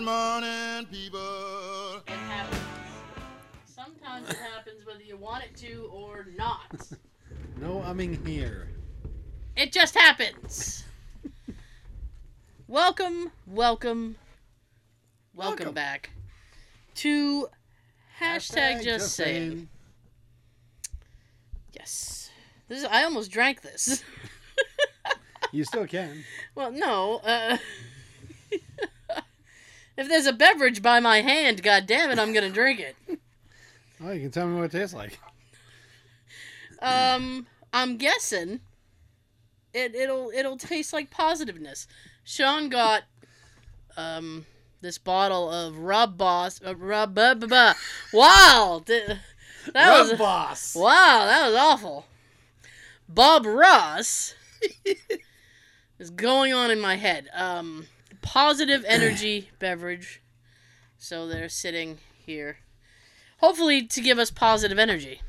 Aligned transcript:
Good 0.00 0.06
morning, 0.06 0.86
people. 0.90 1.98
It 2.06 2.12
happens. 2.12 2.62
Sometimes 3.66 4.30
it 4.30 4.36
happens 4.36 4.86
whether 4.86 5.02
you 5.02 5.18
want 5.18 5.44
it 5.44 5.54
to 5.56 5.90
or 5.92 6.26
not. 6.38 6.74
No 7.60 7.84
umming 7.86 8.26
here. 8.26 8.70
It 9.56 9.72
just 9.72 9.94
happens. 9.94 10.84
welcome, 12.66 13.30
welcome, 13.46 14.16
welcome, 15.34 15.58
Welcome. 15.58 15.74
back 15.74 16.08
to 16.94 17.48
hashtag, 18.18 18.82
just, 18.82 19.14
saying. 19.14 19.68
Yes. 21.74 22.30
This 22.68 22.78
is, 22.78 22.84
I 22.86 23.04
almost 23.04 23.30
drank 23.30 23.60
this. 23.60 24.02
You 25.52 25.64
still 25.64 25.86
can. 25.86 26.24
well, 26.54 26.72
no. 26.72 27.18
Uh, 27.18 27.58
if 29.96 30.08
there's 30.08 30.26
a 30.26 30.32
beverage 30.32 30.82
by 30.82 31.00
my 31.00 31.20
hand, 31.20 31.62
god 31.62 31.86
damn 31.86 32.10
it, 32.10 32.18
I'm 32.18 32.32
gonna 32.32 32.50
drink 32.50 32.80
it. 32.80 32.96
Oh, 34.02 34.12
you 34.12 34.20
can 34.22 34.30
tell 34.30 34.46
me 34.46 34.56
what 34.56 34.64
it 34.64 34.72
tastes 34.72 34.94
like. 34.94 35.20
Um, 36.80 37.46
I'm 37.70 37.98
guessing 37.98 38.60
it 39.74 39.94
it'll 39.94 40.30
it'll 40.34 40.56
taste 40.56 40.92
like 40.92 41.10
positiveness. 41.10 41.86
Sean 42.24 42.68
got 42.68 43.02
um 43.98 44.46
this 44.80 44.96
bottle 44.98 45.50
of 45.50 45.78
Rub 45.78 46.16
Boss 46.16 46.60
uh, 46.64 46.74
Rub 46.74 47.14
buh, 47.14 47.34
buh, 47.34 47.46
buh. 47.46 47.74
Wow, 48.12 48.82
th- 48.86 49.18
that 49.74 50.00
was 50.00 50.14
boss. 50.14 50.74
wow, 50.74 51.26
that 51.26 51.46
was 51.46 51.54
awful. 51.54 52.06
Bob 53.08 53.44
Ross 53.44 54.34
is 55.98 56.10
going 56.10 56.54
on 56.54 56.70
in 56.70 56.80
my 56.80 56.96
head. 56.96 57.28
Um, 57.34 57.86
positive 58.22 58.84
energy 58.86 59.50
beverage. 59.58 60.20
So 60.98 61.26
they're 61.26 61.48
sitting 61.48 61.98
here, 62.26 62.58
hopefully 63.38 63.86
to 63.86 64.00
give 64.00 64.18
us 64.18 64.30
positive 64.30 64.78
energy. 64.78 65.22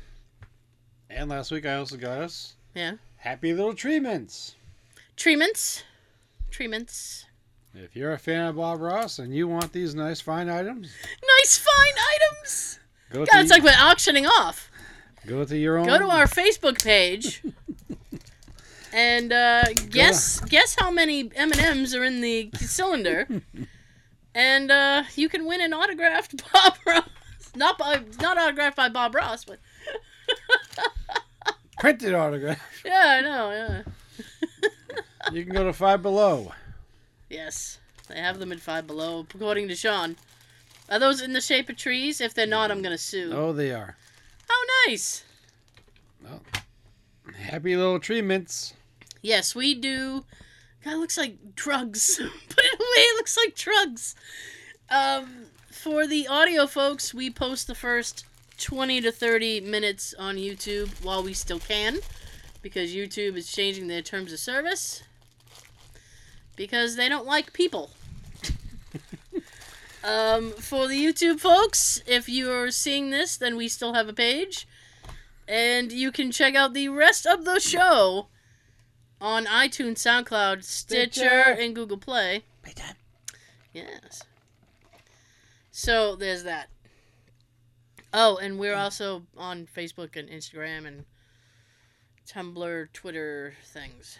And 1.08 1.28
last 1.30 1.50
week 1.50 1.66
I 1.66 1.74
also 1.74 1.96
got 1.96 2.18
us 2.20 2.54
Yeah. 2.74 2.92
happy 3.16 3.52
little 3.54 3.74
treatments. 3.74 4.54
Treatments. 5.16 5.84
Treatments. 6.50 7.26
If 7.74 7.96
you're 7.96 8.12
a 8.12 8.18
fan 8.18 8.46
of 8.46 8.56
Bob 8.56 8.80
Ross 8.80 9.18
and 9.18 9.34
you 9.34 9.48
want 9.48 9.72
these 9.72 9.94
nice 9.94 10.20
fine 10.20 10.50
items, 10.50 10.92
Nice 11.40 11.56
fine 11.56 11.94
items. 12.14 12.78
go 13.10 13.24
God, 13.24 13.32
to 13.32 13.40
it's 13.40 13.50
like 13.50 13.62
we're 13.62 13.70
auctioning 13.78 14.26
off. 14.26 14.70
go 15.26 15.42
to 15.44 15.56
your 15.56 15.78
own. 15.78 15.86
Go 15.86 15.98
to 15.98 16.08
our 16.08 16.26
Facebook 16.26 16.82
page 16.84 17.42
and 18.92 19.32
uh, 19.32 19.64
guess 19.90 20.40
guess 20.40 20.76
how 20.78 20.90
many 20.90 21.30
M 21.34 21.50
and 21.52 21.60
M's 21.60 21.94
are 21.94 22.04
in 22.04 22.20
the 22.20 22.50
cylinder, 22.56 23.26
and 24.34 24.70
uh, 24.70 25.04
you 25.16 25.28
can 25.28 25.46
win 25.46 25.60
an 25.60 25.72
autographed 25.72 26.42
Bob 26.52 26.74
Ross. 26.86 27.08
Not 27.54 27.78
by, 27.78 28.00
not 28.20 28.38
autographed 28.38 28.76
by 28.76 28.88
Bob 28.88 29.14
Ross, 29.14 29.44
but 29.44 29.58
printed 31.80 32.14
autograph. 32.14 32.60
yeah, 32.84 33.04
I 33.06 33.20
know. 33.20 33.50
Yeah. 33.50 33.82
You 35.32 35.44
can 35.44 35.54
go 35.54 35.62
to 35.62 35.72
Five 35.72 36.02
Below. 36.02 36.52
Yes, 37.30 37.78
they 38.08 38.16
have 38.16 38.40
them 38.40 38.50
at 38.50 38.58
Five 38.58 38.88
Below, 38.88 39.24
according 39.32 39.68
to 39.68 39.76
Sean. 39.76 40.16
Are 40.90 40.98
those 40.98 41.22
in 41.22 41.32
the 41.32 41.40
shape 41.40 41.68
of 41.68 41.76
trees? 41.76 42.20
If 42.20 42.34
they're 42.34 42.44
not, 42.44 42.72
I'm 42.72 42.82
gonna 42.82 42.98
sue. 42.98 43.30
Oh, 43.32 43.52
they 43.52 43.70
are. 43.72 43.96
How 44.48 44.56
nice. 44.88 45.22
Happy 47.38 47.76
little 47.76 48.00
treatments. 48.00 48.74
Yes, 49.22 49.54
we 49.54 49.74
do. 49.74 50.24
God, 50.84 50.94
it 50.94 50.96
looks 50.96 51.16
like 51.16 51.54
drugs. 51.54 52.16
Put 52.48 52.64
it 52.64 52.74
away. 52.74 53.02
It 53.02 53.16
looks 53.16 53.36
like 53.36 53.54
drugs. 53.54 54.16
Um, 54.90 55.46
for 55.70 56.08
the 56.08 56.26
audio 56.26 56.66
folks, 56.66 57.14
we 57.14 57.30
post 57.30 57.68
the 57.68 57.74
first 57.74 58.26
20 58.58 59.00
to 59.00 59.12
30 59.12 59.60
minutes 59.60 60.12
on 60.18 60.36
YouTube 60.36 61.04
while 61.04 61.22
we 61.22 61.32
still 61.32 61.60
can 61.60 61.98
because 62.62 62.94
YouTube 62.94 63.36
is 63.36 63.50
changing 63.50 63.86
their 63.86 64.02
terms 64.02 64.32
of 64.32 64.38
service 64.38 65.02
because 66.56 66.96
they 66.96 67.08
don't 67.08 67.26
like 67.26 67.52
people. 67.52 67.90
um, 70.04 70.50
for 70.52 70.88
the 70.88 71.04
YouTube 71.04 71.38
folks, 71.40 72.02
if 72.06 72.28
you're 72.28 72.72
seeing 72.72 73.10
this, 73.10 73.36
then 73.36 73.56
we 73.56 73.68
still 73.68 73.94
have 73.94 74.08
a 74.08 74.12
page. 74.12 74.66
And 75.46 75.92
you 75.92 76.12
can 76.12 76.30
check 76.30 76.54
out 76.54 76.74
the 76.74 76.88
rest 76.88 77.26
of 77.26 77.44
the 77.44 77.60
show 77.60 78.26
on 79.22 79.46
iTunes, 79.46 79.98
SoundCloud, 79.98 80.64
Stitcher, 80.64 81.12
Stitcher. 81.12 81.56
and 81.58 81.74
Google 81.74 81.96
Play. 81.96 82.42
Yes. 83.72 84.24
So 85.70 86.16
there's 86.16 86.42
that. 86.42 86.68
Oh, 88.12 88.36
and 88.36 88.58
we're 88.58 88.74
hmm. 88.74 88.80
also 88.80 89.22
on 89.38 89.66
Facebook 89.74 90.16
and 90.16 90.28
Instagram 90.28 90.86
and 90.86 91.04
Tumblr, 92.28 92.92
Twitter 92.92 93.54
things. 93.64 94.18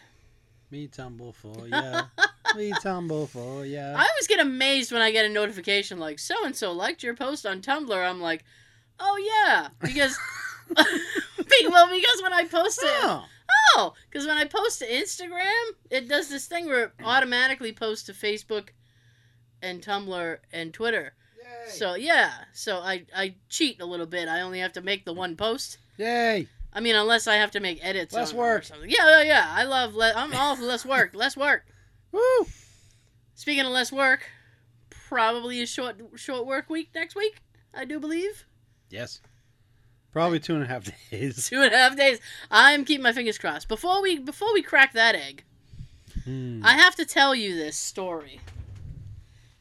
Me 0.71 0.87
tumble 0.87 1.33
for 1.33 1.67
ya. 1.67 2.05
Me 2.57 2.73
tumble 2.81 3.27
for 3.27 3.67
ya. 3.67 3.93
I 3.95 4.09
always 4.09 4.27
get 4.27 4.41
amazed 4.41 4.93
when 4.93 5.03
I 5.03 5.11
get 5.11 5.27
a 5.27 5.29
notification 5.29 5.99
like 5.99 6.19
so 6.19 6.47
and 6.47 6.57
so 6.57 6.73
liked 6.73 7.03
your 7.03 7.15
post 7.15 7.45
on 7.45 7.61
Tumblr. 7.61 7.93
I'm 7.93 8.21
like, 8.21 8.45
oh 8.99 9.45
yeah, 9.47 9.69
because 9.81 10.17
Be- 10.77 11.69
well 11.69 11.91
because 11.91 12.23
when 12.23 12.33
I 12.33 12.45
post 12.45 12.81
it, 12.83 12.89
Oh, 13.03 13.25
oh, 13.77 13.95
because 14.11 14.27
when 14.27 14.37
I 14.37 14.45
post 14.45 14.79
to 14.81 14.89
Instagram, 14.89 15.71
it 15.91 16.09
does 16.09 16.29
this 16.29 16.47
thing 16.47 16.67
where 16.67 16.85
it 16.85 16.93
automatically 17.05 17.73
posts 17.73 18.07
to 18.07 18.13
Facebook 18.13 18.69
and 19.61 19.83
Tumblr 19.83 20.39
and 20.53 20.73
Twitter. 20.75 21.15
So 21.69 21.95
yeah, 21.95 22.33
so 22.53 22.79
I 22.79 23.05
I 23.15 23.37
cheat 23.49 23.81
a 23.81 23.87
little 23.87 24.07
bit. 24.07 24.29
I 24.29 24.41
only 24.41 24.59
have 24.61 24.73
to 24.73 24.81
make 24.83 25.05
the 25.05 25.13
one 25.13 25.37
post. 25.37 25.79
Yay! 25.97 26.49
I 26.73 26.81
mean, 26.81 26.97
unless 26.97 27.27
I 27.27 27.37
have 27.37 27.51
to 27.53 27.61
make 27.61 27.79
edits. 27.85 28.13
Less 28.15 28.33
on 28.33 28.37
it 28.37 28.39
or 28.39 28.43
work. 28.43 28.65
Yeah, 28.87 29.19
yeah, 29.19 29.23
yeah. 29.23 29.47
I 29.49 29.65
love. 29.65 29.95
Le- 29.95 30.13
I'm 30.15 30.35
all 30.35 30.57
for 30.57 30.65
less 30.65 30.85
work. 30.85 31.15
Less 31.15 31.37
work. 31.37 31.65
Woo! 32.11 32.47
Speaking 33.35 33.65
of 33.65 33.73
less 33.73 33.93
work, 33.93 34.29
probably 34.91 35.63
a 35.63 35.67
short 35.67 36.01
short 36.17 36.47
work 36.47 36.69
week 36.69 36.91
next 36.95 37.15
week. 37.15 37.37
I 37.75 37.85
do 37.85 38.01
believe 38.01 38.45
Yes. 38.91 39.21
Probably 40.13 40.41
two 40.41 40.55
and 40.55 40.63
a 40.63 40.67
half 40.67 40.89
days. 41.11 41.49
two 41.49 41.63
and 41.63 41.73
a 41.73 41.77
half 41.77 41.97
days. 41.97 42.21
I'm 42.51 42.85
keeping 42.85 43.03
my 43.03 43.13
fingers 43.13 43.39
crossed. 43.39 43.69
Before 43.69 44.03
we 44.03 44.19
before 44.19 44.53
we 44.53 44.63
crack 44.63 44.93
that 44.95 45.15
egg, 45.15 45.45
Hmm. 46.25 46.61
I 46.65 46.77
have 46.77 46.95
to 46.97 47.05
tell 47.07 47.35
you 47.35 47.57
this 47.57 47.77
story. 47.77 48.41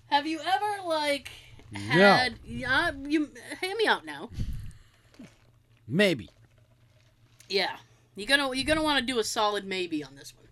Have 0.07 0.27
you 0.27 0.39
ever 0.41 0.87
like 0.87 1.31
had? 1.73 2.35
Yeah, 2.45 2.91
you 3.05 3.29
hear 3.61 3.75
me 3.77 3.87
out 3.87 4.05
now. 4.05 4.29
Maybe. 5.87 6.29
Yeah, 7.49 7.77
you're 8.15 8.27
gonna 8.27 8.53
you're 8.53 8.65
gonna 8.65 8.83
want 8.83 8.99
to 8.99 9.05
do 9.13 9.19
a 9.19 9.23
solid 9.23 9.65
maybe 9.65 10.03
on 10.03 10.15
this 10.15 10.33
one. 10.35 10.47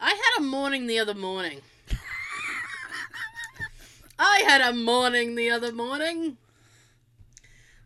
I 0.00 0.10
had 0.10 0.38
a 0.38 0.42
morning 0.46 0.86
the 0.86 0.98
other 1.00 1.14
morning. 1.14 1.60
I 4.18 4.42
had 4.46 4.60
a 4.60 4.72
morning 4.72 5.34
the 5.34 5.50
other 5.50 5.72
morning 5.72 6.36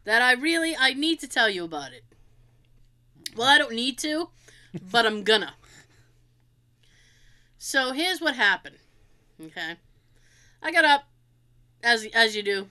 that 0.04 0.22
I 0.22 0.32
really 0.32 0.76
I 0.76 0.94
need 0.94 1.20
to 1.20 1.28
tell 1.28 1.48
you 1.48 1.64
about 1.64 1.92
it. 1.92 2.04
Well, 3.36 3.48
I 3.48 3.58
don't 3.58 3.74
need 3.74 3.98
to, 3.98 4.28
but 4.90 5.06
I'm 5.06 5.24
gonna. 5.24 5.54
So 7.58 7.92
here's 7.92 8.20
what 8.20 8.34
happened. 8.36 8.76
Okay, 9.42 9.74
I 10.62 10.70
got 10.72 10.84
up 10.84 11.04
as 11.82 12.06
as 12.14 12.36
you 12.36 12.42
do. 12.42 12.66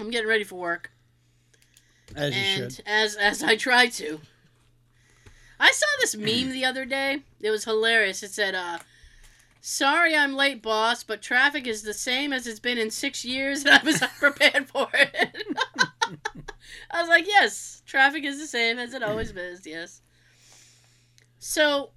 I'm 0.00 0.10
getting 0.10 0.28
ready 0.28 0.44
for 0.44 0.54
work 0.54 0.92
As 2.14 2.34
you 2.34 2.40
and 2.40 2.72
should. 2.72 2.84
as 2.86 3.16
as 3.16 3.42
I 3.42 3.56
try 3.56 3.88
to. 3.88 4.20
I 5.60 5.72
saw 5.72 5.86
this 6.00 6.14
meme 6.14 6.52
the 6.52 6.64
other 6.64 6.84
day. 6.84 7.22
It 7.40 7.50
was 7.50 7.64
hilarious. 7.64 8.22
It 8.22 8.30
said, 8.30 8.54
uh, 8.54 8.78
"Sorry, 9.60 10.16
I'm 10.16 10.34
late, 10.34 10.62
boss, 10.62 11.02
but 11.02 11.20
traffic 11.20 11.66
is 11.66 11.82
the 11.82 11.92
same 11.94 12.32
as 12.32 12.46
it's 12.46 12.60
been 12.60 12.78
in 12.78 12.92
six 12.92 13.24
years, 13.24 13.64
and 13.64 13.70
I 13.74 13.82
was 13.82 14.00
unprepared 14.02 14.68
for 14.68 14.88
it." 14.94 15.36
I 16.90 17.00
was 17.00 17.08
like, 17.08 17.26
"Yes, 17.26 17.82
traffic 17.86 18.24
is 18.24 18.38
the 18.38 18.46
same 18.46 18.78
as 18.78 18.94
it 18.94 19.02
always 19.02 19.30
is." 19.30 19.66
Yes. 19.66 20.00
So, 21.38 21.90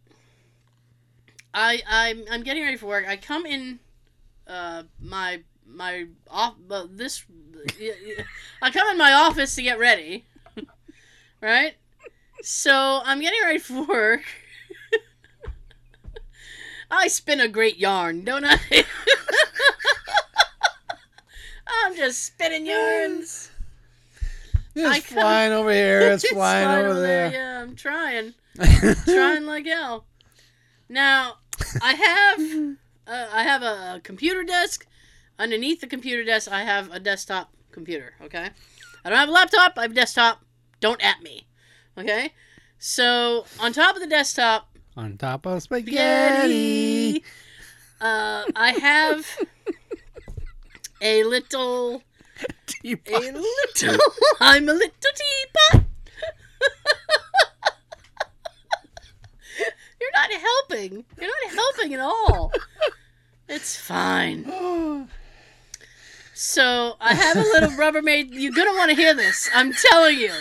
I 1.53 1.81
I'm 1.87 2.23
I'm 2.29 2.43
getting 2.43 2.63
ready 2.63 2.77
for 2.77 2.87
work. 2.87 3.07
I 3.07 3.17
come 3.17 3.45
in, 3.45 3.79
uh, 4.47 4.83
my 4.99 5.43
my 5.65 6.07
off 6.29 6.55
uh, 6.69 6.87
this 6.89 7.23
I 8.61 8.71
come 8.71 8.87
in 8.89 8.97
my 8.97 9.13
office 9.13 9.55
to 9.55 9.61
get 9.61 9.79
ready. 9.79 10.25
right? 11.41 11.75
So 12.41 13.01
I'm 13.03 13.19
getting 13.19 13.41
ready 13.43 13.59
for 13.59 13.83
work. 13.83 14.23
I 16.91 17.07
spin 17.07 17.39
a 17.39 17.47
great 17.47 17.77
yarn, 17.77 18.23
don't 18.23 18.45
I? 18.45 18.57
I'm 21.67 21.95
just 21.95 22.25
spinning 22.25 22.65
yarns. 22.65 23.49
It's 24.75 24.87
I 24.89 24.99
flying 24.99 25.51
over 25.51 25.71
here. 25.71 26.01
It's, 26.13 26.27
flying, 26.29 26.85
over 26.85 26.99
there. 26.99 27.31
Yeah, 27.31 27.61
I'm 27.61 27.75
trying. 27.75 28.33
trying 29.05 29.45
like 29.45 29.65
hell. 29.65 30.05
Now, 30.89 31.35
I 31.81 31.93
have 31.93 32.39
uh, 33.07 33.27
I 33.33 33.43
have 33.43 33.63
a 33.63 34.01
computer 34.03 34.43
desk. 34.43 34.87
Underneath 35.39 35.81
the 35.81 35.87
computer 35.87 36.23
desk, 36.23 36.51
I 36.51 36.63
have 36.63 36.91
a 36.91 36.99
desktop 36.99 37.51
computer. 37.71 38.13
Okay, 38.21 38.49
I 39.03 39.09
don't 39.09 39.17
have 39.17 39.29
a 39.29 39.31
laptop. 39.31 39.73
I 39.77 39.83
have 39.83 39.91
a 39.91 39.95
desktop. 39.95 40.41
Don't 40.79 41.03
at 41.03 41.21
me. 41.21 41.47
Okay, 41.97 42.33
so 42.77 43.45
on 43.59 43.73
top 43.73 43.95
of 43.95 44.01
the 44.01 44.07
desktop, 44.07 44.69
On 44.95 45.17
top 45.17 45.45
of 45.45 45.61
spaghetti. 45.63 47.21
spaghetti. 47.21 47.23
Uh, 47.99 48.43
I 48.55 48.71
have 48.81 49.27
a 51.01 51.23
little, 51.23 52.01
a 52.83 53.31
little. 53.31 53.99
I'm 54.39 54.69
a 54.69 54.73
little 54.73 54.89
teapot. 55.71 55.85
You're 59.99 60.11
not 60.13 60.31
helping. 60.31 61.05
You're 61.19 61.29
not 61.29 61.53
helping 61.53 61.93
at 61.93 61.99
all. 61.99 62.51
It's 63.47 63.77
fine. 63.77 65.07
So 66.33 66.95
I 66.99 67.13
have 67.13 67.37
a 67.37 67.41
little 67.41 67.69
Rubbermaid. 67.71 68.29
You're 68.31 68.53
gonna 68.53 68.77
want 68.77 68.89
to 68.89 68.95
hear 68.95 69.13
this. 69.13 69.49
I'm 69.53 69.73
telling 69.73 70.17
you. 70.17 70.33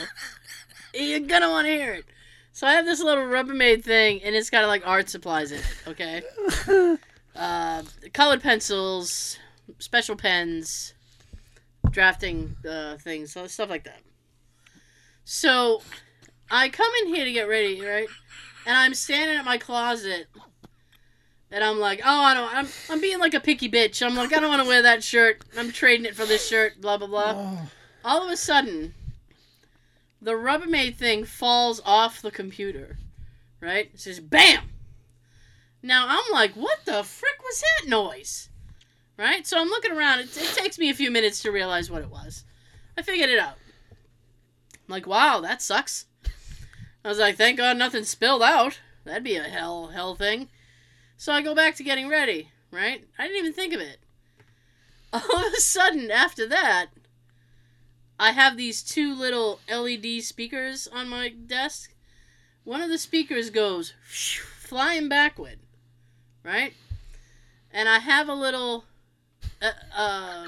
You're 0.94 1.20
gonna 1.20 1.50
want 1.50 1.66
to 1.66 1.72
hear 1.72 1.92
it. 1.92 2.06
So 2.52 2.66
I 2.66 2.72
have 2.72 2.84
this 2.84 3.02
little 3.02 3.24
Rubbermaid 3.24 3.84
thing, 3.84 4.22
and 4.22 4.34
it's 4.34 4.50
got 4.50 4.66
like 4.66 4.86
art 4.86 5.08
supplies 5.08 5.52
in 5.52 5.58
it. 5.58 5.76
Okay. 5.86 6.96
Uh, 7.36 7.82
colored 8.12 8.42
pencils, 8.42 9.38
special 9.78 10.16
pens, 10.16 10.94
drafting 11.90 12.56
uh, 12.68 12.96
things, 12.96 13.32
so 13.32 13.46
stuff 13.46 13.70
like 13.70 13.84
that. 13.84 14.00
So 15.24 15.82
I 16.50 16.68
come 16.68 16.90
in 17.02 17.14
here 17.14 17.24
to 17.24 17.32
get 17.32 17.48
ready, 17.48 17.80
right? 17.80 18.08
And 18.66 18.76
I'm 18.76 18.94
standing 18.94 19.36
at 19.36 19.44
my 19.44 19.58
closet, 19.58 20.26
and 21.50 21.64
I'm 21.64 21.78
like, 21.78 22.00
oh, 22.04 22.22
I 22.22 22.34
don't, 22.34 22.54
I'm, 22.54 22.68
I'm 22.90 23.00
being 23.00 23.18
like 23.18 23.34
a 23.34 23.40
picky 23.40 23.68
bitch. 23.70 24.04
I'm 24.04 24.14
like, 24.14 24.32
I 24.32 24.40
don't 24.40 24.50
want 24.50 24.62
to 24.62 24.68
wear 24.68 24.82
that 24.82 25.02
shirt. 25.02 25.44
I'm 25.56 25.72
trading 25.72 26.06
it 26.06 26.14
for 26.14 26.26
this 26.26 26.46
shirt. 26.46 26.80
Blah 26.80 26.98
blah 26.98 27.06
blah. 27.08 27.32
oh. 27.36 27.70
All 28.04 28.24
of 28.24 28.30
a 28.30 28.36
sudden, 28.36 28.94
the 30.22 30.32
Rubbermaid 30.32 30.96
thing 30.96 31.24
falls 31.24 31.80
off 31.84 32.22
the 32.22 32.30
computer, 32.30 32.98
right? 33.60 33.90
It 33.92 34.00
says 34.00 34.20
BAM! 34.20 34.70
Now 35.82 36.06
I'm 36.08 36.30
like, 36.32 36.52
what 36.52 36.80
the 36.84 37.02
frick 37.02 37.42
was 37.42 37.62
that 37.62 37.88
noise? 37.88 38.49
Right? 39.20 39.46
So 39.46 39.60
I'm 39.60 39.68
looking 39.68 39.92
around. 39.92 40.20
It, 40.20 40.34
it 40.34 40.56
takes 40.56 40.78
me 40.78 40.88
a 40.88 40.94
few 40.94 41.10
minutes 41.10 41.42
to 41.42 41.52
realize 41.52 41.90
what 41.90 42.00
it 42.00 42.10
was. 42.10 42.44
I 42.96 43.02
figured 43.02 43.28
it 43.28 43.38
out. 43.38 43.56
I'm 43.92 43.98
like, 44.88 45.06
wow, 45.06 45.40
that 45.42 45.60
sucks. 45.60 46.06
I 47.04 47.08
was 47.08 47.18
like, 47.18 47.36
thank 47.36 47.58
God 47.58 47.76
nothing 47.76 48.04
spilled 48.04 48.42
out. 48.42 48.80
That'd 49.04 49.22
be 49.22 49.36
a 49.36 49.42
hell, 49.42 49.88
hell 49.88 50.14
thing. 50.14 50.48
So 51.18 51.34
I 51.34 51.42
go 51.42 51.54
back 51.54 51.74
to 51.74 51.84
getting 51.84 52.08
ready, 52.08 52.48
right? 52.70 53.04
I 53.18 53.26
didn't 53.26 53.40
even 53.40 53.52
think 53.52 53.74
of 53.74 53.80
it. 53.82 53.98
All 55.12 55.20
of 55.20 55.52
a 55.52 55.60
sudden, 55.60 56.10
after 56.10 56.46
that, 56.46 56.86
I 58.18 58.32
have 58.32 58.56
these 58.56 58.82
two 58.82 59.14
little 59.14 59.60
LED 59.70 60.22
speakers 60.22 60.88
on 60.90 61.10
my 61.10 61.28
desk. 61.28 61.92
One 62.64 62.80
of 62.80 62.88
the 62.88 62.96
speakers 62.96 63.50
goes 63.50 63.92
flying 64.02 65.10
backward, 65.10 65.58
right? 66.42 66.72
And 67.70 67.86
I 67.86 67.98
have 67.98 68.26
a 68.26 68.34
little, 68.34 68.84
uh, 69.62 69.70
uh, 69.96 70.44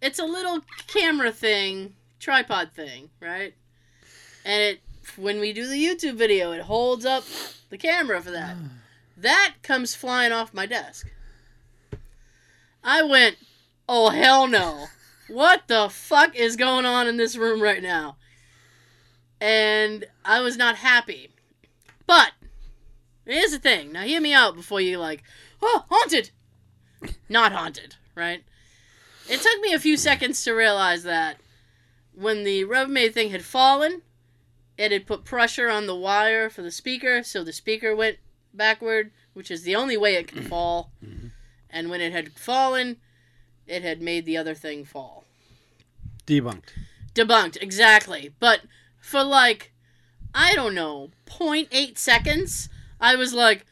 it's 0.00 0.18
a 0.18 0.24
little 0.24 0.60
camera 0.86 1.32
thing, 1.32 1.94
tripod 2.18 2.72
thing, 2.72 3.10
right? 3.20 3.54
And 4.44 4.62
it, 4.62 4.80
when 5.16 5.40
we 5.40 5.52
do 5.52 5.66
the 5.66 5.82
YouTube 5.82 6.16
video, 6.16 6.52
it 6.52 6.62
holds 6.62 7.04
up 7.04 7.24
the 7.70 7.78
camera 7.78 8.20
for 8.20 8.30
that. 8.30 8.56
That 9.14 9.56
comes 9.62 9.94
flying 9.94 10.32
off 10.32 10.52
my 10.52 10.66
desk. 10.66 11.08
I 12.82 13.04
went, 13.04 13.36
oh 13.88 14.10
hell 14.10 14.48
no. 14.48 14.86
What 15.28 15.68
the 15.68 15.88
fuck 15.88 16.34
is 16.34 16.56
going 16.56 16.86
on 16.86 17.06
in 17.06 17.18
this 17.18 17.36
room 17.36 17.62
right 17.62 17.82
now? 17.82 18.16
And 19.40 20.06
I 20.24 20.40
was 20.40 20.56
not 20.56 20.76
happy. 20.76 21.28
But 22.06 22.32
here's 23.24 23.52
the 23.52 23.58
thing. 23.58 23.92
Now 23.92 24.02
hear 24.02 24.20
me 24.20 24.32
out 24.32 24.56
before 24.56 24.80
you 24.80 24.98
like, 24.98 25.22
oh, 25.60 25.84
haunted. 25.88 26.30
Not 27.28 27.52
haunted, 27.52 27.96
right? 28.14 28.42
It 29.28 29.40
took 29.40 29.60
me 29.60 29.72
a 29.72 29.78
few 29.78 29.96
seconds 29.96 30.42
to 30.44 30.52
realize 30.52 31.04
that 31.04 31.38
when 32.14 32.44
the 32.44 32.64
Rubbermaid 32.64 33.14
thing 33.14 33.30
had 33.30 33.44
fallen, 33.44 34.02
it 34.76 34.92
had 34.92 35.06
put 35.06 35.24
pressure 35.24 35.68
on 35.70 35.86
the 35.86 35.94
wire 35.94 36.50
for 36.50 36.62
the 36.62 36.70
speaker, 36.70 37.22
so 37.22 37.44
the 37.44 37.52
speaker 37.52 37.94
went 37.94 38.18
backward, 38.52 39.10
which 39.32 39.50
is 39.50 39.62
the 39.62 39.76
only 39.76 39.96
way 39.96 40.16
it 40.16 40.28
can 40.28 40.42
fall. 40.42 40.92
Mhm. 41.04 41.30
And 41.70 41.88
when 41.88 42.00
it 42.00 42.12
had 42.12 42.32
fallen, 42.32 43.00
it 43.66 43.82
had 43.82 44.02
made 44.02 44.26
the 44.26 44.36
other 44.36 44.54
thing 44.54 44.84
fall. 44.84 45.24
Debunked. 46.26 46.70
Debunked, 47.14 47.56
exactly. 47.60 48.34
But 48.38 48.62
for 49.00 49.22
like, 49.22 49.72
I 50.34 50.54
don't 50.54 50.74
know, 50.74 51.10
0.8 51.26 51.98
seconds, 51.98 52.68
I 53.00 53.16
was 53.16 53.32
like. 53.32 53.66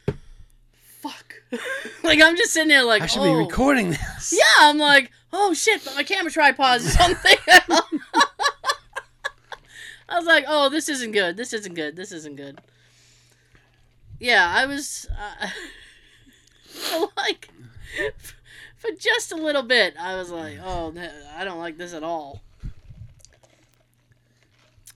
like, 2.02 2.20
I'm 2.20 2.36
just 2.36 2.52
sitting 2.52 2.68
there 2.68 2.84
like, 2.84 3.02
I 3.02 3.06
should 3.06 3.22
oh. 3.22 3.32
be 3.32 3.34
recording 3.34 3.90
this. 3.90 4.32
Yeah, 4.38 4.68
I'm 4.68 4.78
like, 4.78 5.10
oh 5.32 5.54
shit, 5.54 5.84
but 5.84 5.94
my 5.94 6.04
camera 6.04 6.30
tripod 6.30 6.80
is 6.80 6.92
something 6.92 7.36
else. 7.48 7.68
I 10.08 10.16
was 10.18 10.26
like, 10.26 10.44
oh, 10.48 10.68
this 10.68 10.88
isn't 10.88 11.12
good. 11.12 11.36
This 11.36 11.52
isn't 11.52 11.74
good. 11.74 11.96
This 11.96 12.12
isn't 12.12 12.36
good. 12.36 12.60
Yeah, 14.18 14.50
I 14.52 14.66
was 14.66 15.06
uh, 15.18 15.48
for 16.64 17.08
like 17.16 17.48
for 18.76 18.90
just 18.98 19.32
a 19.32 19.36
little 19.36 19.62
bit. 19.62 19.94
I 19.98 20.16
was 20.16 20.30
like, 20.30 20.58
oh, 20.62 20.92
I 21.36 21.44
don't 21.44 21.58
like 21.58 21.78
this 21.78 21.94
at 21.94 22.02
all. 22.02 22.42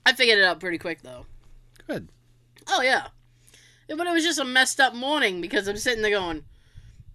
I 0.05 0.13
figured 0.13 0.37
it 0.37 0.43
out 0.43 0.59
pretty 0.59 0.77
quick 0.77 1.01
though. 1.01 1.25
Good. 1.87 2.07
Oh 2.67 2.81
Yeah, 2.81 3.07
but 3.87 4.07
it 4.07 4.13
was 4.13 4.23
just 4.23 4.39
a 4.39 4.45
messed 4.45 4.79
up 4.79 4.93
morning 4.95 5.41
because 5.41 5.67
I'm 5.67 5.77
sitting 5.77 6.01
there 6.01 6.11
going, 6.11 6.43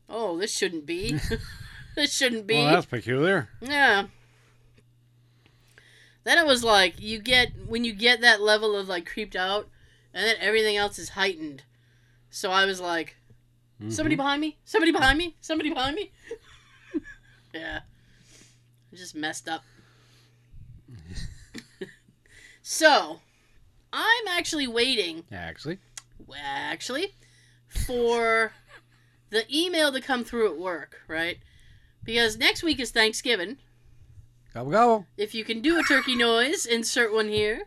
oh, 0.08 0.38
this 0.38 0.56
shouldn't 0.56 0.86
be. 0.86 1.18
this 1.96 2.12
shouldn't 2.16 2.46
be. 2.46 2.54
Well, 2.54 2.72
that's 2.72 2.86
peculiar. 2.86 3.48
Yeah. 3.60 4.06
Then 6.24 6.38
it 6.38 6.46
was 6.46 6.62
like 6.62 7.00
you 7.00 7.18
get 7.18 7.52
when 7.66 7.84
you 7.84 7.92
get 7.94 8.20
that 8.20 8.40
level 8.40 8.76
of 8.76 8.88
like 8.88 9.06
creeped 9.10 9.34
out, 9.36 9.68
and 10.12 10.26
then 10.26 10.36
everything 10.38 10.76
else 10.76 10.98
is 10.98 11.10
heightened. 11.10 11.62
So 12.30 12.50
I 12.50 12.66
was 12.66 12.80
like, 12.80 13.16
somebody 13.88 14.14
Mhm. 14.14 14.18
behind 14.18 14.40
me, 14.40 14.58
somebody 14.64 14.92
behind 14.92 15.18
me, 15.18 15.36
somebody 15.40 15.70
behind 15.70 15.96
me. 15.96 16.12
yeah, 17.54 17.80
just 18.94 19.14
messed 19.14 19.48
up. 19.48 19.64
so, 22.62 23.20
I'm 23.92 24.28
actually 24.28 24.66
waiting 24.68 25.24
Actually. 25.32 25.78
Actually 26.36 27.14
for 27.68 28.52
the 29.30 29.44
email 29.54 29.92
to 29.92 30.00
come 30.00 30.24
through 30.24 30.52
at 30.52 30.58
work, 30.58 31.02
right? 31.06 31.38
Because 32.02 32.36
next 32.36 32.62
week 32.62 32.80
is 32.80 32.90
Thanksgiving. 32.90 33.58
Gobble 34.54 34.70
gobble. 34.72 35.06
If 35.16 35.34
you 35.34 35.44
can 35.44 35.60
do 35.60 35.78
a 35.78 35.82
turkey 35.82 36.16
noise, 36.16 36.66
insert 36.66 37.12
one 37.12 37.28
here. 37.28 37.62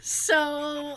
So 0.00 0.96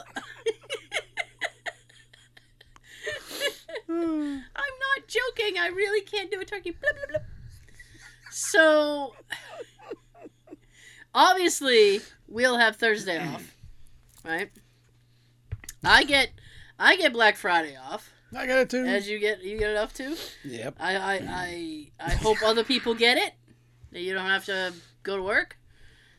I'm 3.89 4.43
not 4.47 5.07
joking. 5.07 5.57
I 5.59 5.69
really 5.73 6.01
can't 6.01 6.31
do 6.31 6.39
a 6.39 6.45
turkey. 6.45 6.75
So 8.31 9.15
obviously 11.13 12.01
we'll 12.33 12.57
have 12.57 12.75
Thursday 12.75 13.19
off, 13.19 13.55
right? 14.25 14.49
I 15.83 16.03
get 16.03 16.31
I 16.79 16.97
get 16.97 17.13
Black 17.13 17.37
Friday 17.37 17.77
off, 17.77 18.11
I 18.35 18.47
got 18.47 18.59
it 18.59 18.69
too. 18.69 18.85
as 18.85 19.07
you 19.07 19.19
get 19.19 19.43
you 19.43 19.57
get 19.57 19.71
it 19.71 19.77
off 19.77 19.93
too. 19.93 20.15
yep. 20.43 20.75
I 20.79 20.95
I 20.95 21.13
I, 21.13 21.91
I 21.99 22.11
hope 22.15 22.37
other 22.43 22.63
people 22.63 22.95
get 22.95 23.17
it. 23.17 23.33
That 23.91 24.01
you 24.01 24.13
don't 24.13 24.25
have 24.25 24.45
to 24.45 24.73
go 25.03 25.15
to 25.15 25.23
work. 25.23 25.57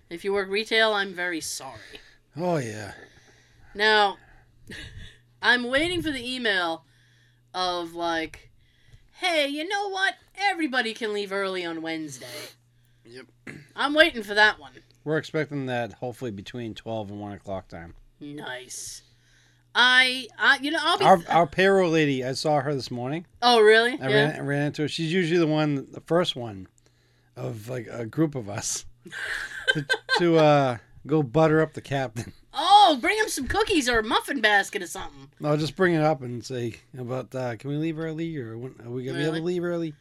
If 0.09 0.25
you 0.25 0.33
work 0.33 0.49
retail, 0.49 0.93
I'm 0.93 1.13
very 1.13 1.41
sorry. 1.41 2.01
Oh 2.37 2.59
yeah. 2.59 2.93
Now, 3.75 4.19
I'm 5.43 5.65
waiting 5.65 6.03
for 6.03 6.13
the 6.13 6.35
email 6.35 6.85
of 7.53 7.95
like, 7.95 8.51
hey, 9.13 9.49
you 9.49 9.67
know 9.67 9.89
what? 9.89 10.15
Everybody 10.37 10.95
can 10.95 11.13
leave 11.13 11.33
early 11.33 11.65
on 11.65 11.83
Wednesday. 11.83 12.27
Yep. 13.05 13.27
I'm 13.75 13.95
waiting 13.95 14.23
for 14.23 14.35
that 14.35 14.61
one. 14.61 14.73
We're 15.05 15.19
expecting 15.19 15.67
that 15.67 15.93
hopefully 15.95 16.31
between 16.31 16.75
twelve 16.75 17.11
and 17.11 17.21
one 17.21 17.33
o'clock 17.33 17.69
time. 17.69 17.95
Nice. 18.21 19.03
I, 19.77 20.29
I, 20.39 20.59
you 20.63 20.71
know, 20.71 20.79
I'll 20.81 20.99
be. 20.99 21.05
Our 21.05 21.21
our 21.29 21.47
payroll 21.47 21.91
lady, 21.91 22.25
I 22.25 22.33
saw 22.33 22.61
her 22.61 22.75
this 22.75 22.91
morning. 22.91 23.27
oh, 23.43 23.61
really? 23.61 23.99
I 24.01 24.09
yeah. 24.09 24.15
ran 24.15 24.37
I 24.37 24.41
ran 24.41 24.67
into 24.67 24.83
her. 24.83 24.89
She's 24.89 25.13
usually 25.13 25.39
the 25.39 25.47
one, 25.47 25.89
the 25.91 26.01
first 26.01 26.37
one, 26.37 26.69
of 27.37 27.69
like 27.69 27.89
a 27.91 28.07
group 28.07 28.35
of 28.35 28.49
us 28.49 28.87
to, 29.75 29.87
to 30.19 30.37
uh 30.39 30.77
go 31.07 31.23
butter 31.23 31.61
up 31.61 31.75
the 31.75 31.81
captain. 31.81 32.33
Oh, 32.57 32.99
bring 33.01 33.19
him 33.19 33.29
some 33.29 33.49
cookies 33.49 33.89
or 33.89 33.99
a 33.99 34.03
muffin 34.05 34.41
basket 34.41 34.81
or 34.83 34.87
something. 34.87 35.29
No, 35.41 35.57
just 35.57 35.75
bring 35.75 35.95
it 35.95 36.03
up 36.03 36.23
and 36.23 36.45
say 36.45 36.77
about 36.97 37.35
uh, 37.35 37.57
can 37.57 37.69
we 37.71 37.77
leave 37.77 37.99
early 37.99 38.37
or 38.37 38.53
are 38.53 38.91
we 38.91 39.05
gonna 39.05 39.19
be 39.19 39.25
able 39.25 39.37
to 39.39 39.43
leave 39.43 39.65
early? 39.65 39.95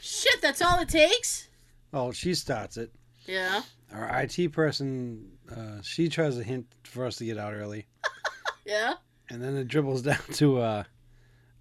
Shit, 0.00 0.40
that's 0.40 0.62
all 0.62 0.78
it 0.80 0.88
takes. 0.88 1.48
Oh, 1.92 2.12
she 2.12 2.34
starts 2.34 2.76
it. 2.76 2.92
Yeah. 3.28 3.62
Our 3.92 4.22
IT 4.22 4.52
person, 4.52 5.32
uh, 5.54 5.82
she 5.82 6.08
tries 6.08 6.36
to 6.36 6.42
hint 6.42 6.66
for 6.84 7.06
us 7.06 7.16
to 7.16 7.24
get 7.24 7.38
out 7.38 7.54
early, 7.54 7.86
Yeah. 8.66 8.94
and 9.30 9.42
then 9.42 9.56
it 9.56 9.68
dribbles 9.68 10.02
down 10.10 10.18
to 10.34 10.58
uh, 10.58 10.84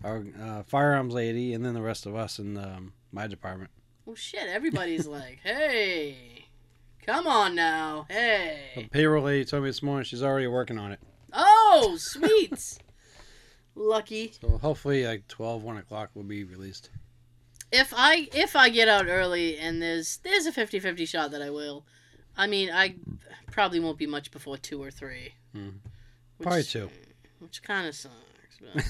our 0.04 0.26
uh, 0.42 0.64
firearms 0.64 1.14
lady, 1.14 1.54
and 1.54 1.64
then 1.66 1.74
the 1.74 1.82
rest 1.82 2.06
of 2.06 2.16
us 2.16 2.40
in 2.40 2.58
um, 2.58 2.94
my 3.12 3.28
department. 3.28 3.70
Well, 4.06 4.16
shit. 4.16 4.48
Everybody's 4.48 5.06
like, 5.20 5.40
hey, 5.44 6.46
come 7.06 7.28
on 7.28 7.54
now, 7.56 8.06
hey." 8.10 8.60
The 8.76 8.88
payroll 8.88 9.24
lady 9.26 9.46
told 9.46 9.64
me 9.64 9.70
this 9.70 9.84
morning 9.84 10.06
she's 10.06 10.24
already 10.24 10.48
working 10.48 10.78
on 10.80 10.92
it. 10.94 11.00
Oh, 11.34 11.96
sweet. 12.00 12.60
Lucky. 13.76 14.32
So 14.42 14.58
hopefully, 14.58 15.06
like 15.06 15.28
12, 15.28 15.62
1 15.64 15.78
o'clock 15.78 16.10
will 16.14 16.24
be 16.24 16.44
released. 16.46 16.90
If 17.72 17.94
I 17.96 18.30
if 18.34 18.56
I 18.56 18.70
get 18.70 18.88
out 18.88 19.08
early 19.08 19.58
and 19.58 19.82
there's 19.82 20.18
there's 20.18 20.46
a 20.46 20.52
50-50 20.52 21.08
shot 21.08 21.32
that 21.32 21.42
I 21.42 21.50
will. 21.50 21.86
I 22.38 22.48
mean, 22.48 22.70
I 22.72 22.96
probably 23.52 23.80
won't 23.80 23.98
be 23.98 24.06
much 24.06 24.32
before 24.32 24.58
two 24.58 24.82
or 24.82 24.92
three. 24.92 25.34
Hmm. 25.54 25.70
Which- 26.38 26.44
Probably 26.46 26.64
two. 26.64 26.90
Which 27.40 27.62
kind 27.62 27.88
of 27.88 27.94
sucks, 27.96 28.14
but 28.62 28.84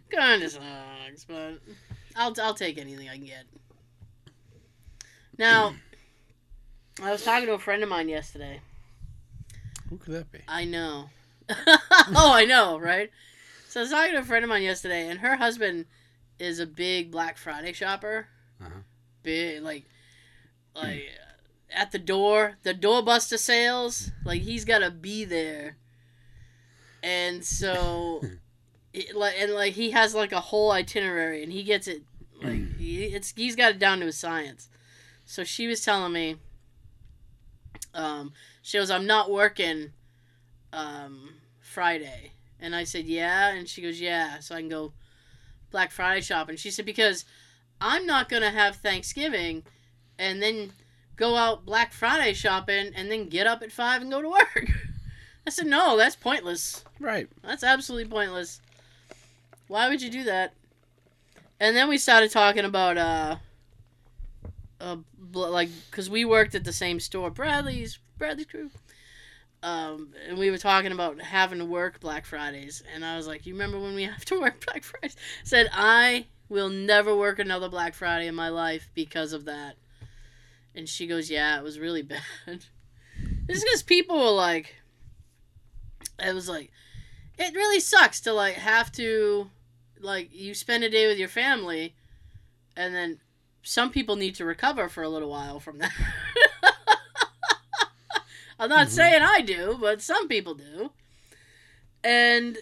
kind 0.10 0.42
of 0.42 0.50
sucks, 0.50 1.24
but 1.26 1.58
I'll 2.16 2.34
I'll 2.40 2.54
take 2.54 2.78
anything 2.78 3.08
I 3.08 3.16
can 3.16 3.26
get. 3.26 3.44
Now, 5.36 5.74
I 7.02 7.10
was 7.10 7.24
talking 7.24 7.46
to 7.48 7.54
a 7.54 7.58
friend 7.58 7.82
of 7.82 7.88
mine 7.88 8.08
yesterday. 8.08 8.60
Who 9.90 9.98
could 9.98 10.14
that 10.14 10.32
be? 10.32 10.38
I 10.48 10.64
know. 10.64 11.10
oh, 11.50 12.32
I 12.32 12.44
know, 12.46 12.78
right? 12.78 13.10
So 13.68 13.80
I 13.80 13.82
was 13.82 13.90
talking 13.90 14.12
to 14.12 14.20
a 14.20 14.24
friend 14.24 14.44
of 14.44 14.48
mine 14.48 14.62
yesterday, 14.62 15.08
and 15.08 15.20
her 15.20 15.36
husband 15.36 15.86
is 16.44 16.60
a 16.60 16.66
big 16.66 17.10
Black 17.10 17.36
Friday 17.36 17.72
shopper. 17.72 18.28
Uh-huh. 18.60 18.80
Big, 19.22 19.62
like, 19.62 19.84
like 20.74 21.08
at 21.70 21.92
the 21.92 21.98
door, 21.98 22.56
the 22.62 22.74
doorbuster 22.74 23.38
sales. 23.38 24.10
Like 24.24 24.42
he's 24.42 24.64
got 24.64 24.80
to 24.80 24.90
be 24.90 25.24
there, 25.24 25.76
and 27.02 27.44
so, 27.44 28.22
it, 28.92 29.16
like, 29.16 29.34
and 29.38 29.52
like 29.52 29.74
he 29.74 29.90
has 29.92 30.14
like 30.14 30.32
a 30.32 30.40
whole 30.40 30.70
itinerary, 30.70 31.42
and 31.42 31.52
he 31.52 31.62
gets 31.62 31.88
it. 31.88 32.02
Like 32.42 32.76
he, 32.76 33.04
it's 33.04 33.32
he's 33.34 33.56
got 33.56 33.72
it 33.72 33.78
down 33.78 34.00
to 34.00 34.06
a 34.06 34.12
science. 34.12 34.68
So 35.24 35.44
she 35.44 35.66
was 35.66 35.84
telling 35.84 36.12
me. 36.12 36.36
Um, 37.94 38.32
she 38.60 38.78
goes, 38.78 38.90
I'm 38.90 39.06
not 39.06 39.30
working 39.30 39.92
um, 40.72 41.34
Friday. 41.60 42.32
And 42.58 42.74
I 42.74 42.84
said, 42.84 43.04
Yeah. 43.04 43.52
And 43.52 43.68
she 43.68 43.82
goes, 43.82 44.00
Yeah. 44.00 44.40
So 44.40 44.54
I 44.54 44.60
can 44.60 44.68
go 44.68 44.92
Black 45.74 45.90
Friday 45.90 46.20
shopping. 46.20 46.54
She 46.54 46.70
said, 46.70 46.86
Because 46.86 47.24
I'm 47.80 48.06
not 48.06 48.28
going 48.28 48.42
to 48.42 48.50
have 48.50 48.76
Thanksgiving 48.76 49.64
and 50.20 50.40
then 50.40 50.70
go 51.16 51.34
out 51.34 51.66
Black 51.66 51.92
Friday 51.92 52.32
shopping 52.32 52.92
and 52.94 53.10
then 53.10 53.28
get 53.28 53.48
up 53.48 53.60
at 53.60 53.72
5 53.72 54.02
and 54.02 54.10
go 54.12 54.22
to 54.22 54.28
work. 54.28 54.70
I 55.46 55.50
said, 55.50 55.66
No, 55.66 55.96
that's 55.96 56.14
pointless. 56.14 56.84
Right. 57.00 57.28
That's 57.42 57.64
absolutely 57.64 58.08
pointless. 58.08 58.60
Why 59.66 59.88
would 59.88 60.00
you 60.00 60.10
do 60.10 60.22
that? 60.22 60.54
And 61.58 61.76
then 61.76 61.88
we 61.88 61.98
started 61.98 62.30
talking 62.30 62.64
about 62.64 62.96
uh, 62.96 63.36
uh 64.80 64.96
like 65.32 65.70
because 65.90 66.08
we 66.08 66.24
worked 66.24 66.54
at 66.54 66.62
the 66.62 66.72
same 66.72 67.00
store, 67.00 67.30
Bradley's 67.30 67.98
Bradley's 68.16 68.46
crew. 68.46 68.70
Um, 69.64 70.10
and 70.28 70.36
we 70.36 70.50
were 70.50 70.58
talking 70.58 70.92
about 70.92 71.22
having 71.22 71.58
to 71.58 71.64
work 71.64 71.98
Black 71.98 72.26
Fridays, 72.26 72.82
and 72.94 73.02
I 73.02 73.16
was 73.16 73.26
like, 73.26 73.46
"You 73.46 73.54
remember 73.54 73.80
when 73.80 73.94
we 73.94 74.02
have 74.12 74.24
to 74.26 74.38
work 74.38 74.64
Black 74.66 74.84
Fridays?" 74.84 75.16
Said 75.42 75.70
I 75.72 76.26
will 76.50 76.68
never 76.68 77.16
work 77.16 77.38
another 77.38 77.70
Black 77.70 77.94
Friday 77.94 78.26
in 78.26 78.34
my 78.34 78.50
life 78.50 78.90
because 78.94 79.32
of 79.32 79.46
that. 79.46 79.76
And 80.74 80.86
she 80.86 81.06
goes, 81.06 81.30
"Yeah, 81.30 81.58
it 81.58 81.64
was 81.64 81.78
really 81.78 82.02
bad." 82.02 82.20
It's 82.46 83.64
because 83.64 83.82
people 83.82 84.18
were 84.18 84.30
like, 84.30 84.74
it 86.18 86.34
was 86.34 86.48
like, 86.48 86.70
it 87.38 87.54
really 87.54 87.80
sucks 87.80 88.20
to 88.22 88.34
like 88.34 88.56
have 88.56 88.92
to, 88.92 89.50
like, 89.98 90.28
you 90.30 90.52
spend 90.52 90.84
a 90.84 90.90
day 90.90 91.06
with 91.06 91.18
your 91.18 91.28
family, 91.28 91.94
and 92.76 92.94
then 92.94 93.20
some 93.62 93.90
people 93.90 94.16
need 94.16 94.34
to 94.34 94.44
recover 94.44 94.90
for 94.90 95.02
a 95.02 95.08
little 95.08 95.30
while 95.30 95.58
from 95.58 95.78
that. 95.78 95.92
I'm 98.58 98.68
not 98.68 98.86
Mhm. 98.88 98.90
saying 98.90 99.22
I 99.22 99.40
do, 99.40 99.76
but 99.80 100.00
some 100.00 100.28
people 100.28 100.54
do. 100.54 100.92
And 102.02 102.58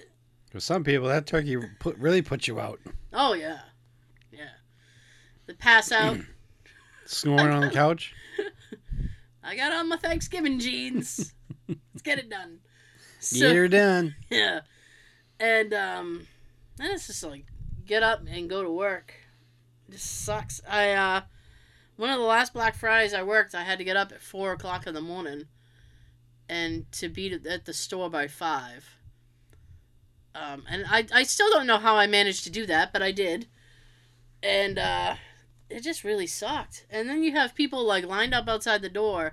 For 0.51 0.61
some 0.61 0.85
people, 0.85 1.09
that 1.09 1.27
turkey 1.27 1.57
put, 1.81 1.97
really 1.99 2.23
puts 2.23 2.47
you 2.49 2.61
out. 2.61 2.81
oh 3.13 3.33
yeah, 3.35 3.61
yeah, 4.31 4.51
the 5.47 5.55
pass 5.55 5.91
out. 5.93 6.19
Snoring 7.07 7.53
on 7.53 7.61
the 7.63 7.71
couch. 7.83 8.15
I 9.43 9.57
got 9.57 9.73
on 9.73 9.89
my 9.89 9.97
Thanksgiving 9.97 10.61
jeans. 10.61 11.35
Let's 11.69 12.03
get 12.03 12.19
it 12.19 12.29
done. 12.31 12.59
So, 13.25 13.39
Get 13.39 13.55
her 13.55 13.69
done. 13.69 14.17
Yeah. 14.31 14.63
And 15.39 15.73
um 15.75 16.27
then 16.77 16.91
it's 16.91 17.07
just 17.07 17.23
like 17.23 17.45
get 17.87 18.03
up 18.03 18.23
and 18.29 18.51
go 18.51 18.65
to 18.65 18.71
work. 18.71 19.15
It 19.89 19.93
just 19.93 20.25
sucks. 20.25 20.61
I 20.69 20.91
uh 20.91 21.21
one 21.95 22.11
of 22.11 22.19
the 22.19 22.25
last 22.25 22.53
Black 22.53 22.75
Fridays 22.75 23.15
I 23.15 23.23
worked, 23.23 23.55
I 23.55 23.63
had 23.63 23.79
to 23.79 23.85
get 23.85 23.97
up 23.97 24.11
at 24.11 24.23
four 24.23 24.53
o'clock 24.53 24.89
in 24.89 24.95
the 24.95 25.01
morning 25.01 25.45
and 26.53 26.93
to 26.93 27.09
be 27.09 27.33
at 27.49 27.65
the 27.65 27.73
store 27.73 28.11
by 28.11 28.29
five. 28.29 28.97
Um 30.35 30.65
and 30.69 30.85
I 30.87 31.07
I 31.13 31.23
still 31.23 31.51
don't 31.51 31.67
know 31.67 31.79
how 31.79 31.97
I 31.97 32.07
managed 32.07 32.45
to 32.45 32.51
do 32.51 32.67
that, 32.67 32.93
but 32.93 33.03
I 33.03 33.11
did. 33.11 33.47
And 34.43 34.79
uh 34.79 35.15
it 35.71 35.83
just 35.83 36.05
really 36.05 36.27
sucked. 36.27 36.85
And 36.91 37.09
then 37.09 37.23
you 37.23 37.33
have 37.33 37.55
people 37.55 37.83
like 37.85 38.05
lined 38.05 38.35
up 38.35 38.49
outside 38.49 38.83
the 38.83 38.91
door 38.91 39.33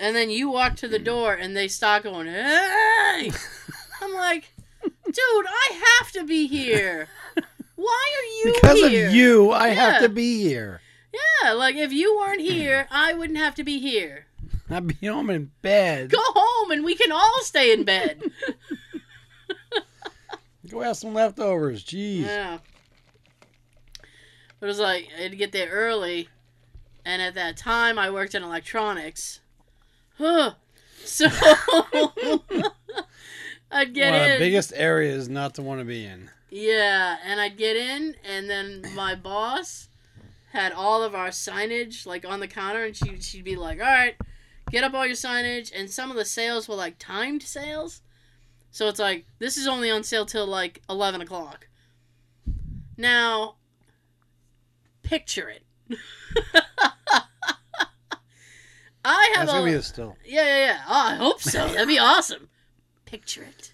and 0.00 0.16
then 0.16 0.30
you 0.30 0.50
walk 0.50 0.76
to 0.76 0.88
the 0.88 0.98
door 0.98 1.34
and 1.34 1.54
they 1.54 1.68
start 1.68 2.04
going, 2.04 2.26
Hey 2.26 3.30
I'm 4.00 4.14
like, 4.14 4.52
dude, 4.82 5.46
I 5.64 5.98
have 5.98 6.12
to 6.12 6.24
be 6.24 6.46
here. 6.46 7.08
Why 7.76 8.06
are 8.16 8.28
you 8.38 8.44
here? 8.44 8.52
because 8.54 8.78
here? 8.90 9.08
of 9.08 9.14
you, 9.14 9.52
I 9.52 9.68
have 9.68 10.00
to 10.00 10.08
be 10.08 10.42
here. 10.42 10.80
Yeah, 11.12 11.52
like 11.52 11.76
if 11.76 11.92
you 11.92 12.16
weren't 12.16 12.40
here, 12.40 12.86
I 12.90 13.12
wouldn't 13.12 13.38
have 13.38 13.54
to 13.56 13.64
be 13.64 13.78
here. 13.78 14.25
I'd 14.70 14.86
be 14.86 15.06
home 15.06 15.30
in 15.30 15.50
bed. 15.62 16.10
Go 16.10 16.18
home 16.20 16.70
and 16.72 16.84
we 16.84 16.94
can 16.96 17.12
all 17.12 17.40
stay 17.42 17.72
in 17.72 17.84
bed. 17.84 18.20
Go 20.70 20.80
have 20.80 20.96
some 20.96 21.14
leftovers. 21.14 21.84
Jeez. 21.84 22.22
yeah. 22.22 22.58
But 24.58 24.66
it 24.66 24.68
was 24.68 24.78
like 24.80 25.08
I 25.16 25.22
had 25.22 25.30
to 25.30 25.36
get 25.36 25.52
there 25.52 25.68
early, 25.70 26.28
and 27.04 27.22
at 27.22 27.34
that 27.34 27.56
time 27.56 27.98
I 27.98 28.10
worked 28.10 28.34
in 28.34 28.42
electronics. 28.42 29.40
Huh. 30.18 30.52
So 31.04 31.26
I'd 33.70 33.94
get 33.94 34.10
One 34.10 34.20
of 34.22 34.26
the 34.26 34.34
in. 34.34 34.38
biggest 34.40 34.72
areas 34.74 35.28
not 35.28 35.54
to 35.54 35.62
want 35.62 35.78
to 35.80 35.84
be 35.84 36.04
in. 36.04 36.30
Yeah, 36.50 37.16
and 37.24 37.40
I'd 37.40 37.56
get 37.56 37.76
in, 37.76 38.16
and 38.24 38.50
then 38.50 38.82
my 38.96 39.14
boss 39.14 39.88
had 40.52 40.72
all 40.72 41.04
of 41.04 41.14
our 41.14 41.28
signage 41.28 42.06
like 42.06 42.24
on 42.26 42.40
the 42.40 42.48
counter, 42.48 42.84
and 42.86 42.96
she 42.96 43.20
she'd 43.20 43.44
be 43.44 43.54
like, 43.54 43.78
"All 43.78 43.84
right, 43.86 44.16
get 44.70 44.84
up 44.84 44.94
all 44.94 45.06
your 45.06 45.14
signage." 45.16 45.70
And 45.74 45.90
some 45.90 46.10
of 46.10 46.16
the 46.16 46.24
sales 46.24 46.68
were 46.68 46.74
like 46.74 46.98
timed 46.98 47.42
sales, 47.42 48.02
so 48.70 48.88
it's 48.88 48.98
like 49.00 49.26
this 49.38 49.56
is 49.56 49.66
only 49.66 49.90
on 49.90 50.02
sale 50.02 50.26
till 50.26 50.46
like 50.46 50.82
eleven 50.88 51.20
o'clock. 51.20 51.68
Now, 52.96 53.56
picture 55.02 55.48
it. 55.48 55.62
I 59.04 59.32
have 59.36 59.46
That's 59.46 59.50
a 59.50 59.54
gonna 59.60 59.64
be 59.66 59.72
the 59.72 59.82
still. 59.82 60.16
yeah, 60.24 60.42
yeah, 60.42 60.58
yeah. 60.66 60.80
Oh, 60.88 61.06
I 61.10 61.14
hope 61.14 61.40
so. 61.40 61.68
That'd 61.68 61.86
be 61.86 61.98
awesome. 61.98 62.48
Picture 63.04 63.44
it. 63.44 63.72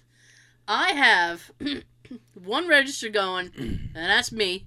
I 0.67 0.89
have 0.91 1.51
one 2.43 2.67
register 2.67 3.09
going, 3.09 3.51
and 3.57 3.89
that's 3.95 4.31
me. 4.31 4.65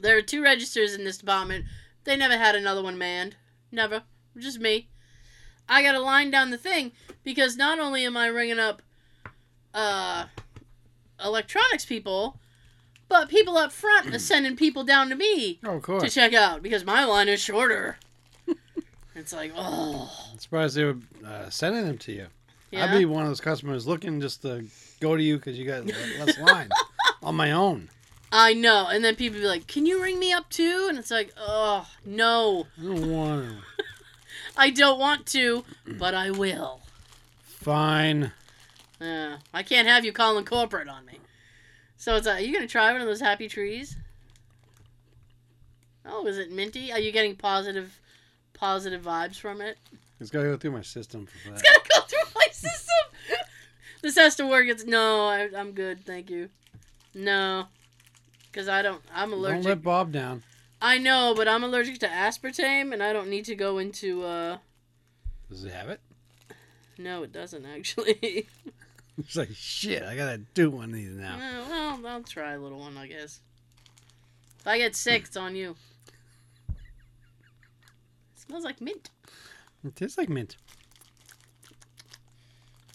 There 0.00 0.16
are 0.16 0.22
two 0.22 0.42
registers 0.42 0.94
in 0.94 1.04
this 1.04 1.18
department. 1.18 1.66
They 2.04 2.16
never 2.16 2.36
had 2.36 2.56
another 2.56 2.82
one 2.82 2.98
manned. 2.98 3.36
Never. 3.70 4.02
Just 4.38 4.60
me. 4.60 4.88
I 5.68 5.82
got 5.82 5.92
to 5.92 6.00
line 6.00 6.30
down 6.30 6.50
the 6.50 6.58
thing 6.58 6.92
because 7.24 7.56
not 7.56 7.78
only 7.78 8.04
am 8.04 8.16
I 8.16 8.28
ringing 8.28 8.58
up 8.58 8.80
uh, 9.74 10.26
electronics 11.22 11.84
people, 11.84 12.38
but 13.08 13.28
people 13.28 13.56
up 13.56 13.72
front 13.72 14.14
are 14.14 14.18
sending 14.18 14.56
people 14.56 14.84
down 14.84 15.08
to 15.10 15.14
me 15.16 15.58
Oh, 15.64 15.78
to 15.80 16.08
check 16.08 16.32
out 16.32 16.62
because 16.62 16.84
my 16.84 17.04
line 17.04 17.28
is 17.28 17.40
shorter. 17.40 17.98
it's 19.14 19.32
like, 19.32 19.52
oh. 19.56 20.10
I'm 20.32 20.38
surprised 20.38 20.76
they 20.76 20.84
were 20.84 20.96
uh, 21.26 21.50
sending 21.50 21.84
them 21.84 21.98
to 21.98 22.12
you. 22.12 22.26
Yeah. 22.70 22.84
I'd 22.84 22.98
be 22.98 23.04
one 23.04 23.22
of 23.22 23.28
those 23.28 23.40
customers 23.40 23.86
looking 23.86 24.20
just 24.20 24.42
to 24.42 24.64
go 25.00 25.16
to 25.16 25.22
you 25.22 25.36
because 25.36 25.58
you 25.58 25.66
got 25.66 25.86
less 25.86 26.38
line 26.40 26.68
on 27.22 27.34
my 27.34 27.52
own. 27.52 27.88
I 28.30 28.52
know. 28.52 28.88
And 28.88 29.02
then 29.02 29.16
people 29.16 29.40
be 29.40 29.46
like, 29.46 29.66
"Can 29.66 29.86
you 29.86 30.02
ring 30.02 30.18
me 30.18 30.34
up 30.34 30.50
too?" 30.50 30.86
And 30.90 30.98
it's 30.98 31.10
like, 31.10 31.32
"Oh, 31.38 31.86
no. 32.04 32.66
I 32.78 32.84
don't 32.84 33.10
want 33.10 33.48
to. 33.48 33.56
I 34.58 34.70
don't 34.70 34.98
want 34.98 35.24
to, 35.28 35.64
but 35.86 36.14
I 36.14 36.30
will." 36.30 36.80
Fine. 37.44 38.32
Yeah, 39.00 39.38
I 39.54 39.62
can't 39.62 39.86
have 39.88 40.04
you 40.04 40.12
calling 40.12 40.44
corporate 40.44 40.88
on 40.88 41.06
me. 41.06 41.20
So 41.96 42.16
it's 42.16 42.26
like, 42.26 42.40
are 42.40 42.44
you 42.44 42.52
gonna 42.52 42.66
try 42.66 42.92
one 42.92 43.00
of 43.00 43.06
those 43.06 43.20
happy 43.20 43.48
trees? 43.48 43.96
Oh, 46.04 46.26
is 46.26 46.38
it 46.38 46.50
minty? 46.50 46.92
Are 46.92 46.98
you 46.98 47.12
getting 47.12 47.36
positive, 47.36 47.98
positive 48.54 49.02
vibes 49.02 49.36
from 49.38 49.60
it? 49.60 49.78
It's 50.20 50.30
gotta 50.30 50.46
go 50.48 50.56
through 50.56 50.72
my 50.72 50.82
system 50.82 51.26
for 51.26 51.52
It's 51.52 51.62
that. 51.62 51.68
gotta 51.84 51.88
go 51.94 52.00
through 52.06 52.32
my 52.34 52.46
system. 52.52 52.96
this 54.02 54.16
has 54.16 54.34
to 54.36 54.46
work. 54.46 54.66
It's 54.68 54.84
no, 54.84 55.26
I, 55.26 55.48
I'm 55.56 55.72
good, 55.72 56.04
thank 56.04 56.30
you. 56.30 56.48
No, 57.14 57.66
because 58.50 58.68
I 58.68 58.82
don't. 58.82 59.02
I'm 59.14 59.32
allergic. 59.32 59.62
Don't 59.62 59.70
let 59.70 59.82
Bob 59.82 60.12
down. 60.12 60.42
I 60.80 60.98
know, 60.98 61.34
but 61.36 61.48
I'm 61.48 61.64
allergic 61.64 61.98
to 62.00 62.08
aspartame, 62.08 62.92
and 62.92 63.02
I 63.02 63.12
don't 63.12 63.28
need 63.28 63.44
to 63.46 63.54
go 63.54 63.78
into. 63.78 64.24
uh 64.24 64.58
Does 65.50 65.64
it 65.64 65.72
have 65.72 65.88
it? 65.88 66.00
No, 66.98 67.22
it 67.22 67.32
doesn't 67.32 67.64
actually. 67.66 68.46
It's 69.18 69.34
like 69.34 69.50
shit. 69.52 70.04
I 70.04 70.14
gotta 70.14 70.38
do 70.54 70.70
one 70.70 70.90
of 70.90 70.92
these 70.92 71.10
now. 71.10 71.36
No, 71.36 71.64
well, 71.68 72.06
I'll 72.06 72.22
try 72.22 72.52
a 72.52 72.58
little 72.60 72.78
one, 72.78 72.96
I 72.96 73.08
guess. 73.08 73.40
If 74.60 74.66
I 74.66 74.78
get 74.78 74.94
sick, 74.94 75.24
it's 75.24 75.36
on 75.36 75.56
you. 75.56 75.74
smells 78.36 78.62
like 78.62 78.80
mint. 78.80 79.10
It 79.84 79.96
tastes 79.96 80.18
like 80.18 80.28
mint. 80.28 80.56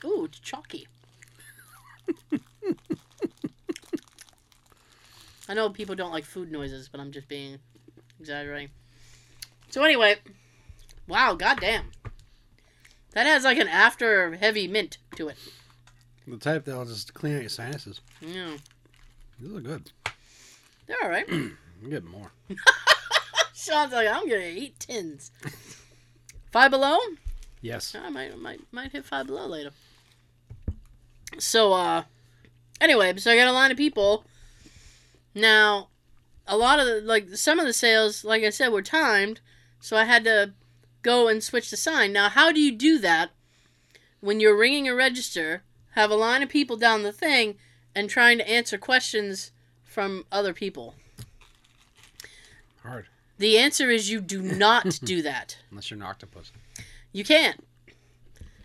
Ooh, 0.06 0.24
it's 0.26 0.40
chalky. 0.40 0.88
I 5.50 5.54
know 5.54 5.70
people 5.70 5.96
don't 5.96 6.12
like 6.14 6.24
food 6.24 6.52
noises, 6.54 6.88
but 6.90 7.02
I'm 7.02 7.12
just 7.12 7.28
being 7.28 7.60
exaggerating. 8.24 8.70
So 9.70 9.84
anyway, 9.84 10.16
wow, 11.08 11.34
goddamn, 11.36 11.92
that 13.12 13.26
has 13.26 13.44
like 13.44 13.58
an 13.58 13.68
after 13.68 14.36
heavy 14.36 14.66
mint 14.68 14.98
to 15.18 15.28
it. 15.28 15.36
The 16.26 16.38
type 16.38 16.64
that'll 16.64 16.86
just 16.86 17.14
clean 17.14 17.36
out 17.36 17.42
your 17.42 17.50
sinuses. 17.50 18.00
Yeah, 18.22 18.56
These 19.42 19.54
are 19.58 19.60
good. 19.60 19.92
they're 20.88 20.96
all 21.04 21.10
right. 21.10 21.28
You 21.84 21.90
get 21.90 22.06
more. 22.06 22.32
Sean's 23.54 23.92
like, 23.92 24.08
I'm 24.08 24.30
gonna 24.30 24.40
eat 24.46 24.80
tins. 24.80 25.32
Five 26.50 26.72
below. 26.72 26.98
Yes. 27.60 27.94
I 27.94 28.08
might 28.10 28.40
might 28.40 28.62
might 28.72 28.94
hit 28.94 29.04
five 29.04 29.28
below 29.28 29.48
later. 29.48 29.72
So 31.40 31.74
uh 31.74 32.04
anyway, 32.80 33.18
so 33.18 33.30
I 33.32 33.36
got 33.36 33.50
a 33.50 33.52
line 33.52 33.70
of 33.70 33.76
people. 33.76 34.24
Now 35.36 35.90
a 36.48 36.58
lot 36.58 36.80
of 36.80 36.86
the 36.86 37.02
like 37.02 37.36
some 37.36 37.60
of 37.60 37.66
the 37.66 37.74
sales, 37.74 38.24
like 38.24 38.44
I 38.44 38.50
said, 38.50 38.70
were 38.70 38.82
timed, 38.82 39.40
so 39.80 39.98
I 39.98 40.06
had 40.06 40.24
to 40.26 40.54
go 41.02 41.28
and 41.28 41.44
switch 41.44 41.70
the 41.70 41.78
sign. 41.78 42.14
Now 42.14 42.30
how 42.30 42.52
do 42.52 42.60
you 42.60 42.72
do 42.72 43.00
that 43.00 43.32
when 44.20 44.40
you're 44.40 44.58
ringing 44.58 44.88
a 44.88 44.96
register, 44.96 45.64
have 45.92 46.12
a 46.12 46.16
line 46.16 46.42
of 46.42 46.50
people 46.50 46.78
down 46.78 47.04
the 47.04 47.12
thing, 47.12 47.56
and 47.96 48.10
trying 48.10 48.38
to 48.38 48.50
answer 48.50 48.78
questions 48.78 49.52
from 49.84 50.26
other 50.32 50.54
people? 50.54 50.96
Hard. 52.82 53.08
The 53.38 53.58
answer 53.58 53.90
is 53.90 54.10
you 54.10 54.22
do 54.22 54.42
not 54.42 55.00
do 55.04 55.22
that. 55.22 55.58
Unless 55.70 55.90
you're 55.92 55.98
an 55.98 56.04
octopus. 56.04 56.52
You 57.12 57.24
can't. 57.24 57.64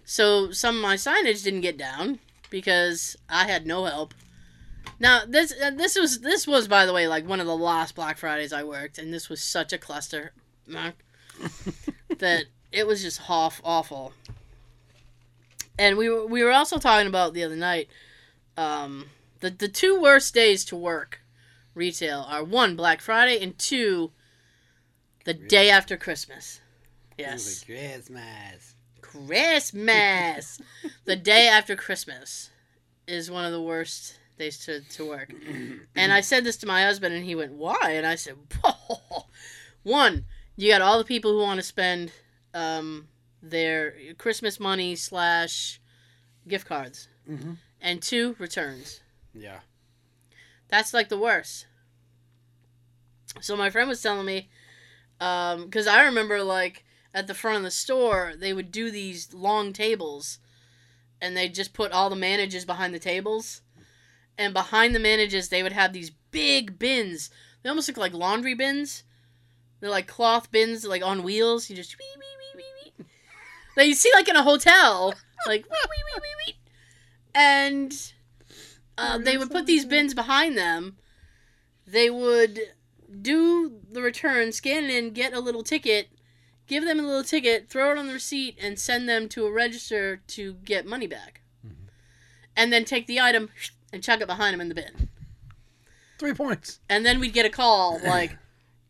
So 0.05 0.53
some 0.53 0.77
of 0.77 0.83
my 0.83 0.95
signage 0.95 1.45
didn't 1.45 1.61
get 1.61 1.77
down 1.77 2.19
because 2.51 3.17
I 3.29 3.47
had 3.47 3.67
no 3.67 3.85
help. 3.85 4.15
Now 5.01 5.23
this 5.27 5.53
uh, 5.53 5.71
this 5.71 5.97
was 5.99 6.21
this 6.21 6.47
was 6.47 6.67
by 6.67 6.87
the 6.87 6.93
way 6.93 7.07
like 7.07 7.27
one 7.27 7.41
of 7.41 7.47
the 7.47 7.57
last 7.57 7.95
Black 7.95 8.19
Fridays 8.19 8.53
I 8.53 8.65
worked, 8.65 8.99
and 8.99 9.13
this 9.13 9.29
was 9.29 9.41
such 9.41 9.73
a 9.73 9.79
cluster, 9.79 10.33
that 12.19 12.45
it 12.73 12.87
was 12.87 13.03
just 13.03 13.31
off 13.31 13.61
awful. 13.65 14.13
And 15.79 15.97
we 15.97 16.09
were 16.09 16.27
we 16.27 16.43
were 16.43 16.53
also 16.53 16.79
talking 16.79 17.07
about 17.07 17.35
the 17.35 17.45
other 17.45 17.57
night, 17.57 17.89
um, 18.57 19.07
the 19.41 19.51
the 19.51 19.69
two 19.69 20.01
worst 20.01 20.35
days 20.35 20.65
to 20.67 20.77
work 20.77 21.21
retail 21.75 22.27
are 22.29 22.43
one 22.43 22.75
Black 22.75 23.01
Friday 23.01 23.41
and 23.43 23.57
two 23.59 24.11
the 25.25 25.35
day 25.35 25.71
after 25.71 25.97
Christmas. 25.97 26.61
Yes. 27.17 27.65
Christmas. 27.65 28.75
Christmas. 29.01 30.61
the 31.05 31.17
day 31.17 31.49
after 31.49 31.77
Christmas 31.77 32.51
is 33.07 33.31
one 33.31 33.45
of 33.45 33.53
the 33.53 33.63
worst 33.63 34.18
days 34.39 34.59
to, 34.67 34.81
to 34.81 35.09
work. 35.09 35.33
And 35.97 36.13
I 36.13 36.21
said 36.21 36.45
this 36.45 36.57
to 36.59 36.67
my 36.67 36.83
husband, 36.83 37.15
and 37.15 37.25
he 37.25 37.35
went, 37.35 37.53
Why? 37.53 37.93
And 37.93 38.07
I 38.07 38.15
said, 38.15 38.37
One, 39.83 40.27
you 40.57 40.71
got 40.71 40.83
all 40.83 40.99
the 40.99 41.05
people 41.05 41.33
who 41.33 41.39
want 41.41 41.59
to 41.59 41.67
spend 41.67 42.13
um, 42.55 43.09
their 43.43 43.95
Christmas 44.17 44.59
money 44.61 44.95
slash 44.97 45.81
gift 46.47 46.67
cards. 46.67 47.09
Mm-hmm. 47.29 47.53
And 47.81 48.03
two, 48.03 48.37
returns. 48.39 49.01
Yeah. 49.35 49.61
That's 50.69 50.93
like 50.93 51.09
the 51.09 51.19
worst. 51.19 51.67
So 53.41 53.57
my 53.57 53.71
friend 53.71 53.89
was 53.89 54.03
telling 54.03 54.27
me, 54.27 54.49
because 55.19 55.87
I 55.87 56.05
remember 56.05 56.43
like 56.43 56.85
at 57.15 57.27
the 57.27 57.35
front 57.35 57.59
of 57.59 57.63
the 57.63 57.71
store 57.71 58.35
they 58.37 58.53
would 58.53 58.73
do 58.73 58.91
these 58.91 59.33
long 59.33 59.73
tables, 59.73 60.39
and 61.21 61.37
they 61.37 61.49
just 61.49 61.73
put 61.73 61.93
all 61.93 62.11
the 62.11 62.17
managers 62.17 62.65
behind 62.65 62.95
the 62.95 62.99
tables, 62.99 63.63
and 64.39 64.55
behind 64.55 64.95
the 64.95 65.01
managers 65.01 65.49
they 65.49 65.63
would 65.63 65.73
have 65.73 65.93
these 65.93 66.11
big 66.31 66.79
bins. 66.79 67.31
They 67.63 67.69
almost 67.69 67.89
look 67.89 67.99
like 67.99 68.15
laundry 68.15 68.55
bins. 68.55 69.03
They're 69.81 69.91
like 69.91 70.07
cloth 70.07 70.51
bins, 70.51 70.85
like 70.85 71.05
on 71.05 71.23
wheels. 71.23 71.69
You 71.69 71.77
just 71.77 71.97
wee 71.99 72.05
wee 72.17 72.25
wee 72.57 72.63
wee 72.63 72.93
wee. 72.99 73.07
That 73.77 73.89
you 73.89 73.95
see 73.95 74.11
like 74.15 74.29
in 74.29 74.37
a 74.37 74.43
hotel, 74.43 75.15
like 75.47 75.65
wee 75.65 75.77
wee 75.91 76.05
wee 76.07 76.21
wee 76.23 76.47
wee. 76.47 76.59
And 77.35 78.13
uh, 78.97 79.19
they 79.19 79.37
would 79.37 79.51
put 79.51 79.67
these 79.67 79.85
bins 79.85 80.15
behind 80.15 80.57
them. 80.57 80.97
They 81.87 82.11
would 82.11 82.61
do 83.23 83.81
the 83.91 84.03
return, 84.03 84.53
scan 84.53 84.85
it 84.85 84.91
in, 84.91 85.13
get 85.13 85.33
a 85.33 85.41
little 85.41 85.63
ticket, 85.63 86.11
give 86.67 86.85
them 86.85 86.99
a 86.99 87.03
little 87.03 87.25
ticket, 87.25 87.69
throw 87.69 87.93
it 87.93 87.99
on 87.99 88.09
the 88.09 88.13
receipt, 88.13 88.59
and 88.61 88.79
send 88.79 89.09
them 89.09 89.29
to 89.31 89.47
a 89.47 89.53
register 89.53 90.21
to 90.29 90.55
get 90.65 90.87
money 90.87 91.07
back. 91.07 91.41
And 92.57 92.73
then 92.73 92.85
take 92.85 93.07
the 93.07 93.21
item 93.21 93.51
and 93.93 94.03
chuck 94.03 94.21
it 94.21 94.27
behind 94.27 94.55
him 94.55 94.61
in 94.61 94.69
the 94.69 94.75
bin. 94.75 95.09
Three 96.19 96.35
points. 96.35 96.81
And 96.89 97.07
then 97.07 97.21
we'd 97.21 97.33
get 97.33 97.47
a 97.47 97.51
call 97.51 98.01
like, 98.05 98.37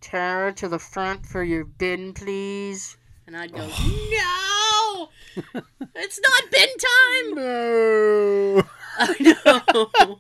Tara 0.01 0.53
to 0.55 0.69
the 0.69 0.79
front 0.79 1.27
for 1.27 1.43
your 1.43 1.65
bin, 1.65 2.15
please. 2.15 2.97
And 3.27 3.37
I'd 3.37 3.53
go, 3.53 3.61
oh. 3.61 4.09
No! 4.11 5.09
It's 5.95 6.19
not 6.21 6.51
bin 6.51 6.69
time! 6.79 7.35
No. 7.35 8.63
I 8.99 9.15
know. 9.21 10.19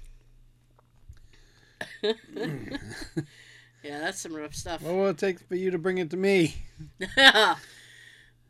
Yeah, 3.85 4.01
that's 4.01 4.20
some 4.20 4.35
rough 4.35 4.55
stuff. 4.55 4.83
What 4.83 4.94
will 4.94 5.09
it 5.09 5.18
take 5.18 5.40
for 5.40 5.55
you 5.57 5.70
to 5.70 5.79
bring 5.79 5.99
it 5.99 6.11
to 6.11 6.16
me? 6.16 6.55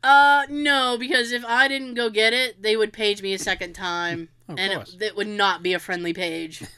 uh, 0.03 0.47
no, 0.49 0.97
because 0.99 1.33
if 1.33 1.44
I 1.44 1.68
didn't 1.68 1.94
go 1.94 2.11
get 2.11 2.33
it, 2.33 2.62
they 2.62 2.77
would 2.77 2.92
page 2.92 3.23
me 3.23 3.35
a 3.35 3.38
second 3.38 3.75
time, 3.75 4.29
Of 4.49 4.59
and 4.59 4.73
course. 4.75 4.94
it, 4.94 5.03
it 5.03 5.16
would 5.16 5.29
not 5.29 5.62
be 5.62 5.75
a 5.75 5.79
friendly 5.79 6.12
page. 6.14 6.62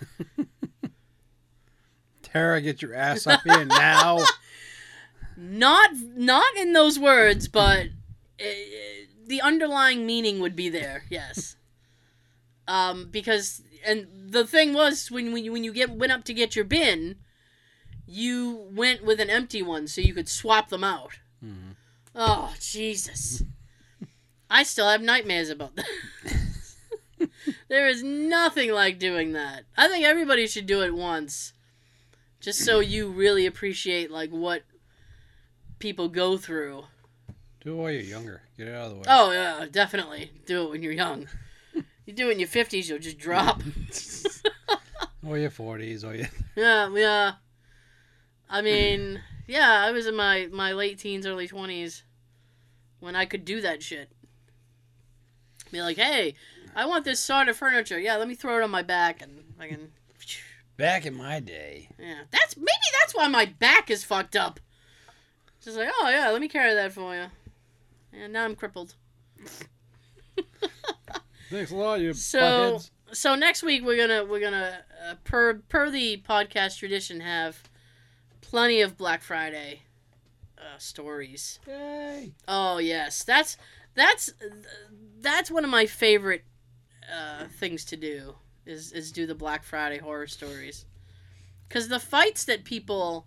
Tara, 2.22 2.60
get 2.60 2.82
your 2.82 2.94
ass 2.94 3.26
up 3.26 3.40
here 3.44 3.64
now. 3.64 4.18
not 5.36 5.90
not 5.94 6.56
in 6.56 6.72
those 6.72 6.98
words, 6.98 7.48
but 7.48 7.86
the 9.26 9.40
underlying 9.40 10.06
meaning 10.06 10.40
would 10.40 10.56
be 10.56 10.68
there. 10.68 11.04
Yes. 11.08 11.56
um, 12.68 13.08
because 13.10 13.62
and 13.86 14.06
the 14.12 14.46
thing 14.46 14.74
was 14.74 15.10
when 15.10 15.32
when 15.32 15.44
you, 15.44 15.52
when 15.52 15.64
you 15.64 15.72
get 15.72 15.90
went 15.90 16.12
up 16.12 16.24
to 16.24 16.34
get 16.34 16.56
your 16.56 16.64
bin, 16.64 17.16
you 18.06 18.68
went 18.72 19.04
with 19.04 19.20
an 19.20 19.30
empty 19.30 19.62
one 19.62 19.86
so 19.86 20.00
you 20.00 20.14
could 20.14 20.28
swap 20.28 20.68
them 20.68 20.84
out. 20.84 21.18
Mhm. 21.44 21.76
Oh 22.14 22.54
Jesus! 22.60 23.42
I 24.48 24.62
still 24.62 24.88
have 24.88 25.02
nightmares 25.02 25.50
about 25.50 25.76
that. 25.76 25.86
there 27.68 27.88
is 27.88 28.02
nothing 28.02 28.72
like 28.72 28.98
doing 28.98 29.32
that. 29.32 29.64
I 29.76 29.88
think 29.88 30.04
everybody 30.04 30.46
should 30.46 30.66
do 30.66 30.82
it 30.82 30.94
once, 30.94 31.52
just 32.40 32.64
so 32.64 32.80
you 32.80 33.08
really 33.08 33.46
appreciate 33.46 34.10
like 34.10 34.30
what 34.30 34.62
people 35.78 36.08
go 36.08 36.36
through. 36.36 36.84
Do 37.60 37.72
it 37.72 37.76
while 37.76 37.90
you're 37.90 38.02
younger. 38.02 38.42
Get 38.56 38.68
it 38.68 38.74
out 38.74 38.86
of 38.86 38.90
the 38.90 38.96
way. 38.96 39.04
Oh 39.08 39.32
yeah, 39.32 39.66
definitely 39.70 40.30
do 40.46 40.64
it 40.64 40.70
when 40.70 40.82
you're 40.82 40.92
young. 40.92 41.28
You 42.06 42.12
do 42.12 42.28
it 42.28 42.32
in 42.34 42.38
your 42.38 42.48
fifties, 42.48 42.88
you'll 42.88 43.00
just 43.00 43.18
drop. 43.18 43.62
Or 45.26 45.36
your 45.38 45.50
40s, 45.50 46.04
or 46.04 46.14
your... 46.14 46.28
yeah, 46.56 46.88
yeah. 46.94 47.32
I 48.48 48.62
mean, 48.62 49.20
yeah, 49.46 49.84
I 49.86 49.90
was 49.92 50.06
in 50.06 50.16
my 50.16 50.48
my 50.52 50.72
late 50.72 50.98
teens, 50.98 51.26
early 51.26 51.48
twenties 51.48 52.02
when 53.00 53.16
I 53.16 53.24
could 53.24 53.44
do 53.44 53.60
that 53.60 53.82
shit. 53.82 54.10
Be 55.72 55.82
like, 55.82 55.96
hey, 55.96 56.34
I 56.74 56.86
want 56.86 57.04
this 57.04 57.20
sort 57.20 57.48
of 57.48 57.56
furniture. 57.56 57.98
Yeah, 57.98 58.16
let 58.16 58.28
me 58.28 58.34
throw 58.34 58.58
it 58.58 58.62
on 58.62 58.70
my 58.70 58.82
back 58.82 59.20
and 59.20 59.44
I 59.58 59.68
can 59.68 59.90
Back 60.76 61.06
in 61.06 61.14
my 61.14 61.40
day. 61.40 61.88
Yeah, 61.98 62.24
that's 62.30 62.56
maybe 62.56 62.68
that's 63.00 63.14
why 63.14 63.28
my 63.28 63.46
back 63.46 63.90
is 63.90 64.04
fucked 64.04 64.36
up. 64.36 64.60
Just 65.62 65.78
like, 65.78 65.88
oh 66.00 66.10
yeah, 66.10 66.28
let 66.30 66.40
me 66.40 66.48
carry 66.48 66.74
that 66.74 66.92
for 66.92 67.14
you. 67.14 67.26
And 68.12 68.32
now 68.32 68.44
I'm 68.44 68.54
crippled. 68.54 68.94
Thanks 71.50 71.70
a 71.70 71.76
lot, 71.76 72.00
you 72.00 72.12
So 72.12 72.38
buttheads. 72.40 72.90
so 73.12 73.34
next 73.34 73.62
week 73.62 73.84
we're 73.84 73.96
gonna 73.96 74.24
we're 74.24 74.40
gonna 74.40 74.80
uh, 75.08 75.14
per 75.24 75.54
per 75.68 75.90
the 75.90 76.22
podcast 76.28 76.78
tradition 76.78 77.20
have 77.20 77.62
plenty 78.50 78.80
of 78.80 78.96
Black 78.96 79.22
Friday 79.22 79.82
uh, 80.58 80.78
stories. 80.78 81.58
Yay. 81.66 82.32
Oh 82.46 82.78
yes, 82.78 83.24
that's 83.24 83.56
that's 83.94 84.32
that's 85.20 85.50
one 85.50 85.64
of 85.64 85.70
my 85.70 85.86
favorite 85.86 86.44
uh, 87.12 87.46
things 87.58 87.84
to 87.86 87.96
do 87.96 88.34
is 88.64 88.92
is 88.92 89.12
do 89.12 89.26
the 89.26 89.34
Black 89.34 89.64
Friday 89.64 89.98
horror 89.98 90.26
stories, 90.26 90.84
because 91.68 91.88
the 91.88 92.00
fights 92.00 92.44
that 92.44 92.64
people 92.64 93.26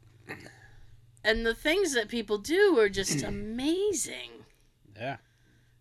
and 1.23 1.45
the 1.45 1.55
things 1.55 1.93
that 1.93 2.07
people 2.07 2.37
do 2.37 2.77
are 2.79 2.89
just 2.89 3.23
amazing. 3.33 4.45
Yeah. 4.95 5.17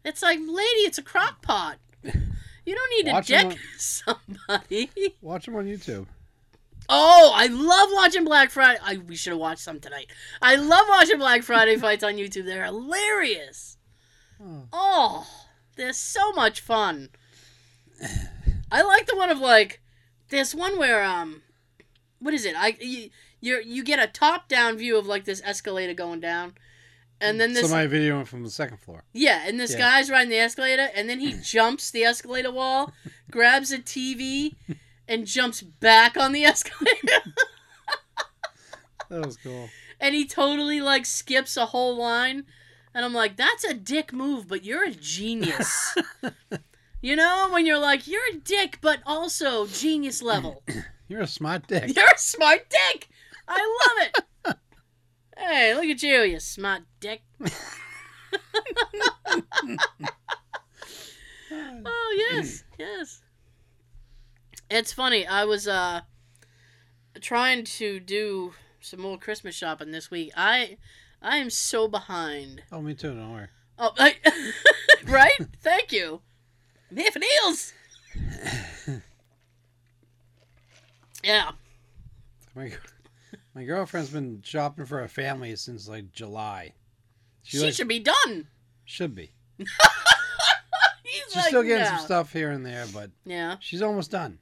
It's 0.04 0.22
like, 0.22 0.38
lady, 0.38 0.82
it's 0.86 0.98
a 0.98 1.02
crock 1.02 1.42
pot. 1.42 1.78
You 2.02 2.74
don't 2.74 2.90
need 2.96 3.12
Watch 3.12 3.26
to 3.28 3.32
deck 3.32 3.58
somebody. 3.78 4.90
Watch 5.22 5.46
them 5.46 5.56
on 5.56 5.66
YouTube. 5.66 6.06
Oh, 6.88 7.32
I 7.34 7.46
love 7.48 7.88
watching 7.92 8.24
Black 8.24 8.50
Friday. 8.50 8.80
I, 8.82 8.96
we 8.96 9.14
should 9.16 9.32
have 9.32 9.40
watched 9.40 9.60
some 9.60 9.78
tonight. 9.80 10.10
I 10.40 10.56
love 10.56 10.86
watching 10.88 11.18
Black 11.18 11.42
Friday 11.42 11.76
fights 11.80 12.02
on 12.02 12.14
YouTube. 12.14 12.46
They're 12.46 12.64
hilarious. 12.64 13.76
Oh. 14.42 14.64
Oh, 14.72 15.26
they're 15.76 15.92
so 15.92 16.32
much 16.32 16.60
fun. 16.60 17.10
I 18.70 18.82
like 18.82 19.06
the 19.06 19.16
one 19.16 19.30
of 19.30 19.38
like 19.40 19.80
this 20.28 20.54
one 20.54 20.78
where 20.78 21.02
um, 21.04 21.42
what 22.20 22.32
is 22.34 22.44
it? 22.44 22.54
I 22.56 22.76
you 22.80 23.10
you 23.40 23.60
you 23.64 23.82
get 23.84 23.98
a 23.98 24.06
top 24.06 24.48
down 24.48 24.76
view 24.78 24.96
of 24.96 25.06
like 25.06 25.24
this 25.24 25.42
escalator 25.44 25.94
going 25.94 26.20
down, 26.20 26.54
and 27.20 27.40
then 27.40 27.52
this 27.54 27.68
Somebody 27.68 27.88
videoing 27.88 28.26
from 28.26 28.44
the 28.44 28.50
second 28.50 28.78
floor. 28.78 29.04
yeah, 29.12 29.42
and 29.46 29.58
this 29.58 29.72
Yeah. 29.72 29.78
guy's 29.78 30.10
riding 30.10 30.30
the 30.30 30.38
escalator, 30.38 30.88
and 30.94 31.08
then 31.08 31.18
he 31.20 31.32
jumps 31.42 31.90
the 31.90 32.04
escalator 32.04 32.52
wall, 32.52 32.92
grabs 33.30 33.72
a 33.72 33.78
TV, 33.78 34.54
and 35.08 35.26
jumps 35.26 35.62
back 35.62 36.16
on 36.16 36.32
the 36.32 36.44
escalator. 36.52 37.22
That 39.10 39.24
was 39.26 39.36
cool. 39.38 39.68
and 40.00 40.14
he 40.14 40.26
totally 40.26 40.80
like 40.80 41.06
skips 41.06 41.56
a 41.56 41.66
whole 41.66 41.96
line. 41.96 42.44
And 42.94 43.04
i'm 43.04 43.14
like 43.14 43.36
that's 43.36 43.64
a 43.64 43.74
dick 43.74 44.12
move 44.12 44.48
but 44.48 44.64
you're 44.64 44.84
a 44.84 44.90
genius. 44.92 45.96
You 47.00 47.14
know 47.14 47.48
when 47.52 47.64
you're 47.64 47.78
like 47.78 48.08
you're 48.08 48.28
a 48.32 48.38
dick 48.38 48.78
but 48.80 49.00
also 49.06 49.66
genius 49.66 50.20
level. 50.20 50.64
You're 51.08 51.20
a 51.22 51.26
smart 51.28 51.66
dick. 51.68 51.94
you're 51.96 52.04
a 52.04 52.18
smart 52.18 52.68
dick! 52.68 53.08
I 53.46 53.76
love 53.86 54.08
it! 54.08 54.56
Hey 55.38 55.74
look 55.76 55.84
at 55.84 56.02
you 56.02 56.22
you 56.22 56.40
smart 56.40 56.82
dick. 57.00 57.22
Oh 61.52 62.26
yes 62.30 62.64
yes 62.78 63.22
it's 64.70 64.92
funny 64.92 65.26
i 65.26 65.44
was 65.44 65.66
uh 65.68 66.00
trying 67.20 67.64
to 67.64 67.98
do 68.00 68.52
some 68.80 69.00
more 69.00 69.18
christmas 69.18 69.54
shopping 69.54 69.90
this 69.90 70.10
week 70.10 70.30
i 70.36 70.76
i 71.22 71.36
am 71.38 71.50
so 71.50 71.88
behind 71.88 72.62
Oh, 72.70 72.80
me 72.80 72.94
too. 72.94 73.08
Don't 73.14 73.32
worry. 73.32 73.48
oh 73.78 73.92
I, 73.98 74.16
right 75.06 75.32
thank 75.62 75.92
you 75.92 76.20
for 77.12 77.18
deals 77.18 77.72
yeah 81.24 81.50
My 82.54 82.70
my 83.54 83.64
girlfriend's 83.64 84.10
been 84.10 84.40
shopping 84.44 84.86
for 84.86 85.02
a 85.02 85.08
family 85.08 85.56
since 85.56 85.88
like 85.88 86.12
July. 86.12 86.72
she, 87.42 87.58
like, 87.58 87.74
should 87.74 87.88
be 87.88 87.98
done 88.00 88.46
should 88.84 89.14
be. 89.14 89.32
He's 89.58 89.66
She's 91.26 91.36
like, 91.36 91.44
still 91.46 91.62
getting 91.62 91.84
no. 91.84 91.88
some 91.90 91.98
stuff 92.06 92.32
here 92.32 92.50
and 92.52 92.64
there, 92.64 92.86
but 92.92 93.10
yeah 93.24 93.56
she's 93.60 93.82
almost 93.82 94.10
done. 94.10 94.38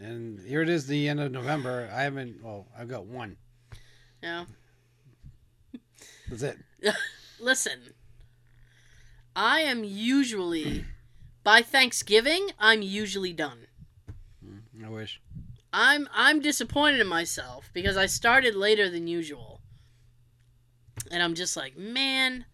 And 0.00 0.40
here 0.40 0.62
it 0.62 0.68
is, 0.68 0.86
the 0.86 1.08
end 1.08 1.20
of 1.20 1.30
November. 1.30 1.90
I 1.92 2.02
haven't. 2.02 2.42
Well, 2.42 2.66
I've 2.76 2.88
got 2.88 3.06
one. 3.06 3.36
yeah 4.22 4.44
That's 6.28 6.42
it. 6.42 6.58
listen 7.40 7.94
i 9.34 9.60
am 9.60 9.82
usually 9.84 10.84
by 11.42 11.62
thanksgiving 11.62 12.50
i'm 12.58 12.82
usually 12.82 13.32
done 13.32 13.66
I 14.84 14.88
wish. 14.88 15.20
I'm 15.72 16.08
I'm 16.12 16.40
disappointed 16.40 17.00
in 17.00 17.06
myself 17.06 17.70
because 17.72 17.96
I 17.96 18.06
started 18.06 18.54
later 18.54 18.90
than 18.90 19.06
usual. 19.06 19.60
And 21.10 21.22
I'm 21.22 21.34
just 21.34 21.56
like, 21.56 21.76
man, 21.76 22.44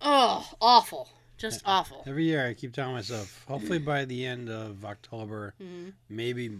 oh, 0.00 0.48
awful. 0.60 1.08
Just 1.38 1.62
awful. 1.66 2.02
Every 2.06 2.24
year, 2.24 2.46
I 2.46 2.54
keep 2.54 2.72
telling 2.72 2.94
myself, 2.94 3.44
hopefully 3.46 3.78
by 3.78 4.04
the 4.06 4.24
end 4.24 4.48
of 4.48 4.84
October, 4.84 5.54
Mhm. 5.60 5.92
maybe 6.08 6.58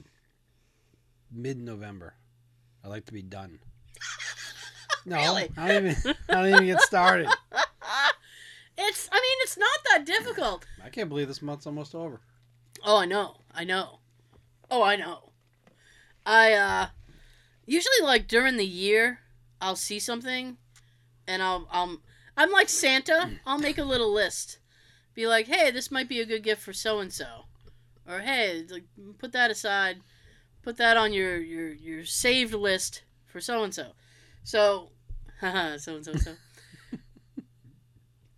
mid-November, 1.31 2.15
I 2.85 2.89
like 2.89 3.07
to 3.07 3.12
be 3.12 3.23
done. 3.23 3.59
No, 5.09 5.19
Really? 5.19 5.53
I 5.57 5.69
don't 5.69 5.87
even. 5.87 6.15
I 6.29 6.33
don't 6.33 6.49
even 6.49 6.67
get 6.67 6.81
started. 6.83 7.29
It's 8.79 9.09
I 9.11 9.15
mean, 9.15 9.39
it's 9.43 9.57
not 9.57 9.79
that 9.91 10.05
difficult. 10.05 10.67
I 10.85 10.91
can't 10.91 11.09
believe 11.09 11.29
this 11.29 11.41
month's 11.41 11.67
almost 11.67 11.95
over. 11.95 12.21
Oh, 12.85 12.99
I 12.99 13.07
know. 13.07 13.39
I 13.55 13.65
know. 13.65 14.01
Oh, 14.71 14.83
I 14.83 14.97
know. 14.97 15.31
I 16.27 16.53
uh 16.53 16.87
usually 17.65 18.03
like 18.03 18.29
during 18.29 18.57
the 18.59 18.67
year 18.67 19.21
I'll 19.62 19.77
see 19.77 19.99
something 19.99 20.59
and 21.27 21.43
I'll 21.43 21.67
I'll 21.71 22.01
I'm 22.37 22.51
like 22.53 22.69
Santa. 22.69 23.31
I'll 23.47 23.59
make 23.59 23.79
a 23.79 23.85
little 23.85 24.12
list. 24.12 24.59
Be 25.17 25.27
like, 25.27 25.49
"Hey, 25.49 25.73
this 25.73 25.91
might 25.91 26.09
be 26.09 26.21
a 26.21 26.27
good 26.27 26.45
gift 26.45 26.63
for 26.63 26.73
so 26.73 27.01
and 27.01 27.13
so." 27.13 27.47
Or, 28.07 28.21
"Hey, 28.21 28.65
like 28.71 28.85
put 29.19 29.33
that 29.33 29.51
aside. 29.51 30.01
Put 30.63 30.77
that 30.77 30.97
on 30.97 31.13
your 31.13 31.39
your 31.39 31.73
your 31.73 32.05
saved 32.05 32.55
list 32.55 33.03
for 33.27 33.41
so 33.41 33.63
and 33.65 33.75
so." 33.75 33.93
So, 34.45 34.93
haha, 35.41 35.79
so 35.79 35.97
and 35.97 36.05
so 36.05 36.15
so. 36.15 36.37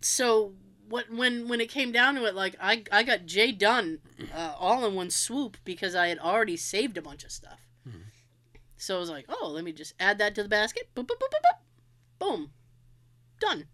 So 0.01 0.53
what 0.87 1.11
when 1.11 1.47
when 1.47 1.61
it 1.61 1.69
came 1.69 1.91
down 1.91 2.15
to 2.15 2.25
it, 2.25 2.33
like 2.35 2.55
I 2.59 2.83
I 2.91 3.03
got 3.03 3.25
Jay 3.25 3.51
done 3.51 3.99
uh, 4.33 4.55
all 4.57 4.85
in 4.85 4.95
one 4.95 5.09
swoop 5.09 5.57
because 5.65 5.93
I 5.93 6.07
had 6.07 6.19
already 6.19 6.57
saved 6.57 6.97
a 6.97 7.01
bunch 7.01 7.23
of 7.23 7.31
stuff. 7.31 7.59
Mhm. 7.87 8.03
So 8.77 8.95
I 8.95 8.99
was 8.99 9.09
like, 9.09 9.25
oh, 9.27 9.49
let 9.49 9.63
me 9.63 9.73
just 9.73 9.93
add 9.99 10.17
that 10.19 10.35
to 10.35 10.43
the 10.43 10.49
basket. 10.49 10.89
Boop, 10.95 11.05
boop, 11.07 11.19
boop, 11.19 11.29
boop, 11.29 11.43
boop. 11.43 11.59
Boom, 12.17 12.51
done. 13.39 13.67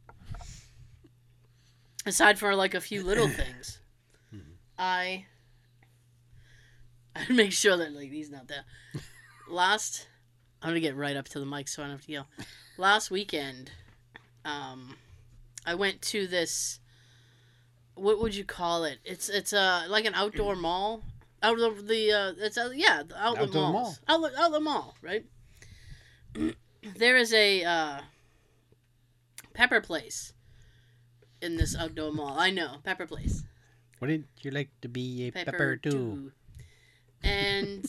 Aside 2.06 2.38
for 2.38 2.56
like 2.56 2.74
a 2.74 2.82
few 2.82 3.04
little 3.04 3.28
things. 3.42 3.80
I 4.78 5.26
I 7.16 7.32
make 7.32 7.52
sure 7.52 7.78
that 7.78 7.94
like 7.94 8.12
he's 8.12 8.30
not 8.30 8.48
there. 8.48 8.64
Last, 9.50 10.08
I'm 10.62 10.70
gonna 10.70 10.80
get 10.80 10.96
right 10.96 11.16
up 11.16 11.28
to 11.30 11.40
the 11.40 11.46
mic 11.46 11.68
so 11.68 11.82
I 11.82 11.86
don't 11.86 11.96
have 11.96 12.06
to 12.06 12.12
yell. 12.12 12.28
Last 12.78 13.10
weekend, 13.10 13.72
um, 14.44 14.98
I 15.66 15.76
went 15.76 16.02
to 16.04 16.28
this. 16.28 16.80
What 17.96 18.20
would 18.20 18.36
you 18.36 18.44
call 18.44 18.84
it? 18.84 19.00
It's 19.06 19.30
it's 19.30 19.54
uh 19.54 19.86
like 19.88 20.06
an 20.06 20.14
outdoor 20.14 20.56
mall. 20.58 21.04
Out 21.42 21.60
of 21.60 21.88
the 21.88 22.12
uh, 22.12 22.34
it's 22.38 22.58
uh, 22.58 22.72
yeah 22.74 23.04
the 23.08 23.18
outlet 23.22 23.50
Outdoor 23.50 23.72
malls. 23.72 24.00
Outlet 24.08 24.34
outlet 24.38 24.62
mall, 24.62 24.96
right? 25.02 25.26
there 26.98 27.18
is 27.18 27.34
a 27.34 27.64
uh, 27.64 28.00
pepper 29.54 29.80
place 29.80 30.34
in 31.46 31.58
this 31.58 31.76
outdoor 31.76 32.12
mall. 32.12 32.38
I 32.38 32.50
know 32.50 32.78
pepper 32.84 33.06
place. 33.06 33.44
Wouldn't 34.02 34.26
you 34.42 34.52
like 34.52 34.70
to 34.82 34.90
be 34.90 35.28
a 35.28 35.32
Pepper, 35.32 35.52
pepper, 35.52 35.76
too? 35.78 35.92
too. 35.92 36.32
And 37.24 37.86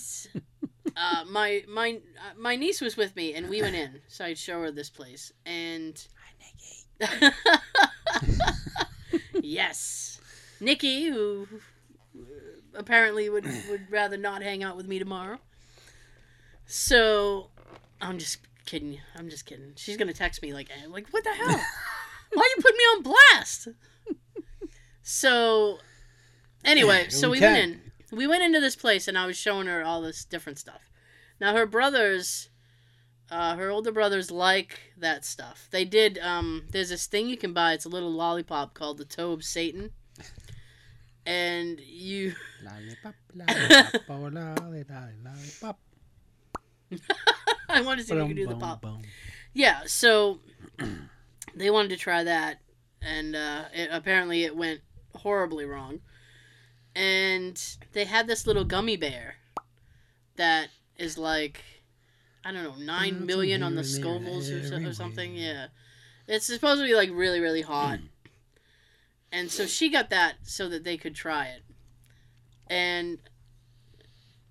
uh, 0.97 1.25
my 1.29 1.63
my 1.69 2.01
uh, 2.19 2.39
my 2.39 2.57
niece 2.57 2.81
was 2.81 2.97
with 2.97 3.17
me, 3.17 3.35
and 3.35 3.49
we 3.49 3.61
went 3.61 3.75
in, 3.75 4.01
so 4.09 4.25
I'd 4.25 4.39
show 4.39 4.61
her 4.61 4.71
this 4.71 4.91
place. 4.91 5.33
And 5.45 6.01
Hi, 7.01 7.01
Nikki. 7.01 7.35
yes, 9.43 10.21
Nikki, 10.61 11.09
who 11.09 11.49
uh, 12.17 12.21
apparently 12.75 13.29
would 13.29 13.45
would 13.69 13.91
rather 13.91 14.17
not 14.17 14.43
hang 14.43 14.63
out 14.63 14.77
with 14.77 14.87
me 14.87 14.99
tomorrow. 14.99 15.39
So 16.67 17.51
I'm 18.01 18.19
just 18.19 18.39
kidding. 18.65 19.01
I'm 19.17 19.29
just 19.29 19.45
kidding. 19.45 19.73
She's 19.77 19.97
gonna 19.97 20.13
text 20.13 20.43
me 20.43 20.55
like, 20.55 20.71
like 20.89 21.09
what 21.09 21.25
the 21.25 21.33
hell? 21.33 21.61
Why 22.33 22.53
you 22.57 22.63
put 22.63 22.75
me 22.77 22.85
on 22.85 23.03
blast? 23.03 23.69
So 25.03 25.79
anyway, 26.65 27.09
so 27.11 27.31
We 27.31 27.39
we 27.39 27.47
went 27.47 27.59
in. 27.59 27.81
We 28.13 28.27
went 28.27 28.43
into 28.43 28.61
this 28.61 28.77
place, 28.77 29.09
and 29.09 29.17
I 29.17 29.27
was 29.27 29.37
showing 29.37 29.67
her 29.67 29.85
all 29.85 30.03
this 30.03 30.25
different 30.25 30.59
stuff. 30.59 30.91
Now 31.41 31.55
her 31.55 31.67
brothers, 31.67 32.49
uh, 33.31 33.57
her 33.57 33.71
older 33.71 33.93
brothers 33.93 34.31
like 34.31 34.81
that 34.97 35.25
stuff. 35.25 35.69
They 35.71 35.85
did. 35.85 36.19
Um, 36.19 36.67
there's 36.71 36.89
this 36.89 37.07
thing 37.07 37.29
you 37.29 37.37
can 37.37 37.53
buy. 37.53 37.73
It's 37.73 37.85
a 37.85 37.89
little 37.89 38.11
lollipop 38.11 38.75
called 38.75 38.99
the 38.99 39.05
Toe 39.05 39.33
of 39.33 39.45
Satan, 39.45 39.91
and 41.25 41.79
you 41.81 42.35
Lollipop, 42.65 43.15
lollipop, 43.35 44.03
oh, 44.09 44.15
lolly, 44.17 44.85
lollipop. 45.25 45.79
I 47.69 47.81
want 47.83 48.01
to 48.01 48.07
see 48.07 48.15
if 48.15 48.19
you 48.23 48.27
can 48.29 48.37
do 48.37 48.47
the 48.47 48.55
pop. 48.61 48.85
Yeah, 49.55 49.81
so 49.87 50.41
they 51.55 51.71
wanted 51.71 51.89
to 51.91 51.97
try 51.97 52.25
that, 52.25 52.61
and 53.01 53.37
uh, 53.37 53.65
it, 53.75 53.89
apparently 53.93 54.45
it 54.45 54.57
went 54.57 54.81
horribly 55.15 55.65
wrong. 55.65 56.01
And 56.95 57.61
they 57.93 58.05
had 58.05 58.27
this 58.27 58.47
little 58.47 58.65
gummy 58.65 58.97
bear 58.97 59.37
that 60.37 60.69
is 60.97 61.19
like, 61.19 61.63
I 62.45 62.53
don't 62.53 62.63
know, 62.63 62.77
nine 62.77 63.13
Lots 63.13 63.21
of 63.21 63.27
million 63.27 63.63
on 63.63 63.75
the 63.75 63.83
Scovilles 63.83 64.51
or, 64.51 64.67
so, 64.67 64.77
or 64.77 64.93
something. 64.93 65.35
Yeah, 65.35 65.67
it's 66.27 66.47
supposed 66.47 66.81
to 66.81 66.87
be 66.87 66.95
like 66.95 67.11
really, 67.13 67.41
really 67.41 67.63
hot. 67.63 67.99
and 69.33 69.51
so 69.51 69.67
she 69.67 69.91
got 69.91 70.11
that 70.11 70.37
so 70.45 70.69
that 70.69 70.85
they 70.85 70.97
could 70.97 71.15
try 71.15 71.47
it, 71.47 71.63
and 72.67 73.19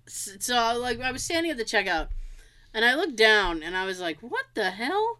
so 0.06 0.78
like 0.80 1.00
I 1.00 1.10
was 1.10 1.22
standing 1.22 1.50
at 1.50 1.56
the 1.56 1.64
checkout, 1.64 2.08
and 2.72 2.84
I 2.84 2.94
looked 2.94 3.16
down 3.16 3.62
and 3.62 3.76
I 3.76 3.84
was 3.84 4.00
like, 4.00 4.18
"What 4.20 4.46
the 4.54 4.70
hell?" 4.70 5.18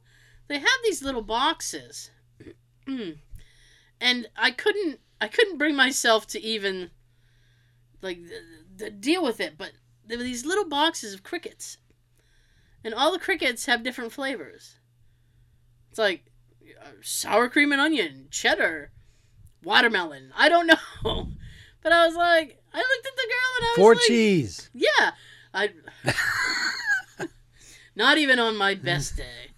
They 0.49 0.59
have 0.59 0.69
these 0.85 1.03
little 1.03 1.23
boxes, 1.23 2.11
and 2.87 4.29
I 4.37 4.51
couldn't 4.51 5.01
I 5.21 5.29
couldn't 5.29 5.59
bring 5.59 5.75
myself 5.75 6.27
to 6.29 6.41
even 6.43 6.91
like 8.03 8.19
th- 8.29 8.43
th- 8.79 9.01
deal 9.01 9.25
with 9.25 9.41
it. 9.41 9.59
But 9.59 9.73
there 10.07 10.19
were 10.19 10.25
these 10.25 10.47
little 10.47 10.69
boxes 10.69 11.15
of 11.15 11.23
crickets, 11.23 11.79
and 12.85 12.95
all 12.95 13.13
the 13.13 13.19
crickets 13.19 13.67
have 13.67 13.83
different 13.83 14.13
flavors. 14.13 14.77
It's 15.91 15.99
like 15.99 16.27
uh, 16.81 16.91
sour 17.03 17.49
cream 17.49 17.73
and 17.73 17.81
onion, 17.81 18.29
cheddar, 18.31 18.93
watermelon. 19.65 20.33
I 20.37 20.49
don't 20.49 20.67
know, 21.03 21.29
but 21.83 21.93
I 21.93 22.07
was 22.07 22.15
like, 22.15 22.63
I 22.73 22.79
looked 22.79 23.07
at 23.07 23.17
the 23.17 23.29
girl 23.29 23.57
and 23.59 23.65
I 23.67 23.71
was 23.71 23.77
Four 23.77 23.95
like, 23.95 24.03
cheese. 24.05 24.71
yeah, 24.75 25.11
I. 25.53 25.71
Not 27.97 28.19
even 28.19 28.39
on 28.39 28.57
my 28.59 28.75
best 28.75 29.17
day. 29.17 29.53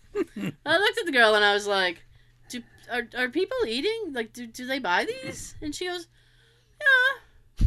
I 0.66 0.78
looked 0.78 0.98
at 0.98 1.06
the 1.06 1.12
girl 1.12 1.34
and 1.34 1.44
I 1.44 1.54
was 1.54 1.66
like, 1.66 2.02
"Do 2.48 2.62
are, 2.90 3.08
are 3.16 3.28
people 3.28 3.56
eating? 3.66 4.12
Like, 4.12 4.32
do, 4.32 4.46
do 4.46 4.66
they 4.66 4.78
buy 4.78 5.06
these?" 5.06 5.54
And 5.62 5.74
she 5.74 5.86
goes, 5.86 6.06
"Yeah." 6.80 7.66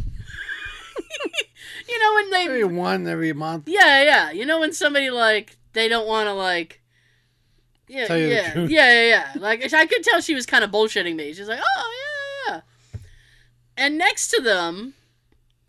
you 1.88 1.98
know 1.98 2.14
when 2.14 2.30
they 2.30 2.44
every 2.46 2.64
one 2.64 3.06
every 3.06 3.32
month. 3.32 3.64
yeah, 3.68 4.02
yeah. 4.02 4.30
You 4.30 4.46
know 4.46 4.60
when 4.60 4.72
somebody 4.72 5.10
like 5.10 5.56
they 5.72 5.88
don't 5.88 6.06
want 6.06 6.26
to 6.28 6.32
like. 6.32 6.80
Yeah, 7.88 8.06
Tell 8.06 8.16
you 8.16 8.28
the 8.28 8.34
yeah, 8.34 8.52
truth. 8.52 8.70
yeah, 8.70 8.92
yeah, 8.92 9.08
yeah. 9.08 9.40
Like 9.40 9.72
I 9.72 9.86
could 9.86 10.02
tell 10.02 10.20
she 10.20 10.34
was 10.34 10.46
kind 10.46 10.64
of 10.64 10.70
bullshitting 10.70 11.14
me. 11.16 11.32
She's 11.34 11.48
like, 11.48 11.60
"Oh 11.60 11.92
yeah, 12.48 12.54
yeah." 12.54 12.60
yeah." 12.94 13.00
And 13.76 13.98
next 13.98 14.28
to 14.30 14.40
them, 14.42 14.94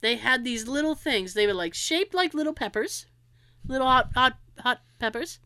they 0.01 0.15
had 0.15 0.43
these 0.43 0.67
little 0.67 0.95
things. 0.95 1.33
They 1.33 1.47
were 1.47 1.53
like 1.53 1.73
shaped 1.73 2.13
like 2.13 2.33
little 2.33 2.53
peppers, 2.53 3.07
little 3.67 3.87
hot, 3.87 4.11
hot, 4.15 4.37
hot 4.59 4.81
peppers. 4.99 5.39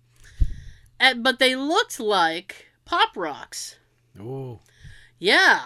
And, 1.00 1.24
but 1.24 1.40
they 1.40 1.56
looked 1.56 2.00
like 2.00 2.68
pop 2.86 3.16
rocks. 3.16 3.78
Oh. 4.20 4.60
Yeah. 5.20 5.62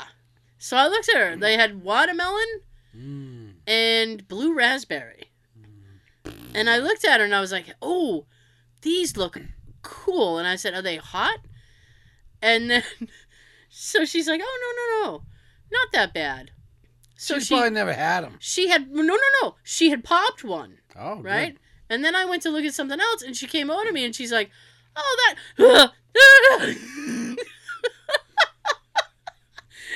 So 0.57 0.77
I 0.77 0.87
looked 0.87 1.09
at 1.09 1.15
her. 1.17 1.35
They 1.35 1.55
had 1.57 1.83
watermelon 1.83 2.61
Mm. 2.95 3.53
and 3.67 4.27
blue 4.27 4.53
raspberry. 4.53 5.31
And 6.53 6.69
I 6.69 6.77
looked 6.79 7.05
at 7.05 7.19
her 7.21 7.25
and 7.25 7.33
I 7.33 7.39
was 7.39 7.53
like, 7.53 7.73
"Oh, 7.81 8.25
these 8.81 9.15
look 9.15 9.39
cool." 9.81 10.37
And 10.37 10.45
I 10.45 10.57
said, 10.57 10.73
"Are 10.73 10.81
they 10.81 10.97
hot?" 10.97 11.39
And 12.41 12.69
then, 12.69 12.83
so 13.69 14.03
she's 14.03 14.27
like, 14.27 14.41
"Oh 14.43 14.57
no, 15.03 15.07
no, 15.07 15.11
no, 15.13 15.23
not 15.71 15.91
that 15.93 16.13
bad." 16.13 16.51
So 17.15 17.35
She's 17.35 17.47
she 17.47 17.53
probably 17.55 17.69
never 17.69 17.93
had 17.93 18.25
them. 18.25 18.35
she 18.39 18.67
had 18.67 18.91
no, 18.91 19.01
no, 19.03 19.17
no. 19.41 19.55
She 19.63 19.89
had 19.89 20.03
popped 20.03 20.43
one, 20.43 20.79
Oh, 20.97 21.15
good. 21.17 21.25
right? 21.25 21.57
And 21.89 22.03
then 22.03 22.15
I 22.15 22.25
went 22.25 22.41
to 22.43 22.49
look 22.49 22.65
at 22.65 22.73
something 22.73 22.99
else, 22.99 23.21
and 23.21 23.37
she 23.37 23.47
came 23.47 23.69
over 23.71 23.85
to 23.85 23.91
me 23.93 24.03
and 24.03 24.13
she's 24.13 24.31
like, 24.33 24.49
"Oh, 24.95 25.15
that." 25.21 25.35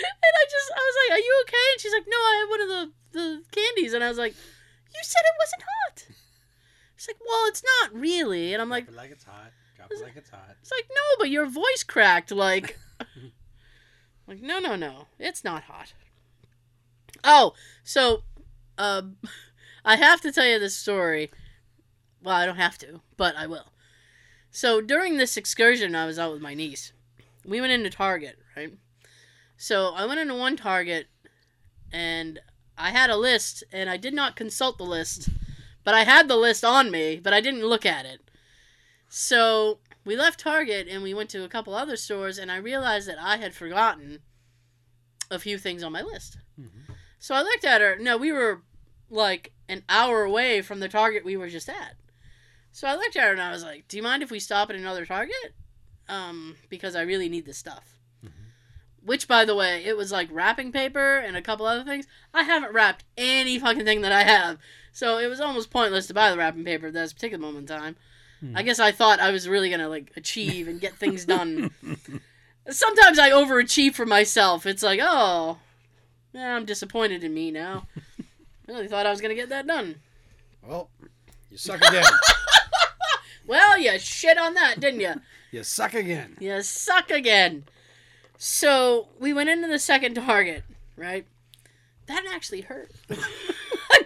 and 0.02 0.34
I 0.36 0.46
just, 0.50 0.72
I 0.72 0.82
was 0.82 0.96
like, 1.02 1.18
"Are 1.18 1.24
you 1.24 1.44
okay?" 1.44 1.66
And 1.74 1.82
she's 1.82 1.94
like, 1.94 2.06
"No, 2.08 2.18
I 2.18 2.36
had 2.40 2.50
one 2.50 2.62
of 2.62 2.70
the 2.70 2.92
the 3.20 3.44
candies." 3.52 3.94
And 3.94 4.04
I 4.04 4.10
was 4.10 4.18
like, 4.18 4.34
"You 4.34 5.02
said 5.04 5.22
it 5.24 5.36
wasn't 5.40 5.64
hot." 5.64 6.06
She's 6.98 7.08
like, 7.08 7.20
"Well, 7.26 7.48
it's 7.48 7.64
not 7.82 7.94
really." 7.94 8.54
And 8.54 8.62
I'm 8.62 8.70
like, 8.70 8.86
Drop 8.86 8.96
it 8.96 8.98
like 8.98 9.12
it's 9.12 9.24
hot. 9.24 9.52
Drop 9.76 9.92
it 9.92 10.02
like 10.02 10.16
it's 10.16 10.30
hot. 10.30 10.56
"It's 10.62 10.72
like 10.72 10.88
no, 10.90 11.16
but 11.20 11.30
your 11.30 11.46
voice 11.46 11.84
cracked 11.86 12.32
like." 12.32 12.78
like 14.28 14.42
no, 14.42 14.60
no, 14.60 14.76
no, 14.76 15.08
it's 15.20 15.44
not 15.44 15.64
hot. 15.64 15.94
Oh, 17.24 17.54
so, 17.84 18.24
um, 18.78 19.18
I 19.86 19.96
have 19.98 20.22
to 20.22 20.32
tell 20.32 20.46
you 20.46 20.60
this 20.60 20.76
story. 20.76 21.32
Well, 22.24 22.36
I 22.36 22.46
don't 22.46 22.58
have 22.58 22.78
to, 22.80 23.02
but 23.18 23.36
I 23.36 23.48
will. 23.48 23.68
So 24.56 24.80
during 24.80 25.18
this 25.18 25.36
excursion, 25.36 25.96
I 25.96 26.06
was 26.06 26.18
out 26.18 26.32
with 26.32 26.42
my 26.42 26.54
niece. 26.54 26.94
We 27.44 27.60
went 27.60 27.74
into 27.74 27.90
Target, 27.90 28.40
right? 28.56 28.72
So 29.58 29.94
I 29.94 30.06
went 30.06 30.22
into 30.22 30.34
one 30.34 30.56
Target, 30.56 31.08
and 31.92 32.40
I 32.78 32.92
had 32.92 33.10
a 33.10 33.18
list, 33.18 33.66
and 33.74 33.90
I 33.90 33.98
did 33.98 34.14
not 34.14 34.38
consult 34.38 34.78
the 34.78 34.86
list, 34.86 35.28
but 35.84 35.94
I 35.94 36.06
had 36.06 36.30
the 36.30 36.38
list 36.38 36.64
on 36.64 36.90
me, 36.90 37.20
but 37.22 37.34
I 37.34 37.42
didn't 37.42 37.66
look 37.66 37.86
at 37.86 38.06
it. 38.06 38.22
So 39.10 39.80
we 40.06 40.16
left 40.16 40.40
Target 40.40 40.88
and 40.90 41.04
we 41.04 41.14
went 41.14 41.30
to 41.32 41.44
a 41.44 41.50
couple 41.50 41.76
other 41.76 41.98
stores, 41.98 42.38
and 42.38 42.50
I 42.50 42.56
realized 42.56 43.10
that 43.10 43.20
I 43.20 43.36
had 43.36 43.54
forgotten 43.54 44.22
a 45.30 45.38
few 45.38 45.58
things 45.58 45.84
on 45.84 45.92
my 45.92 46.02
list. 46.02 46.38
Mhm. 46.58 46.96
So 47.20 47.36
I 47.36 47.42
looked 47.42 47.66
at 47.66 47.82
her. 47.82 47.98
No, 47.98 48.16
we 48.16 48.32
were 48.32 48.62
like 49.10 49.52
an 49.68 49.84
hour 49.90 50.24
away 50.24 50.62
from 50.62 50.80
the 50.80 50.88
Target 50.88 51.26
we 51.26 51.36
were 51.36 51.50
just 51.50 51.68
at. 51.68 51.98
So 52.76 52.90
I 52.90 52.96
looked 52.96 53.16
at 53.16 53.24
her 53.24 53.32
and 53.32 53.42
I 53.42 53.52
was 53.52 53.64
like, 53.64 53.88
"Do 53.88 53.96
you 53.96 54.04
mind 54.04 54.22
if 54.22 54.30
we 54.30 54.38
stop 54.38 54.70
at 54.70 54.76
another 54.76 55.06
Target? 55.06 55.56
Um, 56.10 56.58
because 56.68 56.94
I 56.94 57.04
really 57.04 57.30
need 57.30 57.46
this 57.46 57.58
stuff." 57.58 57.98
Which, 59.02 59.30
by 59.30 59.46
the 59.46 59.56
way, 59.56 59.86
it 59.86 59.96
was 59.96 60.12
like 60.12 60.28
wrapping 60.30 60.74
paper 60.74 61.18
and 61.18 61.38
a 61.38 61.42
couple 61.42 61.66
other 61.66 61.86
things. 61.86 62.06
I 62.34 62.44
haven't 62.44 62.74
wrapped 62.74 63.06
any 63.16 63.58
fucking 63.60 63.86
thing 63.86 64.02
that 64.02 64.12
I 64.12 64.24
have, 64.24 64.58
so 64.92 65.20
it 65.20 65.28
was 65.28 65.40
almost 65.40 65.70
pointless 65.70 66.08
to 66.08 66.14
buy 66.14 66.30
the 66.30 66.38
wrapping 66.38 66.66
paper 66.66 66.88
at 66.88 66.94
this 66.94 67.14
particular 67.14 67.42
moment 67.42 67.70
in 67.70 67.78
time. 67.78 67.96
Hmm. 68.42 68.58
I 68.58 68.62
guess 68.64 68.80
I 68.80 68.92
thought 68.92 69.22
I 69.22 69.32
was 69.32 69.48
really 69.48 69.70
gonna 69.70 69.88
like 69.88 70.12
achieve 70.18 70.68
and 70.68 70.82
get 70.82 70.96
things 70.96 71.24
done. 71.36 71.72
Sometimes 72.70 73.20
I 73.20 73.30
overachieve 73.30 73.94
for 73.94 74.06
myself. 74.06 74.66
It's 74.66 74.84
like, 74.84 75.00
oh, 75.02 75.60
yeah, 76.34 76.58
I'm 76.58 76.66
disappointed 76.66 77.24
in 77.24 77.34
me 77.34 77.52
now. 77.52 77.88
I 77.98 78.24
really 78.68 78.90
thought 78.90 79.06
I 79.06 79.12
was 79.12 79.22
gonna 79.22 79.34
get 79.34 79.48
that 79.48 79.66
done. 79.66 79.96
Well, 80.62 80.90
you 81.50 81.58
suck 81.58 81.82
again. 81.82 82.04
Well, 83.48 83.78
you 83.78 83.98
shit 84.00 84.38
on 84.38 84.54
that, 84.56 84.80
didn't 84.80 85.02
you? 85.02 85.14
you 85.52 85.64
suck 85.64 85.94
again. 85.94 86.38
You 86.40 86.62
suck 86.62 87.12
again. 87.12 87.66
So 88.38 89.10
we 89.20 89.34
went 89.34 89.50
into 89.50 89.68
the 89.68 89.80
second 89.80 90.16
target, 90.16 90.64
right? 90.96 91.26
That 92.08 92.24
actually 92.32 92.62
hurt. 92.62 92.92
I 93.10 93.16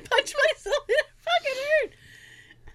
punched 0.10 0.36
myself. 0.54 0.84
It 0.88 1.06
fucking 1.18 1.62
hurt. 1.82 1.94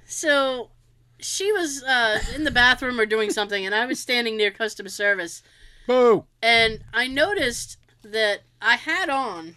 So 0.05 0.71
she 1.19 1.53
was 1.53 1.83
uh, 1.83 2.21
in 2.35 2.45
the 2.45 2.51
bathroom 2.51 3.01
or 3.01 3.07
doing 3.07 3.31
something, 3.31 3.65
and 3.65 3.75
I 3.75 3.87
was 3.87 3.99
standing 3.99 4.37
near 4.37 4.51
customer 4.51 4.91
service, 4.91 5.43
Boo. 5.87 6.25
and 6.43 6.81
I 6.93 7.07
noticed 7.07 7.79
that 8.03 8.43
I 8.61 8.77
had 8.77 9.09
on 9.09 9.57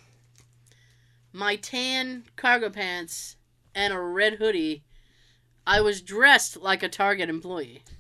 my 1.34 1.56
tan 1.58 2.24
cargo 2.36 2.70
pants 2.70 3.36
and 3.76 3.94
a 3.94 4.00
red 4.00 4.36
hoodie. 4.36 4.84
I 5.68 5.82
was 5.82 6.02
dressed 6.02 6.56
like 6.58 6.82
a 6.82 6.90
Target 6.90 7.30
employee. 7.30 7.84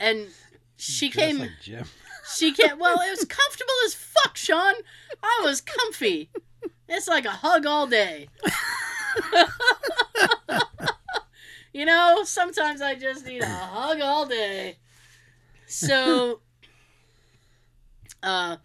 And 0.00 0.26
she 0.76 1.08
Dressed 1.08 1.26
came 1.28 1.38
like 1.38 1.50
Jim. 1.62 1.84
she 2.36 2.52
can't. 2.52 2.78
Well, 2.84 3.00
it 3.00 3.10
was 3.10 3.24
comfortable 3.24 3.72
as 3.86 3.94
fuck, 3.94 4.36
Sean. 4.36 4.74
I 5.22 5.40
was 5.44 5.60
comfy. 5.60 6.30
It's 6.88 7.06
like 7.08 7.24
a 7.24 7.30
hug 7.30 7.64
all 7.64 7.86
day. 7.86 8.28
you 11.72 11.84
know, 11.86 12.22
sometimes 12.24 12.82
I 12.82 12.96
just 12.96 13.24
need 13.24 13.42
a 13.42 13.46
hug 13.46 14.00
all 14.00 14.26
day. 14.26 14.78
So, 15.66 16.40
uh, 18.22 18.56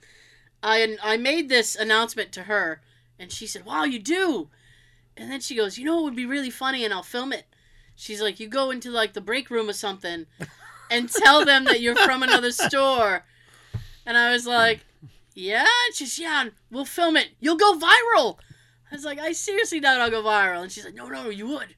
I 0.63 0.97
I 1.01 1.17
made 1.17 1.47
this 1.47 1.75
announcement 1.75 2.31
to 2.33 2.43
her, 2.43 2.81
and 3.17 3.31
she 3.31 3.47
said, 3.47 3.65
"Wow, 3.65 3.83
you 3.83 3.99
do." 3.99 4.49
And 5.19 5.31
then 5.31 5.41
she 5.41 5.55
goes, 5.55 5.77
"You 5.77 5.85
know, 5.85 5.99
it 5.99 6.03
would 6.03 6.15
be 6.15 6.25
really 6.25 6.49
funny, 6.49 6.85
and 6.85 6.93
I'll 6.93 7.03
film 7.03 7.33
it." 7.33 7.45
She's 7.95 8.21
like, 8.21 8.39
"You 8.39 8.47
go 8.47 8.71
into 8.71 8.89
like 8.89 9.13
the 9.13 9.21
break 9.21 9.49
room 9.49 9.69
or 9.69 9.73
something." 9.73 10.25
And 10.91 11.07
tell 11.07 11.45
them 11.45 11.65
that 11.65 11.81
you're 11.81 11.95
from 11.95 12.23
another 12.23 12.51
store. 12.51 13.23
And 14.05 14.17
I 14.17 14.31
was 14.31 14.47
like, 14.47 14.79
yeah? 15.35 15.65
She's, 15.93 16.17
yeah, 16.17 16.49
we'll 16.71 16.85
film 16.85 17.15
it. 17.15 17.29
You'll 17.39 17.57
go 17.57 17.73
viral. 17.73 18.37
I 18.91 18.95
was 18.95 19.05
like, 19.05 19.19
I 19.19 19.33
seriously 19.33 19.79
doubt 19.79 20.01
I'll 20.01 20.09
go 20.09 20.23
viral. 20.23 20.63
And 20.63 20.71
she's 20.71 20.85
like, 20.85 20.95
no, 20.95 21.07
no, 21.07 21.29
you 21.29 21.47
would. 21.47 21.75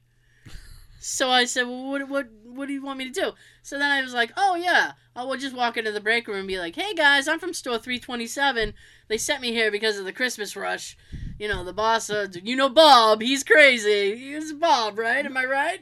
So 0.98 1.30
I 1.30 1.44
said, 1.44 1.64
well, 1.64 1.90
what, 1.90 2.08
what, 2.08 2.28
what 2.44 2.68
do 2.68 2.72
you 2.72 2.82
want 2.82 2.98
me 2.98 3.04
to 3.04 3.10
do? 3.10 3.32
So 3.62 3.78
then 3.78 3.90
I 3.90 4.02
was 4.02 4.14
like, 4.14 4.32
oh, 4.36 4.54
yeah. 4.54 4.92
I 5.14 5.24
will 5.24 5.36
just 5.36 5.54
walk 5.54 5.76
into 5.76 5.92
the 5.92 6.00
break 6.00 6.26
room 6.26 6.38
and 6.38 6.48
be 6.48 6.58
like, 6.58 6.74
hey, 6.74 6.94
guys, 6.94 7.28
I'm 7.28 7.38
from 7.38 7.52
store 7.52 7.78
327. 7.78 8.72
They 9.08 9.18
sent 9.18 9.42
me 9.42 9.52
here 9.52 9.70
because 9.70 9.98
of 9.98 10.06
the 10.06 10.12
Christmas 10.12 10.56
rush. 10.56 10.96
You 11.38 11.48
know, 11.48 11.64
the 11.64 11.72
boss, 11.72 12.10
uh, 12.10 12.28
you 12.42 12.56
know 12.56 12.68
Bob. 12.68 13.20
He's 13.20 13.42
crazy. 13.42 14.16
He's 14.16 14.52
Bob, 14.52 14.98
right? 14.98 15.24
Am 15.24 15.36
I 15.36 15.44
right? 15.44 15.80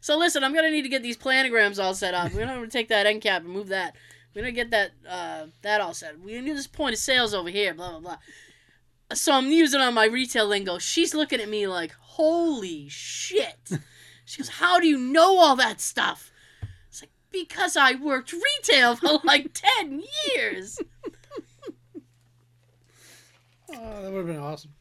So 0.00 0.16
listen, 0.16 0.44
I'm 0.44 0.54
gonna 0.54 0.70
need 0.70 0.82
to 0.82 0.88
get 0.88 1.02
these 1.02 1.16
planograms 1.18 1.82
all 1.82 1.94
set 1.94 2.14
up. 2.14 2.32
We're 2.32 2.46
gonna 2.46 2.66
take 2.70 2.88
that 2.88 3.06
end 3.06 3.22
cap 3.22 3.42
and 3.42 3.52
move 3.52 3.68
that. 3.68 3.96
We're 4.34 4.42
gonna 4.42 4.52
get 4.52 4.70
that 4.70 4.92
uh, 5.08 5.46
that 5.62 5.80
all 5.80 5.94
set. 5.94 6.20
We 6.20 6.40
need 6.40 6.56
this 6.56 6.66
point 6.66 6.94
of 6.94 6.98
sales 6.98 7.34
over 7.34 7.50
here. 7.50 7.74
Blah 7.74 7.90
blah 7.90 8.00
blah. 8.00 8.18
So 9.14 9.32
I'm 9.32 9.50
using 9.50 9.80
on 9.80 9.94
my 9.94 10.06
retail 10.06 10.46
lingo. 10.46 10.78
She's 10.78 11.14
looking 11.14 11.40
at 11.40 11.48
me 11.48 11.66
like, 11.66 11.92
"Holy 11.92 12.88
shit!" 12.88 13.70
She 14.24 14.38
goes, 14.38 14.48
"How 14.48 14.78
do 14.78 14.86
you 14.86 14.98
know 14.98 15.38
all 15.38 15.56
that 15.56 15.80
stuff?" 15.80 16.30
It's 16.88 17.02
like 17.02 17.10
because 17.32 17.76
I 17.76 17.94
worked 17.94 18.32
retail 18.32 18.96
for 18.96 19.18
like 19.24 19.50
ten 19.54 20.02
years. 20.34 20.78
Oh, 23.78 24.02
that 24.02 24.12
would 24.12 24.18
have 24.18 24.26
been 24.26 24.38
awesome. 24.38 24.72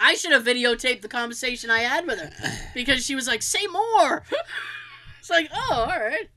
I 0.00 0.14
should 0.14 0.32
have 0.32 0.44
videotaped 0.44 1.02
the 1.02 1.08
conversation 1.08 1.70
I 1.70 1.80
had 1.80 2.06
with 2.06 2.20
her 2.20 2.30
because 2.72 3.04
she 3.04 3.16
was 3.16 3.26
like, 3.26 3.42
"Say 3.42 3.66
more." 3.66 4.24
It's 5.28 5.30
like, 5.30 5.50
oh, 5.52 5.86
all 5.90 6.00
right. 6.00 6.30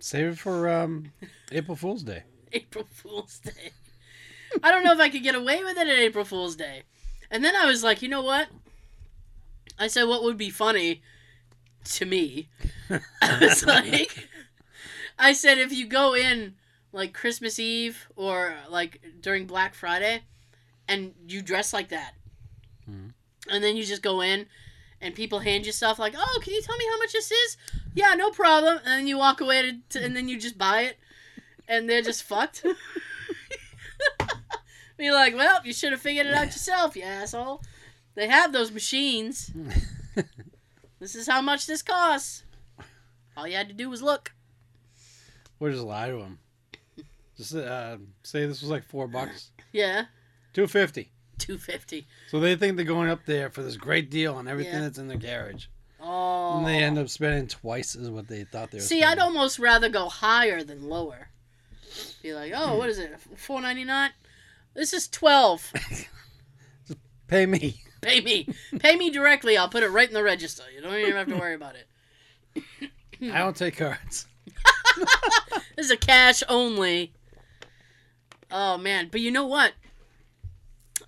Save 0.00 0.32
it 0.32 0.38
for 0.38 0.68
um, 0.68 1.12
April 1.50 1.74
Fool's 1.74 2.02
Day. 2.02 2.24
April 2.52 2.86
Fool's 2.90 3.38
Day. 3.38 3.72
I 4.62 4.70
don't 4.70 4.84
know 4.84 4.92
if 4.92 5.00
I 5.00 5.08
could 5.08 5.22
get 5.22 5.34
away 5.34 5.64
with 5.64 5.78
it 5.78 5.88
at 5.88 5.98
April 5.98 6.26
Fool's 6.26 6.56
Day. 6.56 6.82
And 7.30 7.42
then 7.42 7.56
I 7.56 7.64
was 7.64 7.82
like, 7.82 8.02
you 8.02 8.08
know 8.10 8.22
what? 8.22 8.48
I 9.78 9.86
said, 9.86 10.04
what 10.04 10.22
would 10.22 10.36
be 10.36 10.50
funny 10.50 11.00
to 11.84 12.04
me? 12.04 12.50
I 13.22 13.38
was 13.40 13.64
like, 13.64 14.28
I 15.18 15.32
said, 15.32 15.56
if 15.56 15.72
you 15.72 15.86
go 15.86 16.14
in 16.14 16.56
like 16.92 17.14
Christmas 17.14 17.58
Eve 17.58 18.08
or 18.14 18.56
like 18.68 19.00
during 19.22 19.46
Black 19.46 19.72
Friday 19.72 20.24
and 20.90 21.14
you 21.26 21.40
dress 21.40 21.72
like 21.72 21.88
that, 21.88 22.12
Mhm. 22.88 23.12
and 23.48 23.64
then 23.64 23.76
you 23.76 23.84
just 23.84 24.02
go 24.02 24.20
in 24.20 24.46
and 25.00 25.14
people 25.14 25.38
hand 25.38 25.64
you 25.64 25.72
stuff 25.72 25.98
like, 25.98 26.14
oh, 26.16 26.40
can 26.44 26.52
you 26.52 26.60
tell 26.62 26.76
me 26.76 26.84
how 26.90 26.98
much 26.98 27.12
this 27.12 27.30
is? 27.30 27.56
Yeah, 27.94 28.12
no 28.14 28.30
problem. 28.30 28.76
And 28.78 28.86
then 28.86 29.06
you 29.06 29.16
walk 29.16 29.40
away 29.40 29.62
to, 29.62 29.78
to, 29.98 30.04
and 30.04 30.14
then 30.14 30.28
you 30.28 30.38
just 30.38 30.58
buy 30.58 30.82
it 30.82 30.98
and 31.66 31.88
they're 31.88 32.02
just 32.02 32.22
fucked. 32.22 32.64
Be 34.96 35.10
like, 35.10 35.34
well, 35.34 35.60
you 35.64 35.72
should 35.72 35.92
have 35.92 36.00
figured 36.02 36.26
it 36.26 36.34
out 36.34 36.46
yourself, 36.46 36.94
you 36.94 37.02
asshole. 37.02 37.62
They 38.14 38.28
have 38.28 38.52
those 38.52 38.70
machines. 38.70 39.50
This 40.98 41.14
is 41.14 41.26
how 41.26 41.40
much 41.40 41.66
this 41.66 41.80
costs. 41.80 42.42
All 43.34 43.46
you 43.48 43.56
had 43.56 43.68
to 43.68 43.74
do 43.74 43.88
was 43.88 44.02
look. 44.02 44.34
Or 45.58 45.70
just 45.70 45.82
lie 45.82 46.10
to 46.10 46.16
them. 46.18 46.38
Just 47.38 47.54
uh, 47.54 47.96
say 48.22 48.44
this 48.44 48.60
was 48.60 48.68
like 48.70 48.84
four 48.84 49.08
bucks, 49.08 49.50
Yeah, 49.72 50.04
two 50.52 50.66
fifty. 50.66 51.10
two 51.38 51.58
fifty. 51.58 52.06
So 52.28 52.40
they 52.40 52.56
think 52.56 52.76
they're 52.76 52.84
going 52.84 53.08
up 53.10 53.24
there 53.26 53.50
for 53.50 53.62
this 53.62 53.76
great 53.76 54.10
deal 54.10 54.34
on 54.34 54.46
everything 54.48 54.74
Yeah. 54.74 54.80
that's 54.80 54.98
in 54.98 55.08
their 55.08 55.16
garage, 55.18 55.66
Oh, 56.00 56.58
and 56.58 56.66
they 56.66 56.78
end 56.82 56.98
up 56.98 57.08
spending 57.08 57.46
twice 57.48 57.94
as 57.96 58.08
what 58.10 58.26
they 58.28 58.44
thought 58.44 58.70
they 58.70 58.78
were. 58.78 58.82
See, 58.82 59.02
I'd 59.02 59.18
spending. 59.18 59.24
almost 59.24 59.58
rather 59.58 59.88
go 59.88 60.08
higher 60.08 60.62
than 60.62 60.88
lower. 60.88 61.28
Be 62.22 62.32
like, 62.34 62.52
oh, 62.54 62.76
what 62.78 62.88
is 62.88 62.98
it? 62.98 63.18
Four 63.36 63.60
ninety 63.60 63.84
nine. 63.84 64.10
This 64.74 64.92
is 64.92 65.08
twelve. 65.08 65.72
pay 67.26 67.46
me. 67.46 67.82
Pay 68.00 68.20
me. 68.20 68.48
Pay 68.78 68.96
me 68.96 69.10
directly. 69.10 69.56
I'll 69.58 69.68
put 69.68 69.82
it 69.82 69.88
right 69.90 70.08
in 70.08 70.14
the 70.14 70.22
register. 70.22 70.62
You 70.74 70.80
don't 70.80 70.94
even 70.96 71.14
have 71.16 71.26
to 71.28 71.36
worry 71.36 71.54
about 71.54 71.74
it. 71.76 71.86
I 73.22 73.38
don't 73.38 73.56
take 73.56 73.76
cards. 73.76 74.26
This 75.76 75.86
is 75.86 75.90
a 75.92 75.96
cash 75.96 76.42
only. 76.48 77.12
Oh 78.50 78.76
man, 78.76 79.08
but 79.10 79.20
you 79.20 79.30
know 79.30 79.46
what? 79.46 79.72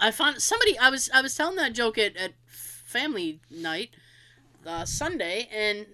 I 0.03 0.11
found 0.11 0.43
somebody. 0.43 0.77
I 0.77 0.91
was 0.91 1.09
I 1.15 1.23
was 1.23 1.35
telling 1.37 1.57
that 1.57 1.75
joke 1.75 1.97
at, 1.97 2.17
at 2.17 2.33
family 2.47 3.41
night, 3.49 3.91
uh, 4.67 4.85
Sunday, 4.85 5.49
and 5.55 5.87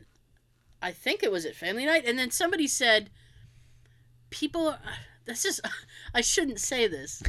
I 0.80 0.92
think 0.92 1.22
it 1.22 1.30
was 1.30 1.44
at 1.44 1.54
family 1.54 1.84
night, 1.84 2.04
and 2.06 2.18
then 2.18 2.30
somebody 2.30 2.66
said, 2.66 3.10
"People, 4.30 4.74
this 5.26 5.44
is. 5.44 5.60
I 6.14 6.22
shouldn't 6.22 6.58
say 6.58 6.88
this. 6.88 7.22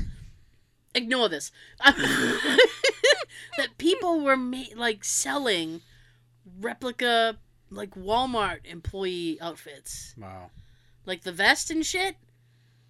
Ignore 0.95 1.27
this. 1.27 1.51
that 1.83 3.77
people 3.77 4.21
were 4.21 4.37
ma- 4.37 4.73
like 4.75 5.03
selling 5.03 5.81
replica 6.61 7.37
like 7.69 7.93
Walmart 7.95 8.59
employee 8.65 9.37
outfits." 9.41 10.15
Wow. 10.17 10.49
like 11.05 11.23
the 11.23 11.33
vest 11.33 11.69
and 11.69 11.85
shit 11.85 12.15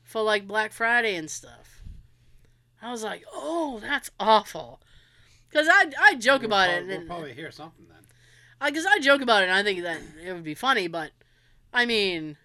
for 0.04 0.22
like 0.22 0.48
Black 0.48 0.74
Friday 0.74 1.16
and 1.16 1.30
stuff. 1.30 1.79
I 2.82 2.92
was 2.92 3.04
like, 3.04 3.24
oh, 3.34 3.80
that's 3.82 4.10
awful. 4.20 4.80
Because 5.50 5.68
I, 5.70 5.92
I 6.00 6.16
joke 6.16 6.44
about 6.44 6.70
we'll, 6.70 6.90
it. 6.90 6.98
We'll 7.00 7.08
probably 7.08 7.34
hear 7.34 7.52
something 7.52 7.86
then. 7.88 7.98
I, 8.62 8.72
cause 8.72 8.86
I 8.90 9.00
joke 9.00 9.22
about 9.22 9.44
it 9.44 9.50
and 9.50 9.54
I 9.54 9.64
think 9.64 9.82
that 9.84 10.00
it 10.24 10.34
would 10.34 10.44
be 10.44 10.54
funny, 10.54 10.88
but 10.88 11.12
I 11.74 11.86
mean, 11.86 12.38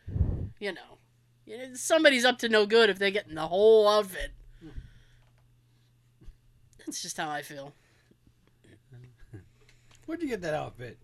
you 0.59 0.73
know, 0.73 1.75
somebody's 1.75 2.25
up 2.25 2.39
to 2.39 2.49
no 2.49 2.67
good 2.67 2.91
if 2.91 2.99
they're 2.99 3.11
getting 3.11 3.35
the 3.35 3.49
whole 3.49 3.89
outfit. 3.89 4.33
That's 6.79 7.03
just 7.03 7.17
how 7.17 7.31
I 7.31 7.43
feel. 7.43 7.73
Where'd 10.07 10.23
you 10.23 10.29
get 10.29 10.43
that 10.43 10.55
outfit? 10.55 10.99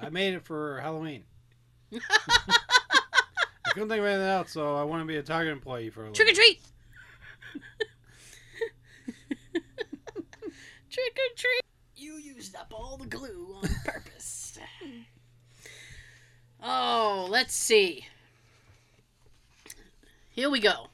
I 0.00 0.10
made 0.10 0.34
it 0.34 0.44
for 0.44 0.80
Halloween. 0.80 1.24
I 1.94 3.70
couldn't 3.70 3.88
think 3.88 4.00
of 4.00 4.06
anything 4.06 4.28
else, 4.28 4.52
so 4.52 4.76
I 4.76 4.84
want 4.84 5.02
to 5.02 5.06
be 5.06 5.16
a 5.16 5.22
Target 5.22 5.52
employee 5.52 5.90
for 5.90 6.00
a 6.00 6.02
little 6.04 6.14
Trick 6.14 6.32
or 6.32 6.34
treat! 6.34 6.60
Trick 10.94 11.18
or 11.18 11.36
treat! 11.36 11.60
You 11.96 12.18
used 12.18 12.54
up 12.54 12.72
all 12.72 12.96
the 12.96 13.06
glue 13.06 13.56
on 13.56 13.68
purpose. 13.84 14.56
oh, 16.62 17.26
let's 17.28 17.52
see. 17.52 18.06
Here 20.30 20.48
we 20.48 20.60
go. 20.60 20.86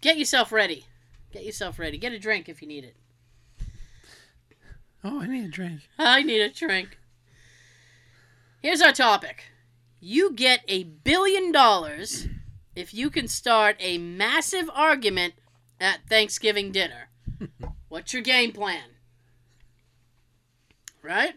Get 0.00 0.18
yourself 0.18 0.50
ready. 0.50 0.84
Get 1.32 1.44
yourself 1.44 1.78
ready. 1.78 1.96
Get 1.96 2.12
a 2.12 2.18
drink 2.18 2.48
if 2.48 2.60
you 2.60 2.66
need 2.66 2.82
it. 2.82 2.96
Oh, 5.04 5.20
I 5.20 5.28
need 5.28 5.44
a 5.44 5.48
drink. 5.48 5.82
I 5.96 6.24
need 6.24 6.40
a 6.40 6.52
drink. 6.52 6.98
Here's 8.62 8.82
our 8.82 8.92
topic. 8.92 9.44
You 10.00 10.32
get 10.32 10.62
a 10.66 10.82
billion 10.82 11.52
dollars 11.52 12.26
if 12.74 12.92
you 12.92 13.10
can 13.10 13.28
start 13.28 13.76
a 13.78 13.98
massive 13.98 14.68
argument 14.74 15.34
at 15.78 16.08
Thanksgiving 16.08 16.72
dinner. 16.72 17.05
What's 17.88 18.12
your 18.12 18.22
game 18.22 18.52
plan? 18.52 18.82
Right? 21.02 21.34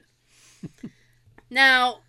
now, 1.50 2.00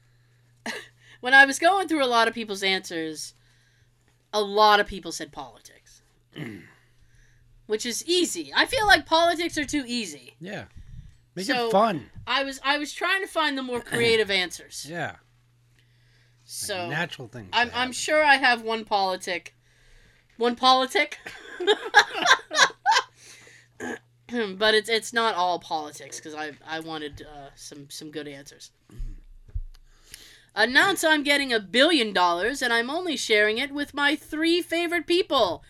when 1.20 1.34
I 1.34 1.44
was 1.44 1.58
going 1.58 1.88
through 1.88 2.04
a 2.04 2.06
lot 2.06 2.28
of 2.28 2.34
people's 2.34 2.62
answers, 2.62 3.34
a 4.32 4.40
lot 4.40 4.80
of 4.80 4.86
people 4.86 5.12
said 5.12 5.32
politics. 5.32 6.02
Which 7.66 7.86
is 7.86 8.04
easy. 8.06 8.52
I 8.54 8.66
feel 8.66 8.86
like 8.86 9.06
politics 9.06 9.56
are 9.58 9.64
too 9.64 9.84
easy. 9.86 10.34
Yeah. 10.40 10.64
Make 11.34 11.46
So- 11.46 11.68
it 11.68 11.72
fun. 11.72 12.06
I 12.26 12.44
was 12.44 12.60
I 12.64 12.78
was 12.78 12.92
trying 12.92 13.22
to 13.22 13.26
find 13.28 13.56
the 13.58 13.62
more 13.62 13.80
creative 13.80 14.30
answers. 14.30 14.86
Yeah. 14.90 15.10
Like 15.12 15.18
So 16.44 16.88
natural 16.88 17.28
things. 17.28 17.48
I'm 17.52 17.70
I'm 17.74 17.92
sure 17.92 18.24
I 18.24 18.36
have 18.36 18.62
one 18.62 18.84
politic. 18.84 19.54
One 20.36 20.56
politic. 20.56 21.18
but 24.58 24.74
it's 24.74 24.88
it's 24.88 25.12
not 25.12 25.34
all 25.34 25.58
politics 25.58 26.16
because 26.16 26.34
I 26.34 26.52
I 26.66 26.80
wanted 26.80 27.22
uh, 27.22 27.50
some 27.54 27.88
some 27.90 28.10
good 28.10 28.28
answers. 28.28 28.70
Announce 30.54 31.04
I'm 31.04 31.22
getting 31.22 31.52
a 31.52 31.60
billion 31.60 32.12
dollars 32.12 32.60
and 32.60 32.72
I'm 32.72 32.90
only 32.90 33.16
sharing 33.16 33.58
it 33.58 33.72
with 33.72 33.94
my 33.94 34.16
three 34.16 34.60
favorite 34.62 35.06
people. 35.06 35.62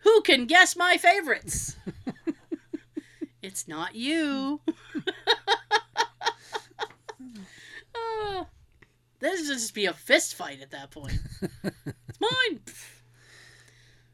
Who 0.00 0.20
can 0.22 0.46
guess 0.46 0.76
my 0.76 0.96
favorites? 0.98 1.76
it's 3.42 3.66
not 3.66 3.94
you. 3.94 4.60
Oh, 7.94 8.46
this 9.20 9.48
would 9.48 9.54
just 9.54 9.74
be 9.74 9.86
a 9.86 9.94
fist 9.94 10.34
fight 10.34 10.60
at 10.60 10.70
that 10.70 10.90
point. 10.90 11.18
It's 11.62 12.20
mine. 12.20 12.60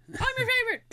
I'm 0.08 0.34
your 0.38 0.48
favorite. 0.48 0.85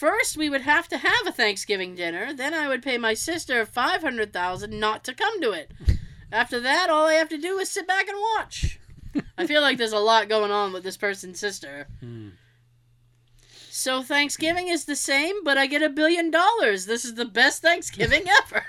First, 0.00 0.38
we 0.38 0.48
would 0.48 0.62
have 0.62 0.88
to 0.88 0.96
have 0.96 1.26
a 1.26 1.30
Thanksgiving 1.30 1.94
dinner. 1.94 2.32
Then 2.32 2.54
I 2.54 2.68
would 2.68 2.82
pay 2.82 2.96
my 2.96 3.12
sister 3.12 3.66
five 3.66 4.00
hundred 4.00 4.32
thousand 4.32 4.80
not 4.80 5.04
to 5.04 5.12
come 5.12 5.42
to 5.42 5.50
it. 5.50 5.72
After 6.32 6.58
that, 6.58 6.88
all 6.88 7.06
I 7.06 7.12
have 7.14 7.28
to 7.28 7.36
do 7.36 7.58
is 7.58 7.68
sit 7.68 7.86
back 7.86 8.08
and 8.08 8.16
watch. 8.18 8.80
I 9.36 9.46
feel 9.46 9.60
like 9.60 9.76
there's 9.76 9.92
a 9.92 9.98
lot 9.98 10.30
going 10.30 10.50
on 10.50 10.72
with 10.72 10.84
this 10.84 10.96
person's 10.96 11.38
sister. 11.38 11.86
Hmm. 12.00 12.30
So 13.68 14.02
Thanksgiving 14.02 14.68
is 14.68 14.86
the 14.86 14.96
same, 14.96 15.44
but 15.44 15.58
I 15.58 15.66
get 15.66 15.82
a 15.82 15.90
billion 15.90 16.30
dollars. 16.30 16.86
This 16.86 17.04
is 17.04 17.16
the 17.16 17.26
best 17.26 17.60
Thanksgiving 17.60 18.24
ever. 18.40 18.64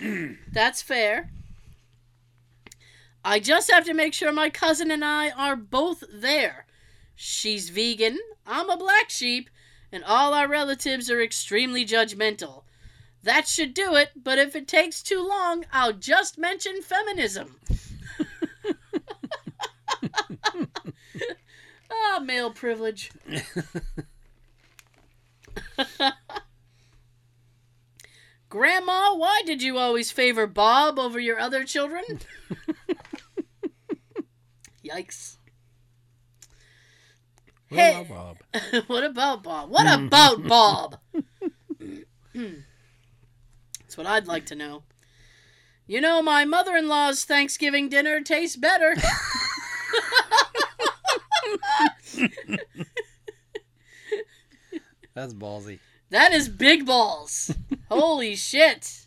That's 0.54 0.80
fair. 0.80 1.28
I 3.24 3.40
just 3.40 3.70
have 3.70 3.84
to 3.86 3.94
make 3.94 4.14
sure 4.14 4.32
my 4.32 4.50
cousin 4.50 4.90
and 4.90 5.04
I 5.04 5.30
are 5.30 5.56
both 5.56 6.04
there. 6.12 6.66
She's 7.14 7.68
vegan, 7.70 8.18
I'm 8.46 8.70
a 8.70 8.76
black 8.76 9.10
sheep, 9.10 9.50
and 9.90 10.04
all 10.04 10.34
our 10.34 10.48
relatives 10.48 11.10
are 11.10 11.20
extremely 11.22 11.84
judgmental. 11.84 12.62
That 13.22 13.48
should 13.48 13.74
do 13.74 13.94
it, 13.96 14.10
but 14.16 14.38
if 14.38 14.54
it 14.54 14.68
takes 14.68 15.02
too 15.02 15.26
long, 15.26 15.64
I'll 15.72 15.92
just 15.92 16.38
mention 16.38 16.82
feminism. 16.82 17.56
Ah, 21.90 22.20
male 22.20 22.50
privilege. 22.50 23.10
Grandma, 28.48 29.14
why 29.14 29.42
did 29.44 29.62
you 29.62 29.76
always 29.78 30.10
favor 30.10 30.46
Bob 30.46 30.98
over 30.98 31.20
your 31.20 31.38
other 31.38 31.64
children? 31.64 32.04
Yikes. 34.88 35.36
What 37.68 37.78
Hey. 37.78 38.00
about 38.00 38.08
Bob? 38.08 38.84
what 38.86 39.04
about 39.04 39.42
Bob? 39.42 39.70
What 39.70 40.00
about 40.00 40.42
Bob? 40.48 40.98
That's 42.34 43.96
what 43.96 44.06
I'd 44.06 44.26
like 44.26 44.46
to 44.46 44.54
know. 44.54 44.82
You 45.86 46.00
know, 46.00 46.22
my 46.22 46.44
mother 46.44 46.76
in 46.76 46.88
law's 46.88 47.24
Thanksgiving 47.24 47.88
dinner 47.88 48.20
tastes 48.20 48.56
better. 48.56 48.94
That's 55.14 55.34
ballsy. 55.34 55.78
that 56.10 56.32
is 56.32 56.48
big 56.48 56.86
balls. 56.86 57.52
Holy 57.90 58.36
shit. 58.36 59.06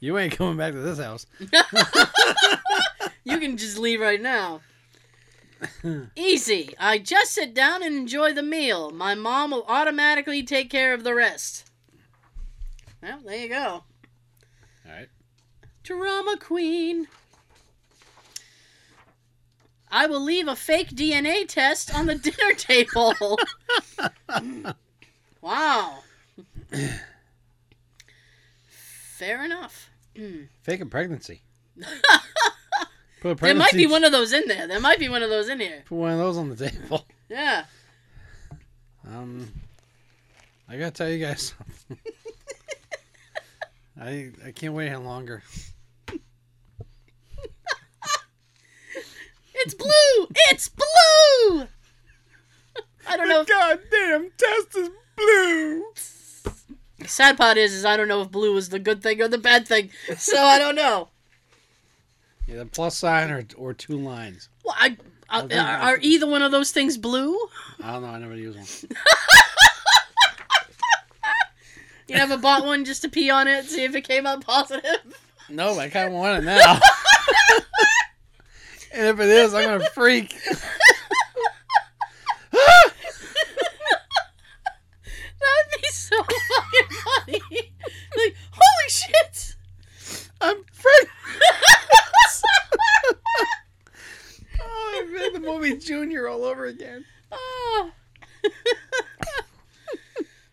You 0.00 0.18
ain't 0.18 0.36
coming 0.36 0.56
back 0.56 0.72
to 0.72 0.80
this 0.80 0.98
house. 0.98 1.26
You 3.26 3.40
can 3.40 3.56
just 3.56 3.76
leave 3.76 4.00
right 4.00 4.22
now. 4.22 4.60
Easy. 6.16 6.72
I 6.78 6.98
just 6.98 7.32
sit 7.32 7.54
down 7.54 7.82
and 7.82 7.96
enjoy 7.96 8.32
the 8.32 8.42
meal. 8.42 8.92
My 8.92 9.16
mom 9.16 9.50
will 9.50 9.64
automatically 9.66 10.44
take 10.44 10.70
care 10.70 10.94
of 10.94 11.02
the 11.02 11.12
rest. 11.12 11.68
Well, 13.02 13.18
there 13.26 13.36
you 13.36 13.48
go. 13.48 13.82
All 14.86 14.92
right. 14.92 15.08
Drama 15.82 16.36
queen. 16.38 17.08
I 19.90 20.06
will 20.06 20.22
leave 20.22 20.46
a 20.46 20.54
fake 20.54 20.90
DNA 20.90 21.48
test 21.48 21.92
on 21.92 22.06
the 22.06 22.14
dinner 22.26 22.54
table. 22.56 23.36
wow. 25.40 25.98
Fair 28.68 29.44
enough. 29.44 29.90
Hmm. 30.16 30.42
Fake 30.62 30.80
a 30.80 30.86
pregnancy. 30.86 31.42
Put 33.34 33.46
There 33.46 33.54
might 33.54 33.72
be 33.72 33.86
one 33.86 34.04
of 34.04 34.12
those 34.12 34.32
in 34.32 34.46
there. 34.46 34.66
There 34.66 34.80
might 34.80 34.98
be 34.98 35.08
one 35.08 35.22
of 35.22 35.30
those 35.30 35.48
in 35.48 35.60
here. 35.60 35.82
Put 35.86 35.96
one 35.96 36.12
of 36.12 36.18
those 36.18 36.36
on 36.36 36.48
the 36.50 36.70
table. 36.70 37.04
Yeah. 37.28 37.64
Um, 39.04 39.50
I 40.68 40.76
gotta 40.76 40.92
tell 40.92 41.08
you 41.10 41.18
guys 41.26 41.52
something. 41.58 41.98
I 44.00 44.30
I 44.46 44.52
can't 44.52 44.74
wait 44.74 44.90
any 44.90 45.02
longer. 45.02 45.42
It's 49.58 49.74
blue! 49.74 50.28
It's 50.50 50.68
blue! 50.68 51.66
I 53.08 53.16
don't 53.16 53.28
know. 53.28 53.40
If, 53.40 53.48
goddamn 53.48 54.30
test 54.36 54.76
is 54.76 54.90
blue. 55.16 55.84
the 56.98 57.08
sad 57.08 57.36
part 57.36 57.56
is, 57.56 57.72
is 57.72 57.84
I 57.84 57.96
don't 57.96 58.06
know 58.06 58.20
if 58.22 58.30
blue 58.30 58.56
is 58.56 58.68
the 58.68 58.78
good 58.78 59.02
thing 59.02 59.20
or 59.22 59.28
the 59.28 59.38
bad 59.38 59.66
thing. 59.66 59.90
So 60.18 60.40
I 60.40 60.58
don't 60.58 60.76
know. 60.76 61.08
Yeah, 62.46 62.56
the 62.58 62.66
plus 62.66 62.96
sign 62.96 63.30
or 63.30 63.44
or 63.56 63.74
two 63.74 63.96
lines. 63.98 64.48
Well, 64.64 64.74
I, 64.78 64.96
uh, 65.28 65.40
I, 65.40 65.42
Okay. 65.42 65.58
are, 65.58 65.78
are 65.94 65.98
either 66.00 66.26
one 66.28 66.42
of 66.42 66.52
those 66.52 66.70
things 66.70 66.96
blue? 66.96 67.36
I 67.82 67.92
don't 67.92 68.02
know. 68.02 68.08
I 68.08 68.18
never 68.18 68.36
use 68.36 68.56
one. 68.56 68.66
You 72.08 72.14
never 72.14 72.36
bought 72.38 72.64
one 72.64 72.84
just 72.84 73.02
to 73.02 73.08
pee 73.08 73.30
on 73.30 73.48
it, 73.48 73.64
see 73.64 73.82
if 73.82 73.96
it 73.96 74.02
came 74.06 74.28
out 74.28 74.40
positive? 74.46 75.00
No, 75.48 75.74
but 75.74 75.80
I 75.80 75.88
kind 75.88 76.06
of 76.06 76.12
want 76.14 76.38
it 76.38 76.44
now. 76.46 76.74
and 78.92 79.06
if 79.08 79.18
it 79.18 79.28
is, 79.28 79.52
I'm 79.54 79.64
gonna 79.64 79.90
freak. 79.90 80.32
That'd 85.40 85.80
be 85.82 85.88
so 85.90 86.16
fucking 86.22 86.88
funny. 86.90 87.40
Like, 88.16 88.34
holy 88.52 88.88
shit! 88.88 89.56
I'm 90.40 90.56
freak. 90.72 91.08
oh, 94.60 94.92
I 94.94 95.02
made 95.88 95.94
the 95.94 96.00
movie 96.00 96.06
Junior 96.06 96.28
all 96.28 96.44
over 96.44 96.66
again. 96.66 97.04
Oh. 97.32 97.90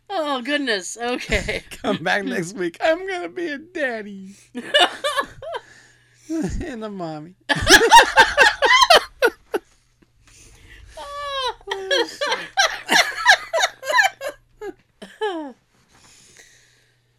oh, 0.09 0.41
goodness. 0.41 0.97
Okay. 0.97 1.63
Come 1.81 2.03
back 2.03 2.23
next 2.25 2.53
week. 2.53 2.77
I'm 2.81 3.07
gonna 3.07 3.29
be 3.29 3.47
a 3.47 3.57
daddy 3.57 4.35
and 6.29 6.83
a 6.83 6.89
mommy. 6.89 7.35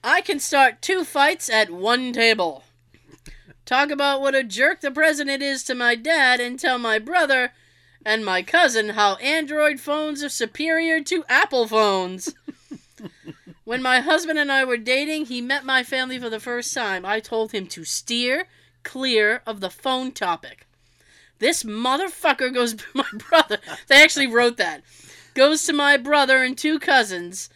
I 0.06 0.20
can 0.20 0.38
start 0.38 0.82
two 0.82 1.02
fights 1.04 1.48
at 1.48 1.70
one 1.70 2.12
table. 2.12 2.64
Talk 3.64 3.90
about 3.90 4.20
what 4.20 4.34
a 4.34 4.44
jerk 4.44 4.82
the 4.82 4.90
president 4.90 5.42
is 5.42 5.64
to 5.64 5.74
my 5.74 5.94
dad 5.94 6.40
and 6.40 6.58
tell 6.58 6.78
my 6.78 6.98
brother 6.98 7.52
and 8.04 8.24
my 8.24 8.42
cousin 8.42 8.90
how 8.90 9.14
Android 9.16 9.80
phones 9.80 10.22
are 10.22 10.28
superior 10.28 11.02
to 11.02 11.24
Apple 11.28 11.66
phones. 11.66 12.34
when 13.64 13.82
my 13.82 14.00
husband 14.00 14.38
and 14.38 14.52
I 14.52 14.64
were 14.64 14.76
dating, 14.76 15.26
he 15.26 15.40
met 15.40 15.64
my 15.64 15.82
family 15.82 16.18
for 16.18 16.30
the 16.30 16.40
first 16.40 16.74
time. 16.74 17.04
I 17.06 17.20
told 17.20 17.52
him 17.52 17.66
to 17.68 17.84
steer 17.84 18.46
clear 18.82 19.42
of 19.46 19.60
the 19.60 19.70
phone 19.70 20.12
topic. 20.12 20.66
This 21.38 21.62
motherfucker 21.64 22.52
goes 22.52 22.74
to 22.74 22.84
my 22.94 23.08
brother. 23.28 23.58
They 23.88 24.02
actually 24.02 24.26
wrote 24.28 24.56
that. 24.58 24.82
Goes 25.34 25.64
to 25.64 25.72
my 25.72 25.96
brother 25.96 26.42
and 26.42 26.56
two 26.56 26.78
cousins. 26.78 27.48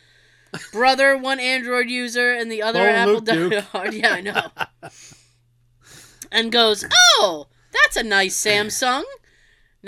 Brother, 0.72 1.16
one 1.16 1.38
Android 1.38 1.90
user, 1.90 2.32
and 2.32 2.50
the 2.50 2.62
other 2.62 2.88
Apple 2.88 3.20
diehard. 3.20 3.66
Oh, 3.74 3.84
yeah, 3.84 4.12
I 4.12 4.20
know. 4.22 4.90
and 6.32 6.50
goes, 6.50 6.86
"Oh, 7.18 7.48
that's 7.70 7.96
a 7.96 8.02
nice 8.02 8.34
Samsung." 8.42 9.04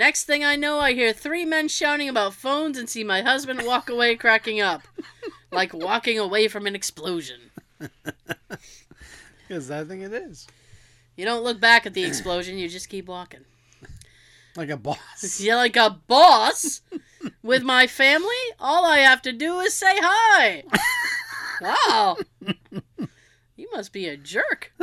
Next 0.01 0.23
thing 0.23 0.43
I 0.43 0.55
know, 0.55 0.79
I 0.79 0.93
hear 0.93 1.13
three 1.13 1.45
men 1.45 1.67
shouting 1.67 2.09
about 2.09 2.33
phones 2.33 2.75
and 2.75 2.89
see 2.89 3.03
my 3.03 3.21
husband 3.21 3.61
walk 3.67 3.87
away 3.87 4.15
cracking 4.25 4.59
up, 4.59 4.81
like 5.51 5.75
walking 5.75 6.17
away 6.17 6.47
from 6.47 6.65
an 6.65 6.73
explosion. 6.73 7.39
Because 9.47 9.69
I 9.69 9.83
think 9.83 10.01
it 10.01 10.11
is 10.11 10.47
You 11.15 11.23
don't 11.23 11.43
look 11.43 11.59
back 11.59 11.85
at 11.85 11.93
the 11.93 12.03
explosion; 12.03 12.57
you 12.57 12.67
just 12.67 12.89
keep 12.89 13.05
walking. 13.05 13.41
like 14.55 14.71
a 14.71 14.75
boss. 14.75 15.39
You're 15.39 15.55
like 15.55 15.75
a 15.75 15.99
boss 16.07 16.81
with 17.43 17.61
my 17.61 17.85
family. 17.85 18.43
All 18.59 18.83
I 18.83 18.97
have 18.97 19.21
to 19.21 19.31
do 19.31 19.59
is 19.59 19.75
say 19.75 19.97
hi. 20.01 20.63
Wow. 21.61 22.17
You 23.55 23.69
must 23.71 23.93
be 23.93 24.07
a 24.07 24.17
jerk. 24.17 24.73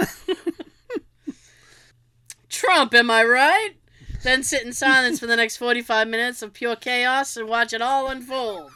Trump, 2.48 2.94
am 2.94 3.10
I 3.10 3.24
right? 3.24 3.74
Then 4.22 4.42
sit 4.42 4.64
in 4.64 4.72
silence 4.72 5.20
for 5.20 5.26
the 5.26 5.36
next 5.36 5.56
45 5.58 6.08
minutes 6.08 6.42
of 6.42 6.52
pure 6.52 6.76
chaos 6.76 7.36
and 7.36 7.48
watch 7.48 7.72
it 7.72 7.80
all 7.82 8.08
unfold. 8.08 8.72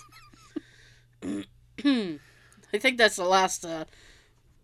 I 1.85 2.79
think 2.79 2.97
that's 2.97 3.17
the 3.17 3.25
last 3.25 3.65
uh, 3.65 3.85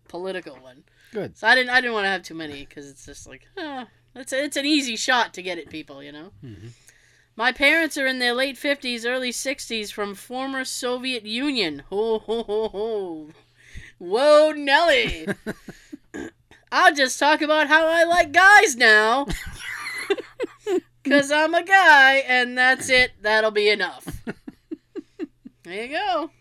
political 0.07 0.55
one. 0.55 0.83
Good. 1.11 1.37
So 1.37 1.47
I 1.47 1.55
didn't 1.55 1.71
I 1.71 1.81
didn't 1.81 1.93
want 1.93 2.05
to 2.05 2.09
have 2.09 2.23
too 2.23 2.33
many 2.35 2.65
because 2.65 2.89
it's 2.89 3.05
just 3.05 3.27
like 3.27 3.47
ah, 3.57 3.87
it's 4.15 4.31
a, 4.31 4.43
it's 4.43 4.57
an 4.57 4.65
easy 4.65 4.95
shot 4.95 5.33
to 5.33 5.41
get 5.41 5.57
at 5.57 5.69
people, 5.69 6.01
you 6.03 6.11
know. 6.11 6.31
Mhm. 6.43 6.71
My 7.35 7.51
parents 7.51 7.97
are 7.97 8.05
in 8.07 8.19
their 8.19 8.33
late 8.33 8.57
fifties, 8.57 9.05
early 9.05 9.31
sixties, 9.31 9.91
from 9.91 10.13
former 10.15 10.63
Soviet 10.65 11.25
Union. 11.25 11.83
Ho 11.89 12.19
ho 12.19 12.43
ho 12.43 12.67
ho! 12.69 13.29
Whoa, 13.97 14.51
Nelly! 14.51 15.27
I'll 16.71 16.93
just 16.93 17.17
talk 17.19 17.41
about 17.41 17.67
how 17.67 17.87
I 17.87 18.03
like 18.03 18.31
guys 18.31 18.75
now. 18.75 19.25
Cause 21.05 21.31
I'm 21.31 21.53
a 21.53 21.63
guy, 21.63 22.15
and 22.27 22.57
that's 22.57 22.89
it. 22.89 23.11
That'll 23.21 23.51
be 23.51 23.69
enough. 23.69 24.05
There 25.63 25.85
you 25.85 25.89
go. 25.89 26.31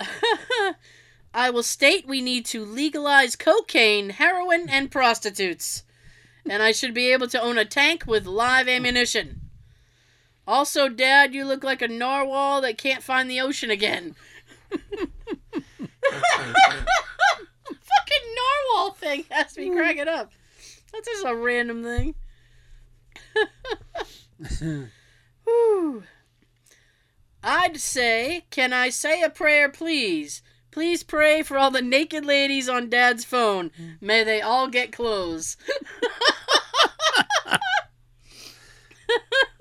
I 1.34 1.50
will 1.50 1.62
state 1.62 2.06
we 2.06 2.20
need 2.20 2.44
to 2.46 2.64
legalize 2.64 3.36
cocaine, 3.36 4.10
heroin, 4.10 4.68
and 4.68 4.90
prostitutes. 4.90 5.84
And 6.48 6.62
I 6.62 6.72
should 6.72 6.92
be 6.92 7.12
able 7.12 7.28
to 7.28 7.40
own 7.40 7.56
a 7.58 7.64
tank 7.64 8.04
with 8.06 8.26
live 8.26 8.68
ammunition. 8.68 9.40
Also, 10.46 10.88
Dad, 10.88 11.32
you 11.32 11.44
look 11.44 11.62
like 11.62 11.80
a 11.80 11.88
narwhal 11.88 12.60
that 12.62 12.76
can't 12.76 13.02
find 13.02 13.30
the 13.30 13.40
ocean 13.40 13.70
again. 13.70 14.16
Fucking 14.70 15.06
narwhal 18.34 18.92
thing 18.92 19.24
has 19.30 19.56
me 19.56 19.70
cracking 19.70 20.08
up. 20.08 20.32
That's 20.92 21.06
just 21.06 21.26
a 21.26 21.34
random 21.34 21.82
thing. 21.82 22.14
Whew. 25.44 26.02
I'd 27.42 27.78
say, 27.78 28.44
can 28.50 28.72
I 28.72 28.90
say 28.90 29.22
a 29.22 29.30
prayer, 29.30 29.68
please? 29.68 30.42
Please 30.70 31.02
pray 31.02 31.42
for 31.42 31.58
all 31.58 31.70
the 31.70 31.82
naked 31.82 32.24
ladies 32.24 32.68
on 32.68 32.90
Dad's 32.90 33.24
phone. 33.24 33.70
May 34.00 34.22
they 34.24 34.40
all 34.40 34.68
get 34.68 34.92
clothes. 34.92 35.56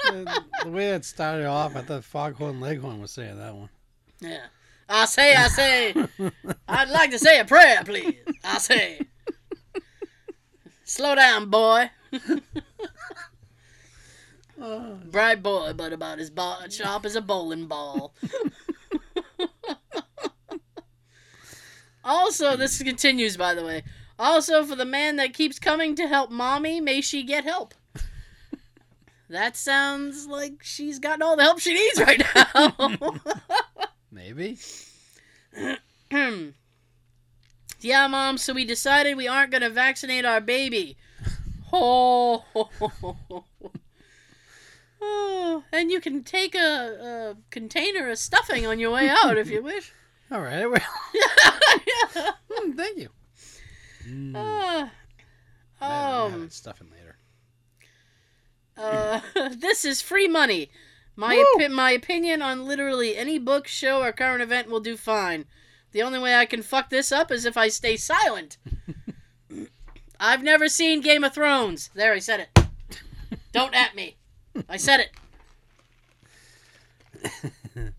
the, 0.06 0.44
the 0.64 0.70
way 0.70 0.92
that 0.92 1.06
started 1.06 1.46
off, 1.46 1.76
I 1.76 1.82
thought 1.82 2.04
Foghorn 2.04 2.60
Leghorn 2.60 3.02
was 3.02 3.12
saying 3.12 3.38
that 3.40 3.56
one. 3.56 3.70
Yeah. 4.20 4.46
I 4.88 5.06
say, 5.06 5.36
I 5.36 5.48
say, 5.48 5.94
I'd 6.68 6.90
like 6.90 7.12
to 7.12 7.20
say 7.20 7.40
a 7.40 7.46
prayer, 7.46 7.84
please. 7.84 8.16
I 8.44 8.58
say. 8.58 9.00
Slow 10.90 11.14
down, 11.14 11.52
boy. 11.52 11.92
Oh. 14.62 15.00
Bright 15.06 15.42
boy, 15.42 15.72
but 15.72 15.94
about 15.94 16.20
as 16.20 16.30
bo- 16.30 16.58
sharp 16.70 17.06
as 17.06 17.16
a 17.16 17.22
bowling 17.22 17.68
ball. 17.68 18.14
also, 22.04 22.58
this 22.58 22.84
continues, 22.84 23.38
by 23.38 23.54
the 23.54 23.64
way. 23.64 23.84
Also, 24.18 24.66
for 24.66 24.76
the 24.76 24.84
man 24.84 25.16
that 25.16 25.34
keeps 25.34 25.60
coming 25.60 25.96
to 25.96 26.10
help 26.10 26.30
mommy, 26.30 26.82
may 26.82 27.00
she 27.00 27.24
get 27.24 27.46
help. 27.46 27.74
That 29.30 29.56
sounds 29.56 30.28
like 30.28 30.62
she's 30.62 31.00
gotten 31.00 31.22
all 31.22 31.38
the 31.38 31.44
help 31.44 31.60
she 31.60 31.74
needs 31.74 32.02
right 32.02 32.22
now. 32.36 33.14
Maybe. 34.12 34.58
yeah, 37.82 38.08
mom. 38.08 38.38
So 38.38 38.54
we 38.54 38.66
decided 38.66 39.18
we 39.18 39.28
aren't 39.28 39.52
gonna 39.52 39.70
vaccinate 39.70 40.26
our 40.26 40.42
baby. 40.42 40.98
Oh, 41.72 42.46
oh. 45.02 45.64
and 45.72 45.92
you 45.92 46.02
can 46.02 46.24
take 46.24 46.56
a, 46.56 47.36
a 47.36 47.38
container 47.52 48.10
of 48.10 48.18
stuffing 48.18 48.66
on 48.66 48.80
your 48.80 48.92
way 48.92 49.08
out 49.10 49.38
if 49.38 49.50
you 49.50 49.62
wish. 49.64 49.92
All 50.32 50.42
right. 50.42 50.66
Well, 50.66 50.82
yeah. 51.14 52.32
mm, 52.52 52.76
thank 52.76 52.98
you. 52.98 53.10
Mm, 54.08 54.90
Uh, 55.82 55.86
um, 55.86 56.50
stuffing 56.50 56.90
later. 56.92 57.18
uh, 58.78 59.22
this 59.56 59.86
is 59.86 60.02
free 60.02 60.28
money. 60.28 60.70
My 61.16 61.36
opi- 61.58 61.72
my 61.72 61.92
opinion 61.92 62.42
on 62.42 62.66
literally 62.66 63.18
any 63.18 63.38
book, 63.40 63.68
show, 63.68 64.02
or 64.02 64.12
current 64.14 64.42
event 64.42 64.70
will 64.70 64.80
do 64.80 64.96
fine. 64.96 65.46
The 65.92 66.02
only 66.04 66.20
way 66.20 66.36
I 66.36 66.46
can 66.46 66.62
fuck 66.62 66.90
this 66.90 67.12
up 67.12 67.32
is 67.32 67.46
if 67.46 67.58
I 67.58 67.68
stay 67.70 67.98
silent. 67.98 68.58
I've 70.20 70.44
never 70.44 70.68
seen 70.68 71.02
Game 71.02 71.24
of 71.24 71.34
Thrones. 71.34 71.90
There, 71.96 72.14
I 72.14 72.20
said 72.20 72.42
it. 72.42 72.68
Don't 73.52 73.74
at 73.74 73.96
me. 73.96 74.18
I 74.68 74.78
said 74.78 75.00
it. 75.00 75.12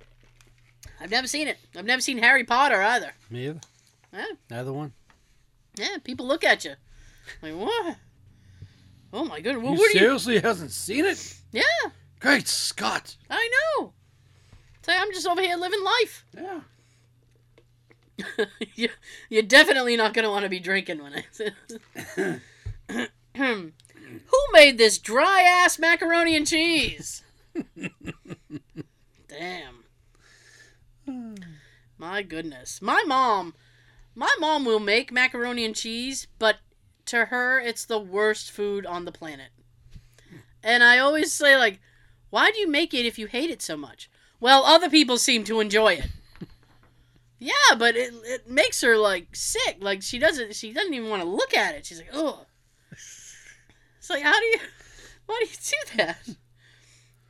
I've 1.00 1.10
never 1.10 1.26
seen 1.26 1.48
it. 1.48 1.58
I've 1.76 1.84
never 1.86 2.00
seen 2.02 2.18
Harry 2.18 2.44
Potter 2.44 2.80
either. 2.82 3.12
Me 3.30 3.46
either. 3.48 3.60
Yeah, 4.12 4.24
Neither 4.50 4.72
one. 4.72 4.92
yeah. 5.76 5.96
People 6.04 6.26
look 6.26 6.44
at 6.44 6.64
you 6.64 6.72
like 7.42 7.54
what? 7.54 7.96
Oh 9.12 9.24
my 9.24 9.40
goodness. 9.40 9.62
Well, 9.64 9.74
you 9.74 9.82
are 9.82 9.88
you? 9.88 9.98
seriously 9.98 10.40
hasn't 10.40 10.72
seen 10.72 11.04
it? 11.04 11.36
Yeah, 11.52 11.62
Great 12.18 12.48
Scott. 12.48 13.16
I 13.30 13.48
know. 13.78 13.92
Say, 14.82 14.96
I'm 14.96 15.12
just 15.12 15.26
over 15.26 15.40
here 15.40 15.56
living 15.56 15.82
life. 15.84 16.24
Yeah. 16.36 16.60
you, 18.74 18.88
you're 19.28 19.42
definitely 19.42 19.96
not 19.96 20.14
going 20.14 20.24
to 20.24 20.30
want 20.30 20.44
to 20.44 20.48
be 20.48 20.60
drinking 20.60 21.02
when 21.02 21.14
I. 21.14 21.24
Say 21.30 21.50
Who 23.36 23.72
made 24.52 24.78
this 24.78 24.98
dry 24.98 25.42
ass 25.42 25.78
macaroni 25.78 26.36
and 26.36 26.46
cheese? 26.46 27.22
Damn. 29.28 29.84
My 31.98 32.22
goodness. 32.22 32.82
My 32.82 33.04
mom, 33.06 33.54
my 34.14 34.34
mom 34.40 34.64
will 34.64 34.80
make 34.80 35.12
macaroni 35.12 35.64
and 35.64 35.76
cheese, 35.76 36.26
but 36.38 36.56
to 37.06 37.26
her, 37.26 37.60
it's 37.60 37.84
the 37.84 37.98
worst 37.98 38.50
food 38.50 38.86
on 38.86 39.04
the 39.04 39.12
planet. 39.12 39.50
And 40.62 40.82
I 40.82 40.98
always 40.98 41.32
say, 41.32 41.56
like, 41.56 41.80
why 42.30 42.50
do 42.50 42.58
you 42.58 42.68
make 42.68 42.94
it 42.94 43.06
if 43.06 43.18
you 43.18 43.26
hate 43.26 43.50
it 43.50 43.62
so 43.62 43.76
much? 43.76 44.10
Well, 44.40 44.64
other 44.64 44.88
people 44.88 45.18
seem 45.18 45.44
to 45.44 45.60
enjoy 45.60 45.94
it. 45.94 46.08
Yeah, 47.42 47.74
but 47.78 47.96
it 47.96 48.12
it 48.24 48.50
makes 48.50 48.82
her 48.82 48.98
like 48.98 49.34
sick. 49.34 49.78
Like 49.80 50.02
she 50.02 50.18
doesn't 50.18 50.54
she 50.54 50.74
doesn't 50.74 50.92
even 50.92 51.08
want 51.08 51.22
to 51.22 51.28
look 51.28 51.56
at 51.56 51.74
it. 51.74 51.86
She's 51.86 51.98
like, 51.98 52.10
oh. 52.12 52.44
It's 52.92 54.10
like, 54.10 54.22
how 54.22 54.38
do 54.38 54.44
you, 54.44 54.58
why 55.26 55.42
do 55.42 55.48
you 55.48 55.56
do 55.56 55.76
that? 55.96 56.18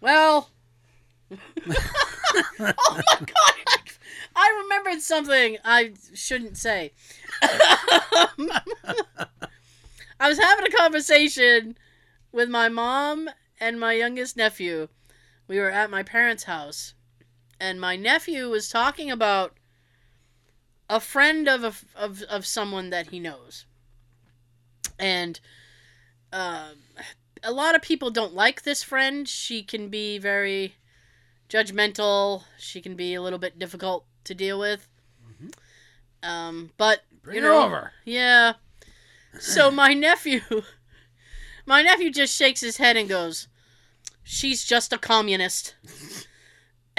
Well. 0.01 0.51
oh 1.31 1.37
my 2.59 2.73
god! 3.21 3.55
I, 3.69 3.79
I 4.35 4.61
remembered 4.65 5.01
something 5.01 5.59
I 5.65 5.93
shouldn't 6.13 6.57
say. 6.57 6.91
I 7.43 8.63
was 10.29 10.39
having 10.39 10.67
a 10.67 10.77
conversation 10.77 11.79
with 12.33 12.49
my 12.49 12.69
mom 12.69 13.31
and 13.61 13.79
my 13.79 13.93
youngest 13.93 14.37
nephew. 14.37 14.89
We 15.47 15.61
were 15.61 15.71
at 15.71 15.89
my 15.89 16.03
parents' 16.03 16.43
house, 16.45 16.95
and 17.61 17.81
my 17.81 17.95
nephew 17.95 18.51
was 18.51 18.69
talking 18.69 19.09
about 19.09 19.57
a 20.91 21.01
friend 21.01 21.49
of 21.49 21.65
a, 21.65 21.73
of 21.97 22.23
of 22.25 22.45
someone 22.45 22.91
that 22.91 23.07
he 23.07 23.21
knows, 23.21 23.65
and 24.99 25.41
um, 26.33 26.77
a 27.43 27.53
lot 27.53 27.75
of 27.75 27.81
people 27.81 28.11
don't 28.11 28.35
like 28.35 28.63
this 28.63 28.83
friend. 28.83 29.27
She 29.27 29.63
can 29.63 29.89
be 29.89 30.19
very 30.19 30.75
judgmental. 31.49 32.43
She 32.59 32.83
can 32.83 32.97
be 32.97 33.15
a 33.15 33.23
little 33.23 33.39
bit 33.39 33.59
difficult 33.59 34.05
to 34.25 34.35
deal 34.35 34.59
with. 34.59 34.89
Um, 36.23 36.71
but 36.77 37.05
Bring 37.23 37.37
you 37.37 37.43
her 37.43 37.49
know, 37.49 37.65
over. 37.65 37.93
Yeah. 38.05 38.55
So 39.39 39.71
my 39.83 39.95
nephew, 39.95 40.43
my 41.67 41.83
nephew 41.83 42.11
just 42.11 42.37
shakes 42.37 42.61
his 42.61 42.77
head 42.79 42.97
and 42.97 43.09
goes, 43.09 43.49
"She's 44.23 44.65
just 44.65 44.93
a 44.93 44.99
communist." 44.99 45.77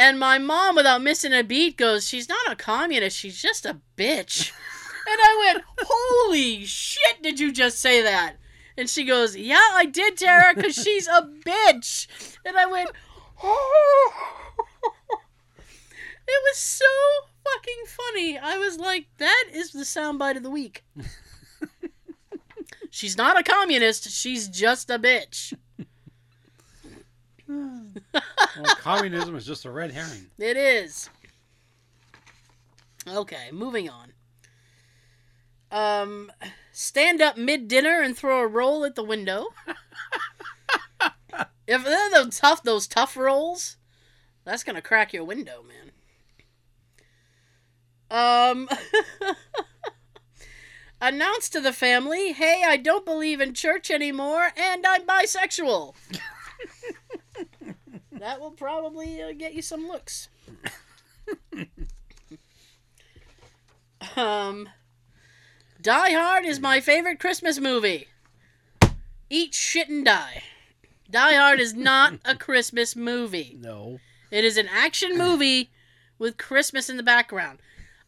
And 0.02 0.18
my 0.18 0.40
mom, 0.40 0.76
without 0.76 1.04
missing 1.04 1.32
a 1.32 1.44
beat, 1.44 1.78
goes, 1.78 2.08
She's 2.08 2.28
not 2.28 2.52
a 2.52 2.56
communist, 2.56 3.16
she's 3.16 3.40
just 3.40 3.68
a 3.68 3.78
bitch. 3.96 4.52
And 5.04 5.20
I 5.20 5.54
went, 5.54 5.66
Holy 5.82 6.64
shit, 6.64 7.22
did 7.22 7.40
you 7.40 7.52
just 7.52 7.80
say 7.80 8.04
that? 8.04 8.38
And 8.78 8.88
she 8.90 9.04
goes, 9.04 9.36
Yeah, 9.36 9.60
I 9.74 9.86
did, 9.86 10.18
Tara, 10.18 10.54
because 10.56 10.76
she's 10.76 11.08
a 11.08 11.28
bitch. 11.46 12.08
And 12.46 12.58
I 12.58 12.66
went, 12.68 12.92
Oh. 13.44 14.14
It 16.28 16.42
was 16.46 16.58
so 16.58 16.86
fucking 17.44 17.84
funny. 17.88 18.38
I 18.38 18.58
was 18.58 18.78
like, 18.78 19.08
That 19.18 19.46
is 19.54 19.72
the 19.72 19.80
soundbite 19.80 20.38
of 20.38 20.44
the 20.44 20.52
week. 20.52 20.84
she's 22.90 23.18
not 23.18 23.40
a 23.40 23.44
communist, 23.44 24.10
she's 24.10 24.48
just 24.48 24.90
a 24.90 24.98
bitch. 24.98 25.54
Well, 28.58 28.76
communism 28.76 29.36
is 29.38 29.46
just 29.46 29.64
a 29.64 29.72
red 29.72 29.92
herring. 29.92 30.28
It 30.38 30.58
is. 30.58 31.10
Okay, 33.08 33.50
moving 33.52 33.90
on. 33.90 34.12
Um, 35.72 36.32
stand 36.74 37.22
up 37.22 37.38
mid 37.38 37.70
dinner 37.70 38.02
and 38.02 38.18
throw 38.18 38.42
a 38.42 38.48
roll 38.48 38.84
at 38.84 38.96
the 38.96 39.04
window. 39.04 39.48
if 41.68 41.84
they're 41.84 42.10
those 42.12 42.38
tough, 42.40 42.62
those 42.64 42.88
tough 42.88 43.16
rolls, 43.16 43.78
that's 44.44 44.64
gonna 44.64 44.82
crack 44.82 45.14
your 45.14 45.24
window, 45.24 45.64
man. 45.64 45.92
Um, 48.12 48.70
announce 51.02 51.50
to 51.52 51.62
the 51.62 51.72
family, 51.72 52.34
"Hey, 52.34 52.64
I 52.68 52.76
don't 52.76 53.06
believe 53.06 53.40
in 53.40 53.54
church 53.54 53.90
anymore, 53.90 54.52
and 54.58 54.86
I'm 54.86 55.04
bisexual." 55.04 55.96
That 58.22 58.40
will 58.40 58.52
probably 58.52 59.22
uh, 59.22 59.34
get 59.34 59.54
you 59.54 59.62
some 59.62 59.88
looks. 59.88 60.30
um, 64.16 64.70
Die 65.82 66.12
Hard 66.12 66.46
is 66.46 66.60
my 66.60 66.80
favorite 66.80 67.20
Christmas 67.20 67.60
movie. 67.60 68.08
Eat 69.30 69.56
shit 69.56 69.90
and 69.90 70.06
die. 70.06 70.44
Die 71.10 71.36
Hard 71.36 71.60
is 71.60 71.74
not 71.74 72.14
a 72.24 72.36
Christmas 72.36 72.96
movie. 72.96 73.58
No. 73.60 74.00
It 74.30 74.46
is 74.46 74.56
an 74.56 74.68
action 74.72 75.18
movie 75.18 75.72
with 76.20 76.38
Christmas 76.38 76.90
in 76.90 76.98
the 76.98 77.04
background. 77.04 77.60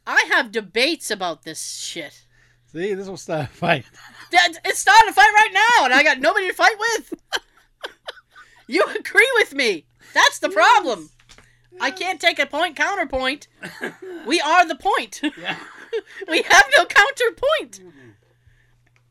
I 0.06 0.26
have 0.30 0.52
debates 0.52 1.10
about 1.10 1.44
this 1.44 1.82
shit. 1.82 2.26
See, 2.72 2.94
this 2.94 3.08
will 3.08 3.18
start 3.18 3.46
a 3.46 3.48
fight. 3.48 3.86
It's 4.32 4.80
starting 4.80 5.10
a 5.10 5.14
fight 5.14 5.34
right 5.34 5.52
now, 5.54 5.86
and 5.86 5.94
I 5.94 6.04
got 6.04 6.20
nobody 6.20 6.48
to 6.48 6.54
fight 6.54 6.76
with. 6.80 7.14
you 8.68 8.84
agree 8.84 9.32
with 9.38 9.54
me. 9.54 9.86
That's 10.14 10.40
the 10.40 10.50
problem. 10.50 11.10
I 11.82 11.92
can't 11.92 12.20
take 12.20 12.40
a 12.40 12.46
point 12.46 12.76
counterpoint. 12.76 13.48
We 14.26 14.40
are 14.40 14.66
the 14.66 14.76
point. 14.76 15.20
Yeah. 15.22 15.58
we 16.30 16.42
have 16.44 16.66
no 16.78 16.86
counterpoint. 16.86 17.82
Mm-hmm. 17.82 18.10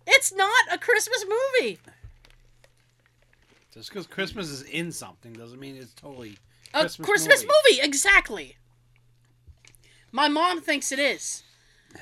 It's 0.07 0.33
not 0.33 0.65
a 0.73 0.79
Christmas 0.79 1.25
movie. 1.29 1.79
Just 3.75 3.91
because 3.91 4.07
Christmas 4.07 4.49
is 4.49 4.63
in 4.63 4.91
something 4.91 5.33
doesn't 5.35 5.61
mean 5.61 5.77
it's 5.77 5.93
totally 5.93 6.37
A 6.73 6.81
Christmas 6.81 7.07
Christmas, 7.07 7.43
movie. 7.43 7.53
movie. 7.77 7.81
exactly. 7.83 8.57
My 10.11 10.29
mom 10.29 10.61
thinks 10.61 10.93
it 10.93 10.99
is. 10.99 11.43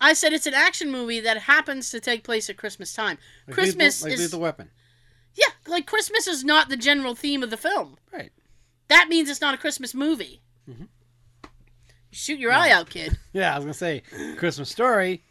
I 0.00 0.12
said 0.12 0.32
it's 0.32 0.46
an 0.46 0.54
action 0.54 0.90
movie 0.90 1.20
that 1.20 1.38
happens 1.38 1.90
to 1.90 2.00
take 2.00 2.22
place 2.24 2.48
at 2.48 2.56
Christmas 2.56 2.94
time. 2.94 3.18
Like 3.46 3.54
Christmas 3.54 4.02
lethal, 4.02 4.10
like 4.10 4.14
is 4.14 4.20
Lethal 4.32 4.40
Weapon. 4.40 4.70
Yeah, 5.34 5.46
like 5.66 5.86
Christmas 5.86 6.26
is 6.26 6.44
not 6.44 6.68
the 6.68 6.76
general 6.76 7.14
theme 7.14 7.42
of 7.42 7.50
the 7.50 7.56
film. 7.56 7.96
Right. 8.12 8.30
That 8.88 9.08
means 9.08 9.28
it's 9.28 9.40
not 9.40 9.54
a 9.54 9.58
Christmas 9.58 9.94
movie. 9.94 10.40
Mhm. 10.68 10.88
Shoot 12.10 12.38
your 12.38 12.52
eye 12.52 12.70
out, 12.70 12.90
kid. 12.90 13.18
Yeah, 13.32 13.52
I 13.52 13.56
was 13.56 13.64
gonna 13.64 13.74
say 13.74 14.02
Christmas 14.36 14.70
Story. 14.70 15.22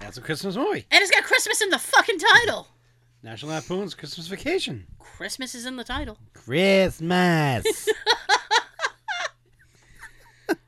That's 0.00 0.16
a 0.16 0.20
Christmas 0.20 0.56
movie. 0.56 0.86
And 0.90 1.02
it's 1.02 1.10
got 1.10 1.24
Christmas 1.24 1.60
in 1.60 1.70
the 1.70 1.78
fucking 1.78 2.18
title. 2.18 2.68
National 3.24 3.52
Lampoon's 3.52 3.94
Christmas 3.94 4.26
Vacation. 4.28 4.86
Christmas 4.98 5.54
is 5.54 5.64
in 5.66 5.76
the 5.76 5.84
title. 5.84 6.18
Christmas. 6.34 7.88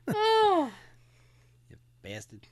Oh. 0.07 0.71
Bastard. 2.01 2.47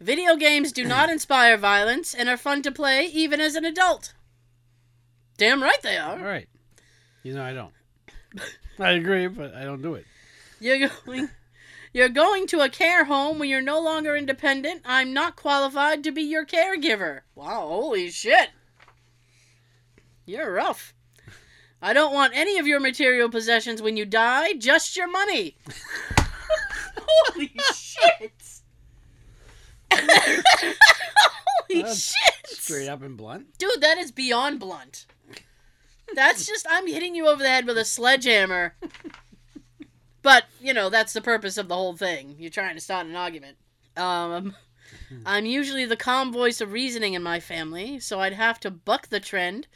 Video 0.00 0.36
games 0.36 0.72
do 0.72 0.84
not 0.84 1.10
inspire 1.10 1.56
violence 1.56 2.14
and 2.14 2.28
are 2.28 2.36
fun 2.36 2.62
to 2.62 2.72
play 2.72 3.04
even 3.06 3.40
as 3.40 3.54
an 3.54 3.64
adult. 3.64 4.14
Damn 5.38 5.62
right 5.62 5.80
they 5.82 5.96
All 5.96 6.18
are. 6.18 6.22
right. 6.22 6.48
You 7.22 7.34
know 7.34 7.42
I 7.42 7.54
don't. 7.54 7.72
I 8.78 8.90
agree, 8.92 9.26
but 9.28 9.54
I 9.54 9.64
don't 9.64 9.80
do 9.82 9.94
it. 9.94 10.04
You're 10.60 10.88
going 10.88 11.30
You're 11.92 12.08
going 12.10 12.46
to 12.48 12.60
a 12.60 12.68
care 12.68 13.04
home 13.04 13.38
when 13.38 13.48
you're 13.48 13.62
no 13.62 13.80
longer 13.80 14.14
independent. 14.14 14.82
I'm 14.84 15.14
not 15.14 15.36
qualified 15.36 16.04
to 16.04 16.12
be 16.12 16.22
your 16.22 16.44
caregiver. 16.44 17.20
Wow, 17.34 17.66
holy 17.68 18.10
shit. 18.10 18.50
You're 20.26 20.52
rough. 20.52 20.92
I 21.80 21.92
don't 21.92 22.12
want 22.12 22.32
any 22.36 22.58
of 22.58 22.66
your 22.66 22.80
material 22.80 23.30
possessions 23.30 23.80
when 23.80 23.96
you 23.96 24.04
die, 24.04 24.52
just 24.54 24.96
your 24.96 25.08
money. 25.10 25.56
holy 26.98 27.52
shit. 27.72 28.32
holy 29.92 31.82
That's 31.82 32.12
shit. 32.14 32.46
Straight 32.46 32.88
up 32.88 33.02
and 33.02 33.16
blunt. 33.16 33.56
Dude, 33.58 33.80
that 33.80 33.96
is 33.96 34.10
beyond 34.10 34.58
blunt. 34.60 35.06
That's 36.14 36.46
just 36.46 36.66
I'm 36.68 36.86
hitting 36.86 37.14
you 37.14 37.28
over 37.28 37.42
the 37.42 37.48
head 37.48 37.66
with 37.66 37.78
a 37.78 37.84
sledgehammer. 37.84 38.74
But, 40.22 40.44
you 40.60 40.74
know, 40.74 40.90
that's 40.90 41.12
the 41.12 41.20
purpose 41.20 41.56
of 41.56 41.68
the 41.68 41.74
whole 41.74 41.96
thing. 41.96 42.36
You're 42.38 42.50
trying 42.50 42.74
to 42.74 42.80
start 42.80 43.06
an 43.06 43.16
argument. 43.16 43.56
Um 43.96 44.54
I'm 45.24 45.46
usually 45.46 45.84
the 45.84 45.96
calm 45.96 46.32
voice 46.32 46.60
of 46.60 46.72
reasoning 46.72 47.14
in 47.14 47.22
my 47.22 47.40
family, 47.40 48.00
so 48.00 48.20
I'd 48.20 48.32
have 48.32 48.58
to 48.60 48.70
buck 48.70 49.08
the 49.08 49.20
trend 49.20 49.66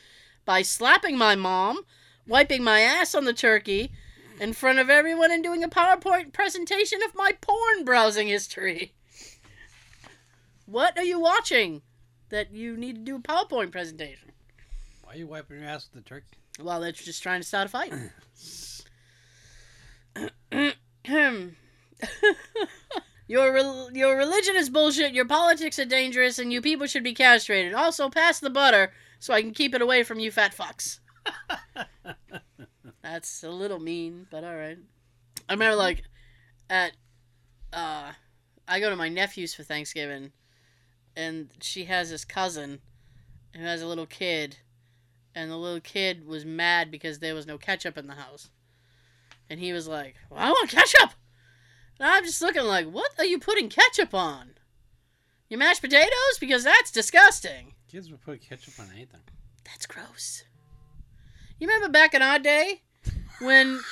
by 0.44 0.62
slapping 0.62 1.16
my 1.16 1.34
mom, 1.34 1.84
wiping 2.26 2.62
my 2.64 2.80
ass 2.80 3.14
on 3.14 3.24
the 3.24 3.32
turkey 3.32 3.92
in 4.40 4.52
front 4.52 4.78
of 4.78 4.90
everyone 4.90 5.30
and 5.30 5.42
doing 5.42 5.62
a 5.62 5.68
PowerPoint 5.68 6.32
presentation 6.32 7.02
of 7.02 7.14
my 7.14 7.32
porn 7.40 7.84
browsing 7.84 8.28
history. 8.28 8.94
What 10.66 10.96
are 10.96 11.04
you 11.04 11.20
watching 11.20 11.82
that 12.30 12.52
you 12.52 12.76
need 12.76 12.96
to 12.96 13.02
do 13.02 13.16
a 13.16 13.20
PowerPoint 13.20 13.70
presentation? 13.70 14.32
Why 15.12 15.16
are 15.16 15.18
you 15.18 15.26
wiping 15.26 15.60
your 15.60 15.68
ass 15.68 15.90
with 15.92 16.02
the 16.02 16.08
turkey? 16.08 16.38
Well, 16.58 16.80
they're 16.80 16.90
just 16.90 17.22
trying 17.22 17.42
to 17.42 17.46
start 17.46 17.66
a 17.66 17.68
fight. 17.68 17.92
your 23.28 23.52
rel- 23.52 23.90
your 23.92 24.16
religion 24.16 24.56
is 24.56 24.70
bullshit. 24.70 25.12
Your 25.12 25.26
politics 25.26 25.78
are 25.78 25.84
dangerous, 25.84 26.38
and 26.38 26.50
you 26.50 26.62
people 26.62 26.86
should 26.86 27.04
be 27.04 27.12
castrated. 27.12 27.74
Also, 27.74 28.08
pass 28.08 28.40
the 28.40 28.48
butter 28.48 28.90
so 29.18 29.34
I 29.34 29.42
can 29.42 29.52
keep 29.52 29.74
it 29.74 29.82
away 29.82 30.02
from 30.02 30.18
you 30.18 30.30
fat 30.30 30.56
fucks. 30.56 31.00
That's 33.02 33.44
a 33.44 33.50
little 33.50 33.80
mean, 33.80 34.26
but 34.30 34.44
all 34.44 34.56
right. 34.56 34.78
I 35.46 35.52
remember 35.52 35.76
like 35.76 36.04
at 36.70 36.92
uh, 37.74 38.12
I 38.66 38.80
go 38.80 38.88
to 38.88 38.96
my 38.96 39.10
nephew's 39.10 39.52
for 39.52 39.62
Thanksgiving, 39.62 40.32
and 41.14 41.50
she 41.60 41.84
has 41.84 42.08
this 42.08 42.24
cousin 42.24 42.80
who 43.54 43.62
has 43.62 43.82
a 43.82 43.86
little 43.86 44.06
kid 44.06 44.56
and 45.34 45.50
the 45.50 45.56
little 45.56 45.80
kid 45.80 46.26
was 46.26 46.44
mad 46.44 46.90
because 46.90 47.18
there 47.18 47.34
was 47.34 47.46
no 47.46 47.58
ketchup 47.58 47.96
in 47.96 48.06
the 48.06 48.14
house. 48.14 48.50
And 49.48 49.60
he 49.60 49.72
was 49.72 49.88
like, 49.88 50.14
well, 50.30 50.40
I 50.40 50.50
want 50.50 50.70
ketchup! 50.70 51.12
And 51.98 52.08
I'm 52.08 52.24
just 52.24 52.42
looking 52.42 52.64
like, 52.64 52.86
what 52.86 53.12
are 53.18 53.24
you 53.24 53.38
putting 53.38 53.68
ketchup 53.68 54.14
on? 54.14 54.52
Your 55.48 55.58
mashed 55.58 55.82
potatoes? 55.82 56.38
Because 56.40 56.64
that's 56.64 56.90
disgusting. 56.90 57.74
Kids 57.90 58.10
would 58.10 58.22
put 58.22 58.40
ketchup 58.40 58.74
on 58.80 58.88
anything. 58.94 59.20
That's 59.64 59.86
gross. 59.86 60.44
You 61.58 61.68
remember 61.68 61.90
back 61.90 62.14
in 62.14 62.22
our 62.22 62.38
day 62.38 62.82
when. 63.40 63.80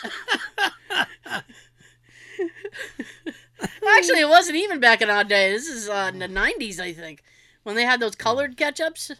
Actually, 3.96 4.20
it 4.20 4.28
wasn't 4.28 4.56
even 4.56 4.80
back 4.80 5.02
in 5.02 5.10
our 5.10 5.24
day. 5.24 5.52
This 5.52 5.68
is 5.68 5.88
uh, 5.88 6.10
in 6.12 6.18
the 6.18 6.28
90s, 6.28 6.80
I 6.80 6.92
think. 6.92 7.22
When 7.62 7.76
they 7.76 7.84
had 7.84 8.00
those 8.00 8.14
colored 8.14 8.56
ketchups. 8.56 9.16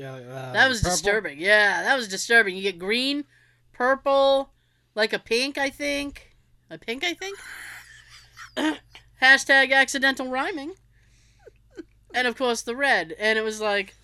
Yeah, 0.00 0.14
uh, 0.14 0.52
That 0.54 0.66
was 0.70 0.80
purple? 0.80 0.92
disturbing. 0.96 1.38
Yeah, 1.40 1.82
that 1.82 1.94
was 1.94 2.08
disturbing. 2.08 2.56
You 2.56 2.62
get 2.62 2.78
green, 2.78 3.24
purple, 3.74 4.50
like 4.94 5.12
a 5.12 5.18
pink, 5.18 5.58
I 5.58 5.68
think. 5.68 6.34
A 6.70 6.78
pink, 6.78 7.04
I 7.04 7.12
think. 7.12 7.38
Hashtag 9.22 9.72
accidental 9.72 10.30
rhyming. 10.30 10.72
And 12.14 12.26
of 12.26 12.34
course 12.34 12.62
the 12.62 12.74
red. 12.74 13.14
And 13.18 13.38
it 13.38 13.42
was 13.42 13.60
like, 13.60 13.94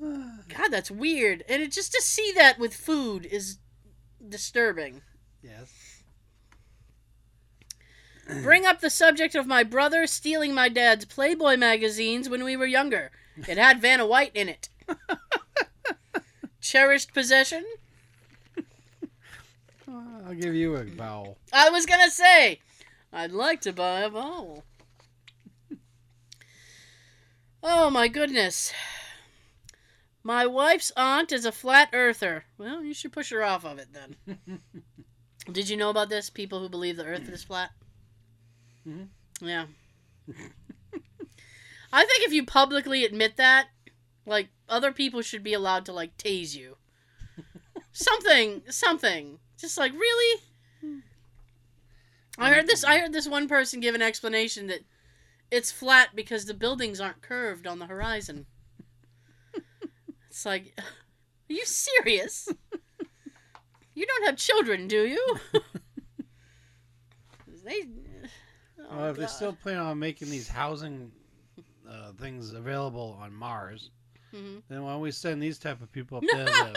God, 0.00 0.68
that's 0.70 0.90
weird. 0.90 1.44
And 1.50 1.62
it 1.62 1.70
just 1.70 1.92
to 1.92 2.00
see 2.00 2.32
that 2.34 2.58
with 2.58 2.72
food 2.74 3.26
is 3.26 3.58
disturbing. 4.26 5.02
Yes. 5.42 6.02
Bring 8.42 8.64
up 8.64 8.80
the 8.80 8.88
subject 8.88 9.34
of 9.34 9.46
my 9.46 9.62
brother 9.64 10.06
stealing 10.06 10.54
my 10.54 10.70
dad's 10.70 11.04
Playboy 11.04 11.58
magazines 11.58 12.30
when 12.30 12.42
we 12.42 12.56
were 12.56 12.64
younger. 12.66 13.10
It 13.46 13.58
had 13.58 13.82
Vanna 13.82 14.06
White 14.06 14.32
in 14.34 14.48
it. 14.48 14.70
Cherished 16.60 17.14
possession? 17.14 17.64
I'll 20.26 20.34
give 20.34 20.54
you 20.54 20.74
a 20.74 20.84
vowel. 20.84 21.38
I 21.52 21.70
was 21.70 21.86
gonna 21.86 22.10
say, 22.10 22.60
I'd 23.12 23.30
like 23.30 23.60
to 23.62 23.72
buy 23.72 24.00
a 24.00 24.08
vowel. 24.10 24.64
oh 27.62 27.90
my 27.90 28.08
goodness. 28.08 28.72
My 30.24 30.44
wife's 30.44 30.90
aunt 30.96 31.30
is 31.30 31.44
a 31.44 31.52
flat 31.52 31.90
earther. 31.92 32.44
Well, 32.58 32.82
you 32.82 32.92
should 32.92 33.12
push 33.12 33.30
her 33.30 33.44
off 33.44 33.64
of 33.64 33.78
it 33.78 33.88
then. 33.92 34.16
Did 35.52 35.68
you 35.68 35.76
know 35.76 35.90
about 35.90 36.08
this? 36.08 36.30
People 36.30 36.58
who 36.60 36.68
believe 36.68 36.96
the 36.96 37.04
earth 37.06 37.28
is 37.28 37.44
flat? 37.44 37.70
Mhm. 38.86 39.06
Yeah. 39.40 39.66
I 41.92 42.04
think 42.04 42.24
if 42.26 42.32
you 42.32 42.44
publicly 42.44 43.04
admit 43.04 43.36
that, 43.36 43.68
like, 44.26 44.48
other 44.68 44.92
people 44.92 45.22
should 45.22 45.42
be 45.42 45.54
allowed 45.54 45.84
to, 45.86 45.92
like, 45.92 46.16
tase 46.16 46.54
you. 46.54 46.76
something, 47.92 48.62
something. 48.68 49.38
Just 49.58 49.78
like, 49.78 49.92
really? 49.92 50.42
I 52.38 52.52
heard 52.52 52.66
this. 52.66 52.84
I 52.84 52.98
heard 52.98 53.12
this 53.12 53.28
one 53.28 53.48
person 53.48 53.80
give 53.80 53.94
an 53.94 54.02
explanation 54.02 54.66
that 54.66 54.80
it's 55.50 55.72
flat 55.72 56.10
because 56.14 56.44
the 56.44 56.54
buildings 56.54 57.00
aren't 57.00 57.22
curved 57.22 57.66
on 57.66 57.78
the 57.78 57.86
horizon. 57.86 58.46
it's 60.28 60.44
like, 60.44 60.74
are 60.78 60.84
you 61.52 61.64
serious? 61.64 62.48
You 63.94 64.06
don't 64.06 64.26
have 64.26 64.36
children, 64.36 64.88
do 64.88 65.06
you? 65.06 65.36
they. 67.64 67.84
Oh, 68.90 68.96
well, 68.98 69.10
if 69.10 69.16
they're 69.16 69.26
still 69.26 69.56
planning 69.62 69.80
on 69.80 69.98
making 69.98 70.28
these 70.28 70.46
housing 70.46 71.10
uh, 71.90 72.12
things 72.20 72.52
available 72.52 73.18
on 73.20 73.34
Mars, 73.34 73.90
Mhm. 74.34 74.62
then 74.68 74.82
why 74.82 74.92
don't 74.92 75.00
we 75.00 75.10
send 75.10 75.42
these 75.42 75.58
type 75.58 75.80
of 75.80 75.90
people 75.92 76.18
up 76.18 76.24
there? 76.32 76.72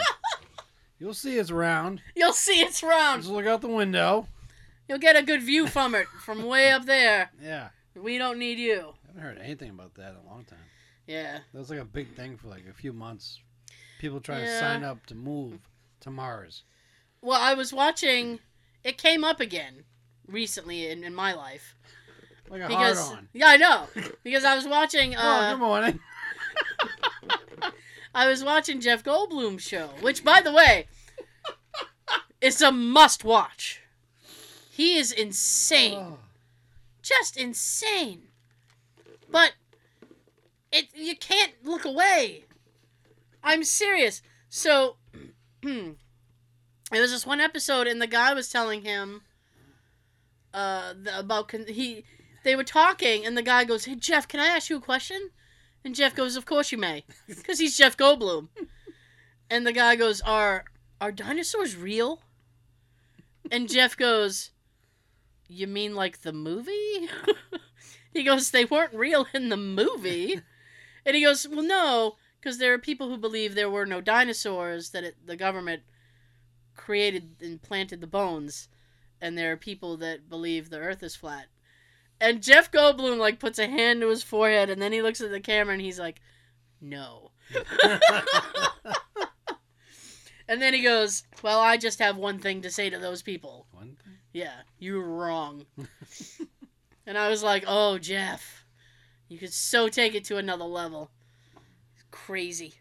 you'll 0.98 1.14
see 1.14 1.38
it's 1.38 1.50
round. 1.50 2.02
You'll 2.14 2.32
see 2.32 2.60
it's 2.60 2.82
round. 2.82 3.22
Just 3.22 3.32
look 3.32 3.46
out 3.46 3.60
the 3.60 3.68
window. 3.68 4.26
You'll 4.88 4.98
get 4.98 5.16
a 5.16 5.22
good 5.22 5.42
view 5.42 5.66
from 5.66 5.94
it 5.94 6.06
from 6.24 6.44
way 6.44 6.70
up 6.72 6.84
there. 6.86 7.30
Yeah. 7.42 7.68
We 7.94 8.18
don't 8.18 8.38
need 8.38 8.58
you. 8.58 8.94
I 9.04 9.06
haven't 9.08 9.22
heard 9.22 9.38
anything 9.38 9.70
about 9.70 9.94
that 9.94 10.10
in 10.10 10.16
a 10.16 10.28
long 10.30 10.44
time. 10.44 10.58
Yeah. 11.06 11.38
That 11.52 11.58
was 11.58 11.70
like 11.70 11.78
a 11.80 11.84
big 11.84 12.14
thing 12.14 12.36
for 12.36 12.48
like 12.48 12.64
a 12.68 12.72
few 12.72 12.92
months. 12.92 13.40
People 14.00 14.20
trying 14.20 14.44
to 14.44 14.58
sign 14.58 14.82
up 14.84 15.04
to 15.06 15.14
move 15.14 15.58
to 16.00 16.10
Mars. 16.10 16.62
Well, 17.22 17.40
I 17.40 17.54
was 17.54 17.72
watching. 17.72 18.38
It 18.82 18.96
came 18.96 19.24
up 19.24 19.40
again 19.40 19.84
recently 20.26 20.88
in, 20.90 21.04
in 21.04 21.14
my 21.14 21.34
life 21.34 21.74
Like 22.48 22.62
a 22.62 22.68
because 22.68 22.98
hard 23.00 23.18
on. 23.18 23.28
yeah, 23.34 23.48
I 23.48 23.56
know 23.58 23.88
because 24.24 24.44
I 24.44 24.54
was 24.56 24.66
watching. 24.66 25.14
oh, 25.16 25.18
Uh, 25.20 25.52
good 25.52 25.60
morning. 25.60 26.00
I 28.14 28.26
was 28.26 28.42
watching 28.44 28.80
Jeff 28.80 29.04
Goldblum's 29.04 29.62
show, 29.62 29.88
which, 30.00 30.24
by 30.24 30.40
the 30.40 30.52
way, 30.52 30.86
is 32.40 32.60
a 32.62 32.72
must 32.72 33.24
watch. 33.24 33.80
He 34.70 34.96
is 34.96 35.12
insane, 35.12 35.98
Oh. 35.98 36.18
just 37.02 37.36
insane. 37.36 38.28
But 39.30 39.52
it 40.72 40.88
you 40.94 41.16
can't 41.16 41.52
look 41.62 41.84
away. 41.84 42.46
I'm 43.44 43.62
serious. 43.64 44.22
So 44.48 44.96
It 45.62 46.98
was 47.00 47.12
this 47.12 47.24
one 47.26 47.38
episode, 47.40 47.86
and 47.86 48.02
the 48.02 48.06
guy 48.08 48.34
was 48.34 48.48
telling 48.50 48.82
him 48.82 49.22
uh, 50.52 50.92
the, 51.00 51.18
about 51.20 51.48
con- 51.48 51.66
he. 51.68 52.04
They 52.42 52.56
were 52.56 52.64
talking, 52.64 53.24
and 53.24 53.36
the 53.36 53.42
guy 53.42 53.62
goes, 53.64 53.84
"Hey 53.84 53.94
Jeff, 53.94 54.26
can 54.26 54.40
I 54.40 54.46
ask 54.46 54.68
you 54.70 54.78
a 54.78 54.80
question?" 54.80 55.30
And 55.84 55.94
Jeff 55.94 56.14
goes, 56.14 56.36
"Of 56.36 56.44
course 56.44 56.72
you 56.72 56.78
may," 56.78 57.04
because 57.26 57.58
he's 57.58 57.76
Jeff 57.78 57.96
Goldblum. 57.96 58.48
and 59.50 59.66
the 59.66 59.72
guy 59.72 59.96
goes, 59.96 60.20
"Are 60.20 60.64
are 61.00 61.12
dinosaurs 61.12 61.76
real?" 61.76 62.22
And 63.50 63.68
Jeff 63.68 63.96
goes, 63.96 64.50
"You 65.48 65.66
mean 65.66 65.94
like 65.94 66.20
the 66.20 66.32
movie?" 66.32 67.08
he 68.12 68.22
goes, 68.22 68.50
"They 68.50 68.64
weren't 68.64 68.94
real 68.94 69.26
in 69.32 69.48
the 69.48 69.56
movie." 69.56 70.42
And 71.06 71.16
he 71.16 71.22
goes, 71.22 71.48
"Well, 71.48 71.62
no, 71.62 72.16
because 72.38 72.58
there 72.58 72.74
are 72.74 72.78
people 72.78 73.08
who 73.08 73.16
believe 73.16 73.54
there 73.54 73.70
were 73.70 73.86
no 73.86 74.02
dinosaurs 74.02 74.90
that 74.90 75.04
it, 75.04 75.26
the 75.26 75.36
government 75.36 75.82
created 76.76 77.36
and 77.40 77.62
planted 77.62 78.02
the 78.02 78.06
bones, 78.06 78.68
and 79.20 79.36
there 79.36 79.52
are 79.52 79.56
people 79.56 79.96
that 79.96 80.28
believe 80.28 80.68
the 80.68 80.78
Earth 80.78 81.02
is 81.02 81.16
flat." 81.16 81.46
And 82.20 82.42
Jeff 82.42 82.70
Goldblum 82.70 83.18
like 83.18 83.38
puts 83.38 83.58
a 83.58 83.66
hand 83.66 84.02
to 84.02 84.08
his 84.08 84.22
forehead, 84.22 84.68
and 84.68 84.80
then 84.80 84.92
he 84.92 85.00
looks 85.00 85.20
at 85.20 85.30
the 85.30 85.40
camera 85.40 85.72
and 85.72 85.82
he's 85.82 85.98
like, 85.98 86.20
"No." 86.80 87.30
and 90.46 90.60
then 90.60 90.74
he 90.74 90.82
goes, 90.82 91.24
"Well, 91.42 91.58
I 91.60 91.78
just 91.78 91.98
have 91.98 92.16
one 92.16 92.38
thing 92.38 92.60
to 92.62 92.70
say 92.70 92.90
to 92.90 92.98
those 92.98 93.22
people. 93.22 93.66
One 93.72 93.96
thing. 94.04 94.18
Yeah, 94.32 94.60
you're 94.78 95.02
wrong." 95.02 95.64
and 97.06 97.16
I 97.16 97.30
was 97.30 97.42
like, 97.42 97.64
"Oh, 97.66 97.96
Jeff, 97.98 98.66
you 99.28 99.38
could 99.38 99.52
so 99.52 99.88
take 99.88 100.14
it 100.14 100.24
to 100.26 100.36
another 100.36 100.64
level." 100.64 101.10
It's 101.94 102.04
Crazy. 102.10 102.74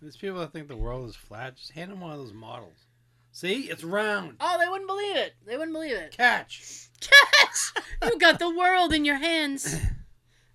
There's 0.00 0.16
people 0.16 0.38
that 0.40 0.52
think 0.52 0.68
the 0.68 0.76
world 0.76 1.08
is 1.08 1.16
flat. 1.16 1.56
Just 1.56 1.72
hand 1.72 1.90
them 1.90 2.00
one 2.00 2.12
of 2.12 2.18
those 2.18 2.34
models. 2.34 2.86
See, 3.32 3.62
it's 3.62 3.82
round. 3.82 4.36
Oh, 4.40 4.58
they 4.58 4.68
wouldn't 4.68 4.88
believe 4.88 5.16
it. 5.16 5.34
They 5.44 5.56
wouldn't 5.56 5.74
believe 5.74 5.96
it. 5.96 6.12
Catch. 6.12 6.85
Catch! 7.06 7.84
You 8.02 8.18
got 8.18 8.38
the 8.38 8.50
world 8.50 8.92
in 8.92 9.04
your 9.04 9.16
hands. 9.16 9.76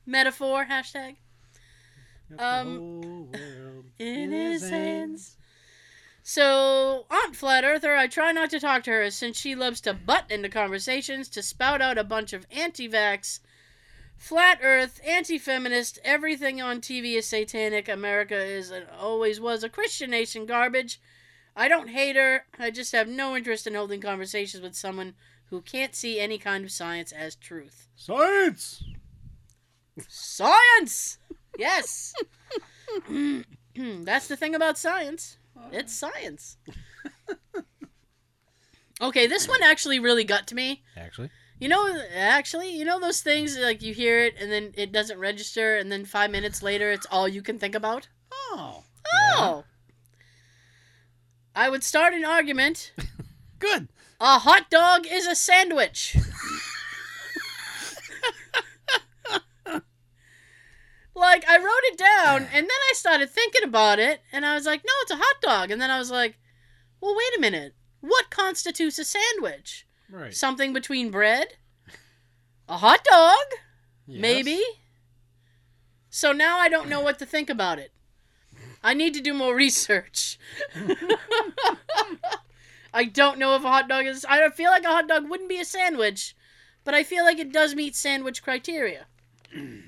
Metaphor 0.06 0.66
hashtag. 0.70 1.18
Um, 2.38 3.32
in 4.00 4.32
his 4.32 4.70
hands. 4.70 5.38
So, 6.24 7.08
Aunt 7.10 7.36
Flat 7.36 7.64
Earther, 7.64 7.96
I 7.96 8.08
try 8.08 8.32
not 8.32 8.52
to 8.52 8.60
talk 8.60 8.84
to 8.84 8.92
her 8.92 9.10
since 9.10 9.38
she 9.38 9.56
loves 9.56 9.82
to 9.82 9.94
butt 9.94 10.30
into 10.30 10.50
conversations 10.50 11.28
to 11.30 11.42
spout 11.42 11.82
out 11.82 11.98
a 11.98 12.04
bunch 12.04 12.32
of 12.32 12.46
anti 12.52 12.88
vax, 12.88 13.40
flat 14.18 14.60
earth, 14.62 15.02
anti 15.04 15.40
feminist, 15.40 15.98
everything 16.04 16.62
on 16.62 16.80
TV 16.80 17.16
is 17.18 17.26
satanic, 17.26 17.90
America 17.90 18.38
is 18.38 18.70
and 18.70 18.86
always 19.00 19.42
was 19.42 19.64
a 19.64 19.70
Christian 19.70 20.12
nation 20.12 20.46
garbage. 20.46 21.02
I 21.56 21.68
don't 21.68 21.90
hate 21.90 22.16
her, 22.16 22.46
I 22.58 22.70
just 22.70 22.92
have 22.92 23.08
no 23.08 23.36
interest 23.36 23.66
in 23.66 23.74
holding 23.74 24.00
conversations 24.00 24.62
with 24.62 24.76
someone 24.76 25.16
who 25.52 25.62
can't 25.62 25.94
see 25.94 26.20
any 26.20 26.40
kind 26.40 26.66
of 26.66 26.72
science 26.72 27.12
as 27.12 27.36
truth. 27.36 27.88
Science. 27.96 28.84
Science! 30.08 31.20
Yes! 31.58 32.14
That's 33.78 34.28
the 34.28 34.36
thing 34.38 34.56
about 34.56 34.80
science. 34.80 35.38
It's 35.72 35.94
science. 35.94 36.58
Okay, 39.02 39.26
this 39.26 39.48
one 39.48 39.64
actually 39.64 40.00
really 40.00 40.24
got 40.24 40.46
to 40.48 40.56
me. 40.56 40.84
Actually. 40.96 41.32
You 41.60 41.70
know, 41.70 42.00
actually, 42.16 42.70
you 42.78 42.86
know 42.86 43.00
those 43.00 43.22
things 43.22 43.58
like 43.58 43.82
you 43.82 43.96
hear 43.96 44.24
it 44.26 44.36
and 44.40 44.52
then 44.52 44.74
it 44.78 44.92
doesn't 44.92 45.18
register, 45.18 45.76
and 45.78 45.92
then 45.92 46.06
five 46.06 46.30
minutes 46.30 46.62
later 46.62 46.92
it's 46.92 47.08
all 47.10 47.28
you 47.28 47.42
can 47.42 47.58
think 47.58 47.74
about? 47.74 48.10
Oh. 48.32 48.84
Oh! 49.36 49.64
I 51.56 51.70
would 51.70 51.84
start 51.84 52.14
an 52.14 52.24
argument. 52.24 52.94
Good. 53.60 53.90
A 54.24 54.38
hot 54.38 54.70
dog 54.70 55.08
is 55.10 55.26
a 55.26 55.34
sandwich. 55.34 56.16
like, 61.16 61.44
I 61.50 61.58
wrote 61.58 61.86
it 61.86 61.98
down, 61.98 62.44
and 62.54 62.68
then 62.68 62.70
I 62.70 62.94
started 62.94 63.32
thinking 63.32 63.64
about 63.64 63.98
it, 63.98 64.22
and 64.32 64.46
I 64.46 64.54
was 64.54 64.68
like, 64.68 64.84
no, 64.86 64.94
it's 65.02 65.10
a 65.10 65.16
hot 65.16 65.42
dog. 65.42 65.72
And 65.72 65.82
then 65.82 65.90
I 65.90 65.98
was 65.98 66.12
like, 66.12 66.38
well, 67.02 67.16
wait 67.18 67.36
a 67.36 67.42
minute. 67.42 67.74
What 68.02 68.30
constitutes 68.30 69.00
a 69.00 69.06
sandwich? 69.06 69.88
Right. 70.08 70.36
Something 70.36 70.72
between 70.72 71.10
bread? 71.10 71.56
A 72.70 72.78
hot 72.78 73.04
dog? 73.04 73.58
Yes. 74.06 74.22
Maybe? 74.22 74.62
So 76.12 76.32
now 76.32 76.60
I 76.60 76.70
don't 76.70 76.90
know 76.90 77.02
what 77.02 77.18
to 77.18 77.26
think 77.26 77.50
about 77.50 77.80
it. 77.80 77.92
I 78.84 78.94
need 78.94 79.16
to 79.16 79.22
do 79.22 79.34
more 79.34 79.56
research. 79.66 80.38
I 82.94 83.06
don't 83.06 83.40
know 83.40 83.56
if 83.56 83.64
a 83.64 83.70
hot 83.70 83.88
dog 83.88 84.06
is. 84.06 84.26
I 84.26 84.50
feel 84.50 84.70
like 84.70 84.84
a 84.84 84.90
hot 84.90 85.08
dog 85.08 85.30
wouldn't 85.30 85.50
be 85.50 85.60
a 85.60 85.66
sandwich, 85.66 86.36
but 86.84 86.94
I 86.94 87.04
feel 87.04 87.24
like 87.24 87.40
it 87.40 87.54
does 87.54 87.76
meet 87.76 87.96
sandwich 87.96 88.44
criteria. 88.44 89.06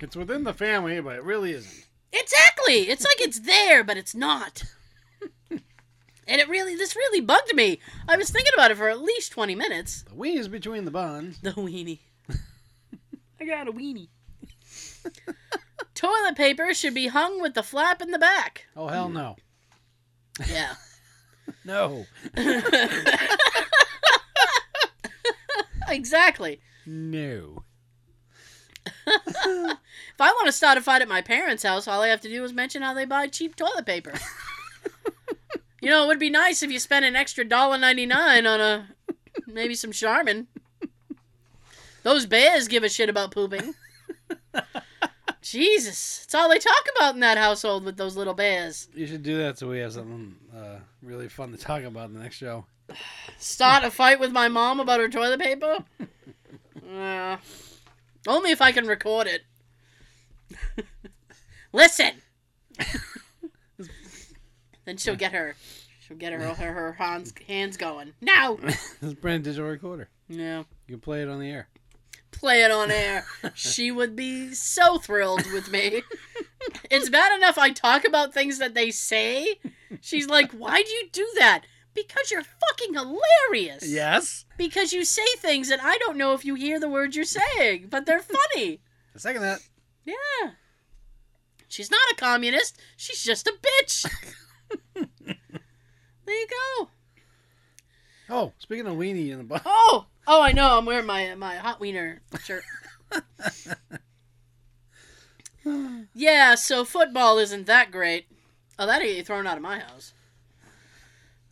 It's 0.00 0.16
within 0.16 0.44
the 0.44 0.52
family, 0.52 1.00
but 1.00 1.16
it 1.16 1.24
really 1.24 1.52
isn't. 1.52 1.86
Exactly! 2.12 2.90
It's 2.90 3.04
like 3.04 3.20
it's 3.20 3.40
there, 3.40 3.82
but 3.82 3.96
it's 3.96 4.14
not. 4.14 4.64
And 6.26 6.40
it 6.40 6.48
really, 6.48 6.74
this 6.74 6.96
really 6.96 7.20
bugged 7.20 7.54
me. 7.54 7.80
I 8.08 8.16
was 8.16 8.30
thinking 8.30 8.52
about 8.54 8.70
it 8.70 8.76
for 8.76 8.88
at 8.88 9.02
least 9.02 9.32
20 9.32 9.54
minutes. 9.54 10.04
The 10.14 10.22
is 10.22 10.48
between 10.48 10.84
the 10.84 10.90
buns. 10.90 11.40
The 11.40 11.52
weenie. 11.52 12.00
I 13.40 13.44
got 13.44 13.68
a 13.68 13.72
weenie. 13.72 14.08
Toilet 15.94 16.36
paper 16.36 16.72
should 16.72 16.94
be 16.94 17.08
hung 17.08 17.40
with 17.40 17.54
the 17.54 17.62
flap 17.62 18.00
in 18.00 18.10
the 18.10 18.18
back. 18.18 18.66
Oh 18.76 18.88
hell 18.88 19.08
no. 19.08 19.36
Yeah. 20.48 20.74
No. 21.64 22.06
exactly. 25.88 26.60
No. 26.86 27.64
If 30.14 30.20
I 30.20 30.30
want 30.30 30.46
to 30.46 30.52
start 30.52 30.78
a 30.78 30.80
fight 30.80 31.02
at 31.02 31.08
my 31.08 31.22
parents' 31.22 31.64
house, 31.64 31.88
all 31.88 32.00
I 32.00 32.06
have 32.06 32.20
to 32.20 32.28
do 32.28 32.44
is 32.44 32.52
mention 32.52 32.82
how 32.82 32.94
they 32.94 33.04
buy 33.04 33.26
cheap 33.26 33.56
toilet 33.56 33.84
paper. 33.84 34.14
you 35.82 35.90
know, 35.90 36.04
it 36.04 36.06
would 36.06 36.20
be 36.20 36.30
nice 36.30 36.62
if 36.62 36.70
you 36.70 36.78
spent 36.78 37.04
an 37.04 37.16
extra 37.16 37.44
dollar 37.44 37.78
ninety 37.78 38.06
nine 38.06 38.46
on 38.46 38.60
a 38.60 38.90
maybe 39.48 39.74
some 39.74 39.90
Charmin. 39.90 40.46
Those 42.04 42.26
bears 42.26 42.68
give 42.68 42.84
a 42.84 42.88
shit 42.88 43.08
about 43.08 43.32
pooping. 43.32 43.74
Jesus, 45.44 46.22
it's 46.24 46.34
all 46.34 46.48
they 46.48 46.58
talk 46.58 46.88
about 46.96 47.14
in 47.14 47.20
that 47.20 47.36
household 47.36 47.84
with 47.84 47.98
those 47.98 48.16
little 48.16 48.32
bears. 48.32 48.88
You 48.94 49.06
should 49.06 49.22
do 49.22 49.36
that 49.38 49.58
so 49.58 49.68
we 49.68 49.78
have 49.80 49.92
something 49.92 50.34
uh, 50.56 50.78
really 51.02 51.28
fun 51.28 51.52
to 51.52 51.58
talk 51.58 51.82
about 51.82 52.08
in 52.08 52.14
the 52.14 52.20
next 52.20 52.36
show. 52.36 52.64
Start 53.38 53.84
a 53.84 53.90
fight 53.90 54.18
with 54.18 54.32
my 54.32 54.48
mom 54.48 54.80
about 54.80 55.00
her 55.00 55.08
toilet 55.10 55.38
paper? 55.38 55.84
Uh, 56.90 57.36
only 58.26 58.52
if 58.52 58.62
I 58.62 58.72
can 58.72 58.86
record 58.86 59.26
it. 59.26 59.42
Listen. 61.74 62.12
then 64.86 64.96
she'll 64.96 65.14
get 65.14 65.32
her, 65.32 65.56
she'll 66.00 66.16
get 66.16 66.32
her 66.32 66.54
her, 66.54 66.72
her 66.72 66.92
hands 66.92 67.34
hands 67.46 67.76
going. 67.76 68.14
No. 68.22 68.58
this 68.62 68.96
is 69.02 69.12
brand 69.12 69.44
digital 69.44 69.68
recorder. 69.68 70.08
No. 70.26 70.64
You 70.86 70.94
can 70.94 71.00
play 71.00 71.22
it 71.22 71.28
on 71.28 71.38
the 71.38 71.50
air. 71.50 71.68
Play 72.34 72.62
it 72.62 72.70
on 72.70 72.90
air. 72.90 73.24
she 73.54 73.90
would 73.90 74.14
be 74.14 74.52
so 74.54 74.98
thrilled 74.98 75.46
with 75.52 75.70
me. 75.70 76.02
It's 76.90 77.08
bad 77.08 77.36
enough 77.36 77.58
I 77.58 77.70
talk 77.70 78.04
about 78.04 78.32
things 78.34 78.58
that 78.58 78.74
they 78.74 78.90
say. 78.90 79.56
She's 80.00 80.28
like, 80.28 80.52
why 80.52 80.82
do 80.82 80.90
you 80.90 81.08
do 81.12 81.26
that?" 81.38 81.62
Because 81.94 82.30
you're 82.30 82.42
fucking 82.42 82.94
hilarious. 82.94 83.88
Yes. 83.88 84.44
Because 84.58 84.92
you 84.92 85.04
say 85.04 85.26
things 85.38 85.70
and 85.70 85.80
I 85.80 85.96
don't 85.98 86.16
know 86.16 86.32
if 86.32 86.44
you 86.44 86.56
hear 86.56 86.80
the 86.80 86.88
words 86.88 87.14
you're 87.14 87.24
saying, 87.24 87.86
but 87.88 88.04
they're 88.04 88.20
funny. 88.20 88.80
A 89.14 89.18
second 89.18 89.42
that. 89.42 89.60
Yeah. 90.04 90.50
She's 91.68 91.90
not 91.90 92.00
a 92.12 92.16
communist. 92.16 92.80
She's 92.96 93.22
just 93.22 93.46
a 93.46 93.52
bitch. 93.52 94.10
there 94.94 96.40
you 96.40 96.46
go. 96.78 96.88
Oh, 98.30 98.52
speaking 98.58 98.86
of 98.86 98.96
weenie 98.96 99.30
in 99.30 99.38
the 99.38 99.44
bun. 99.44 99.60
Oh, 99.64 100.06
oh, 100.26 100.42
I 100.42 100.52
know. 100.52 100.78
I'm 100.78 100.86
wearing 100.86 101.06
my 101.06 101.34
my 101.34 101.56
hot 101.56 101.80
wiener 101.80 102.22
shirt. 102.42 102.64
yeah. 106.14 106.54
So 106.54 106.84
football 106.84 107.38
isn't 107.38 107.66
that 107.66 107.90
great. 107.90 108.26
Oh, 108.78 108.86
that'd 108.86 109.06
get 109.06 109.16
you 109.16 109.24
thrown 109.24 109.46
out 109.46 109.56
of 109.56 109.62
my 109.62 109.78
house. 109.78 110.12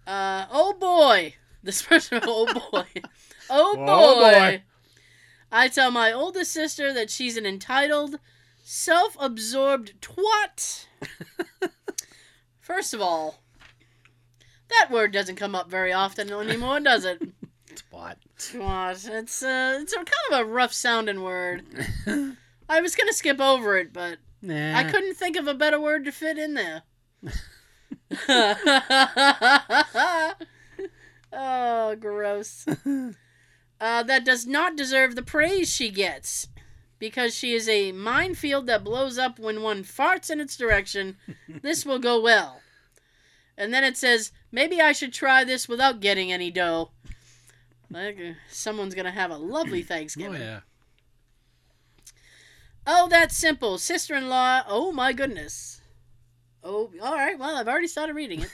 Uh, 0.06 0.46
oh 0.50 0.74
boy. 0.74 1.34
This 1.64 1.80
person, 1.80 2.18
oh 2.24 2.44
boy. 2.72 2.86
Oh 3.48 3.76
boy. 3.76 3.86
Oh, 3.86 4.32
boy. 4.32 4.62
I 5.52 5.68
tell 5.68 5.92
my 5.92 6.10
oldest 6.10 6.50
sister 6.50 6.92
that 6.92 7.08
she's 7.08 7.36
an 7.36 7.46
entitled, 7.46 8.18
self 8.64 9.16
absorbed 9.20 9.92
twat. 10.00 10.86
First 12.58 12.94
of 12.94 13.00
all, 13.00 13.42
that 14.70 14.90
word 14.90 15.12
doesn't 15.12 15.36
come 15.36 15.54
up 15.54 15.70
very 15.70 15.92
often 15.92 16.32
anymore, 16.32 16.80
does 16.80 17.04
it? 17.04 17.22
Twat. 17.92 18.16
Twat. 18.50 19.08
It's, 19.08 19.42
uh, 19.42 19.78
it's 19.80 19.92
a 19.92 19.96
kind 19.96 20.08
of 20.32 20.40
a 20.40 20.44
rough 20.44 20.72
sounding 20.72 21.22
word. 21.22 21.62
I 22.68 22.80
was 22.80 22.96
going 22.96 23.08
to 23.08 23.14
skip 23.14 23.40
over 23.40 23.76
it, 23.76 23.92
but 23.92 24.18
Nah. 24.42 24.76
I 24.76 24.84
couldn't 24.84 25.14
think 25.14 25.36
of 25.36 25.46
a 25.46 25.54
better 25.54 25.80
word 25.80 26.04
to 26.04 26.12
fit 26.12 26.36
in 26.36 26.54
there. 26.54 26.82
oh, 31.32 31.96
gross. 31.98 32.66
Uh, 33.80 34.02
that 34.02 34.24
does 34.24 34.46
not 34.46 34.76
deserve 34.76 35.14
the 35.14 35.22
praise 35.22 35.72
she 35.72 35.90
gets. 35.90 36.48
Because 36.98 37.34
she 37.34 37.52
is 37.52 37.68
a 37.68 37.92
minefield 37.92 38.66
that 38.66 38.84
blows 38.84 39.18
up 39.18 39.38
when 39.38 39.62
one 39.62 39.82
farts 39.82 40.30
in 40.30 40.40
its 40.40 40.56
direction. 40.56 41.16
This 41.62 41.84
will 41.84 41.98
go 41.98 42.20
well. 42.20 42.60
And 43.56 43.74
then 43.74 43.84
it 43.84 43.96
says, 43.96 44.32
maybe 44.52 44.80
I 44.80 44.92
should 44.92 45.12
try 45.12 45.44
this 45.44 45.68
without 45.68 46.00
getting 46.00 46.32
any 46.32 46.50
dough. 46.50 46.90
Like, 47.92 48.18
uh, 48.18 48.32
someone's 48.48 48.94
going 48.94 49.04
to 49.04 49.10
have 49.10 49.30
a 49.30 49.36
lovely 49.36 49.82
Thanksgiving. 49.82 50.32
Oh 50.36 50.38
Thanksgiving. 50.38 50.40
yeah. 50.40 50.60
Oh, 52.86 53.08
that's 53.08 53.36
simple. 53.36 53.78
Sister 53.78 54.14
in 54.14 54.28
law. 54.28 54.62
Oh, 54.66 54.90
my 54.92 55.12
goodness. 55.12 55.80
Oh, 56.64 56.90
all 57.02 57.14
right. 57.14 57.38
Well, 57.38 57.56
I've 57.56 57.68
already 57.68 57.86
started 57.86 58.14
reading 58.14 58.42
it. 58.42 58.50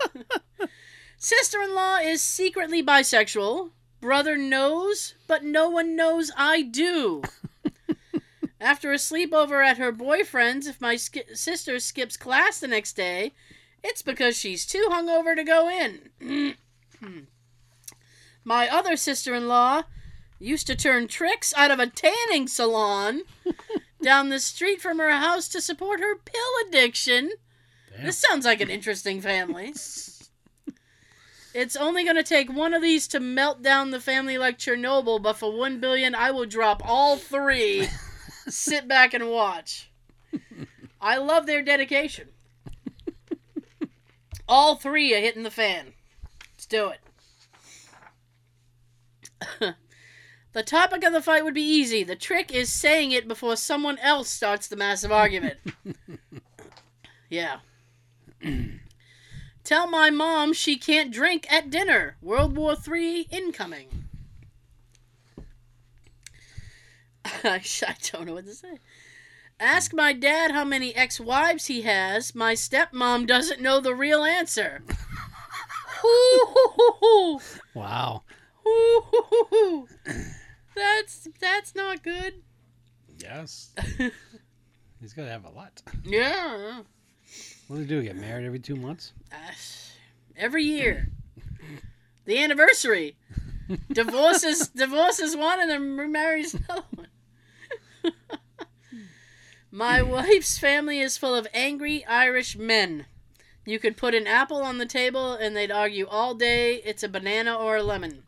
Sister 1.18 1.60
in 1.62 1.74
law 1.74 1.98
is 1.98 2.22
secretly 2.22 2.82
bisexual. 2.82 3.70
Brother 4.00 4.36
knows, 4.36 5.14
but 5.26 5.44
no 5.44 5.68
one 5.70 5.94
knows 5.94 6.32
I 6.36 6.62
do. 6.62 7.22
After 8.60 8.92
a 8.92 8.96
sleepover 8.96 9.64
at 9.64 9.78
her 9.78 9.92
boyfriend's, 9.92 10.66
if 10.66 10.80
my 10.80 10.96
sk- 10.96 11.34
sister 11.34 11.78
skips 11.78 12.16
class 12.16 12.58
the 12.60 12.68
next 12.68 12.94
day, 12.94 13.32
it's 13.84 14.02
because 14.02 14.36
she's 14.36 14.64
too 14.66 14.88
hungover 14.90 15.34
to 15.36 15.44
go 15.44 15.68
in. 15.68 16.56
my 18.44 18.68
other 18.68 18.96
sister 18.96 19.34
in 19.34 19.48
law 19.48 19.82
used 20.38 20.66
to 20.66 20.76
turn 20.76 21.08
tricks 21.08 21.54
out 21.56 21.70
of 21.70 21.78
a 21.78 21.86
tanning 21.86 22.48
salon 22.48 23.22
down 24.02 24.28
the 24.28 24.40
street 24.40 24.80
from 24.80 24.98
her 24.98 25.10
house 25.10 25.48
to 25.48 25.60
support 25.60 26.00
her 26.00 26.16
pill 26.16 26.68
addiction. 26.68 27.30
Damn. 27.94 28.06
This 28.06 28.18
sounds 28.18 28.44
like 28.44 28.60
an 28.60 28.70
interesting 28.70 29.20
family. 29.20 29.74
It's 31.54 31.76
only 31.76 32.02
going 32.02 32.16
to 32.16 32.22
take 32.22 32.50
one 32.50 32.72
of 32.72 32.80
these 32.80 33.06
to 33.08 33.20
melt 33.20 33.60
down 33.60 33.90
the 33.90 34.00
family 34.00 34.38
like 34.38 34.56
Chernobyl, 34.56 35.20
but 35.20 35.36
for 35.36 35.52
one 35.54 35.80
billion, 35.80 36.14
I 36.14 36.30
will 36.30 36.46
drop 36.46 36.80
all 36.82 37.18
three. 37.18 37.88
Sit 38.48 38.88
back 38.88 39.12
and 39.12 39.28
watch. 39.28 39.90
I 40.98 41.18
love 41.18 41.44
their 41.44 41.60
dedication. 41.60 42.28
All 44.48 44.76
three 44.76 45.14
are 45.14 45.20
hitting 45.20 45.42
the 45.42 45.50
fan. 45.50 45.92
Let's 46.54 46.64
do 46.64 46.88
it. 46.88 47.00
the 50.52 50.62
topic 50.62 51.04
of 51.04 51.12
the 51.12 51.22
fight 51.22 51.44
would 51.44 51.54
be 51.54 51.62
easy. 51.62 52.02
The 52.04 52.16
trick 52.16 52.52
is 52.52 52.72
saying 52.72 53.12
it 53.12 53.28
before 53.28 53.56
someone 53.56 53.98
else 53.98 54.28
starts 54.28 54.68
the 54.68 54.76
massive 54.76 55.12
argument. 55.12 55.58
yeah. 57.30 57.58
Tell 59.64 59.86
my 59.86 60.10
mom 60.10 60.52
she 60.52 60.76
can't 60.76 61.12
drink 61.12 61.50
at 61.50 61.70
dinner. 61.70 62.16
World 62.20 62.56
War 62.56 62.76
III 62.86 63.28
incoming. 63.30 63.88
I 67.24 67.62
I 67.86 67.96
don't 68.10 68.26
know 68.26 68.34
what 68.34 68.46
to 68.46 68.54
say. 68.54 68.78
Ask 69.60 69.94
my 69.94 70.12
dad 70.12 70.50
how 70.50 70.64
many 70.64 70.92
ex 70.94 71.20
wives 71.20 71.66
he 71.66 71.82
has. 71.82 72.34
My 72.34 72.54
stepmom 72.54 73.28
doesn't 73.28 73.60
know 73.60 73.80
the 73.80 73.94
real 73.94 74.24
answer. 74.24 74.82
Wow. 77.74 78.24
That's 80.74 81.28
that's 81.40 81.74
not 81.74 82.02
good. 82.02 82.34
Yes. 83.18 83.74
He's 85.00 85.12
got 85.12 85.24
to 85.24 85.30
have 85.30 85.44
a 85.44 85.50
lot. 85.50 85.82
Yeah. 86.04 86.82
What 87.68 87.76
do 87.76 87.82
they 87.82 87.88
do? 87.88 88.02
Get 88.02 88.16
married 88.16 88.46
every 88.46 88.58
two 88.58 88.76
months? 88.76 89.12
Uh, 89.30 89.36
every 90.36 90.64
year. 90.64 91.08
The 92.24 92.42
anniversary. 92.42 93.16
Divorces 93.92 94.68
divorces 94.68 95.36
one 95.36 95.60
and 95.60 95.70
then 95.70 95.96
remarries 95.96 96.54
another 96.54 96.84
one. 96.94 97.08
My 99.70 100.02
wife's 100.02 100.58
family 100.58 101.00
is 101.00 101.16
full 101.16 101.34
of 101.34 101.48
angry 101.54 102.04
Irish 102.04 102.56
men. 102.56 103.06
You 103.64 103.78
could 103.78 103.96
put 103.96 104.14
an 104.14 104.26
apple 104.26 104.62
on 104.62 104.78
the 104.78 104.86
table 104.86 105.32
and 105.32 105.56
they'd 105.56 105.70
argue 105.70 106.06
all 106.06 106.34
day 106.34 106.76
it's 106.84 107.02
a 107.02 107.08
banana 107.08 107.54
or 107.54 107.76
a 107.76 107.82
lemon. 107.82 108.24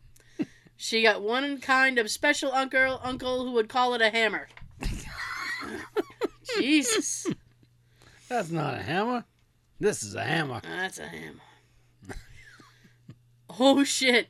She 0.77 1.01
got 1.01 1.21
one 1.21 1.59
kind 1.59 1.97
of 1.97 2.11
special 2.11 2.51
uncle 2.51 2.99
uncle 3.03 3.45
who 3.45 3.51
would 3.53 3.69
call 3.69 3.93
it 3.93 4.01
a 4.01 4.09
hammer. 4.09 4.47
Jesus. 6.57 7.27
That's 8.27 8.49
not 8.49 8.73
a 8.75 8.81
hammer. 8.81 9.25
This 9.79 10.03
is 10.03 10.15
a 10.15 10.23
hammer. 10.23 10.61
Ah, 10.63 10.77
that's 10.77 10.99
a 10.99 11.07
hammer. 11.07 11.41
oh 13.59 13.83
shit! 13.83 14.27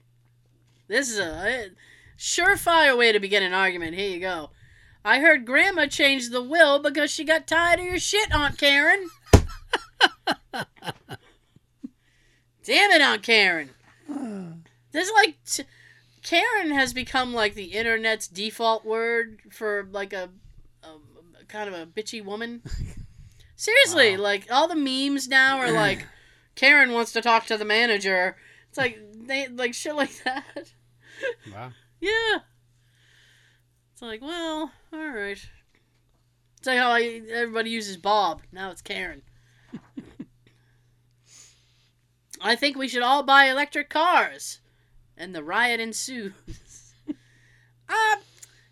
This 0.87 1.09
is 1.09 1.19
a 1.19 1.25
uh, 1.25 1.69
surefire 2.17 2.97
way 2.97 3.11
to 3.11 3.19
begin 3.19 3.43
an 3.43 3.53
argument. 3.53 3.95
Here 3.95 4.09
you 4.09 4.19
go. 4.19 4.51
I 5.03 5.19
heard 5.19 5.45
Grandma 5.45 5.85
changed 5.85 6.31
the 6.31 6.41
will 6.41 6.79
because 6.79 7.11
she 7.11 7.23
got 7.23 7.45
tired 7.45 7.79
of 7.79 7.85
your 7.85 7.99
shit, 7.99 8.33
Aunt 8.33 8.57
Karen. 8.57 9.07
Damn 12.63 12.91
it, 12.91 13.01
Aunt 13.01 13.23
Karen. 13.23 13.69
This 14.91 15.09
is 15.09 15.13
like 15.13 15.35
t- 15.45 15.65
Karen 16.25 16.71
has 16.71 16.91
become 16.91 17.35
like 17.35 17.53
the 17.53 17.65
internet's 17.65 18.27
default 18.27 18.83
word 18.83 19.41
for 19.51 19.87
like 19.91 20.11
a, 20.11 20.29
a, 20.81 20.87
a 21.39 21.45
kind 21.47 21.69
of 21.69 21.75
a 21.75 21.85
bitchy 21.85 22.25
woman. 22.25 22.63
Seriously, 23.55 24.17
Wow. 24.17 24.23
like 24.23 24.47
all 24.51 24.67
the 24.67 24.75
memes 24.75 25.27
now 25.27 25.59
are 25.59 25.71
like 25.71 26.07
Karen 26.55 26.93
wants 26.93 27.11
to 27.13 27.21
talk 27.21 27.45
to 27.45 27.57
the 27.57 27.63
manager. 27.65 28.37
It's 28.69 28.77
like 28.77 28.99
they 29.13 29.47
like 29.49 29.75
shit 29.75 29.95
like 29.95 30.23
that. 30.23 30.73
Wow. 31.53 31.71
Yeah. 32.01 32.39
It's 33.93 34.01
like, 34.01 34.21
well, 34.21 34.71
all 34.91 35.09
right. 35.09 35.41
It's 36.57 36.67
like 36.67 36.77
how 36.77 36.91
I, 36.91 37.21
everybody 37.31 37.69
uses 37.69 37.95
Bob. 37.97 38.41
Now 38.51 38.69
it's 38.71 38.81
Karen. 38.81 39.21
I 42.41 42.55
think 42.55 42.77
we 42.77 42.87
should 42.87 43.01
all 43.01 43.23
buy 43.23 43.45
electric 43.45 43.89
cars. 43.89 44.59
And 45.17 45.33
the 45.33 45.43
riot 45.43 45.79
ensues. 45.79 46.33
uh, 47.89 48.15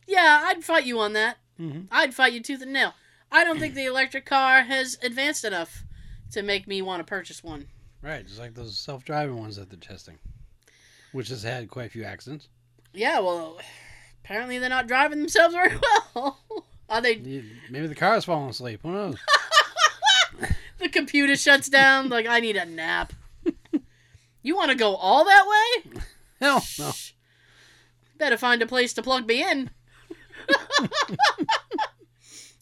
yeah, 0.08 0.42
I'd 0.46 0.64
fight 0.64 0.86
you 0.86 1.00
on 1.00 1.14
that. 1.14 1.38
Mhm. 1.60 1.88
I'd 1.92 2.14
fight 2.14 2.34
you 2.34 2.42
tooth 2.42 2.62
and 2.62 2.74
nail. 2.74 2.94
I 3.32 3.44
don't 3.44 3.60
think 3.60 3.74
the 3.76 3.86
electric 3.86 4.26
car 4.26 4.64
has 4.64 4.98
advanced 5.02 5.44
enough 5.44 5.84
to 6.32 6.42
make 6.42 6.68
me 6.68 6.82
want 6.82 7.00
to 7.00 7.04
purchase 7.10 7.44
one. 7.44 7.68
Right, 8.02 8.26
just 8.28 8.40
like 8.40 8.54
those 8.54 8.78
self-driving 8.78 9.38
ones 9.38 9.56
that 9.56 9.70
they're 9.70 9.80
testing, 9.80 10.18
which 11.14 11.30
has 11.30 11.44
had 11.44 11.70
quite 11.70 11.86
a 11.88 11.90
few 11.90 12.04
accidents. 12.04 12.50
Yeah, 12.94 13.20
well, 13.20 13.60
apparently 14.24 14.60
they're 14.60 14.70
not 14.70 14.88
driving 14.88 15.20
themselves 15.20 15.56
very 15.56 15.78
well. 16.16 16.38
Are 16.90 17.02
they? 17.02 17.16
Maybe 17.70 17.88
the 17.88 17.96
car 17.96 18.12
car's 18.12 18.26
falling 18.26 18.50
asleep. 18.50 18.82
Who 18.84 18.92
knows? 18.92 19.18
The 20.80 20.90
computer 20.90 21.38
shuts 21.38 21.70
down. 21.70 22.10
Like 22.10 22.28
I 22.28 22.42
need 22.42 22.58
a 22.58 22.66
nap. 22.66 23.14
You 24.42 24.58
want 24.58 24.72
to 24.72 24.76
go 24.76 24.96
all 24.96 25.24
that 25.24 25.46
way? 25.48 26.02
No. 26.44 26.60
Shh. 26.60 27.14
Better 28.18 28.36
find 28.36 28.62
a 28.62 28.68
place 28.68 28.94
to 28.96 29.02
plug 29.02 29.26
me 29.26 29.50
in. 29.50 29.70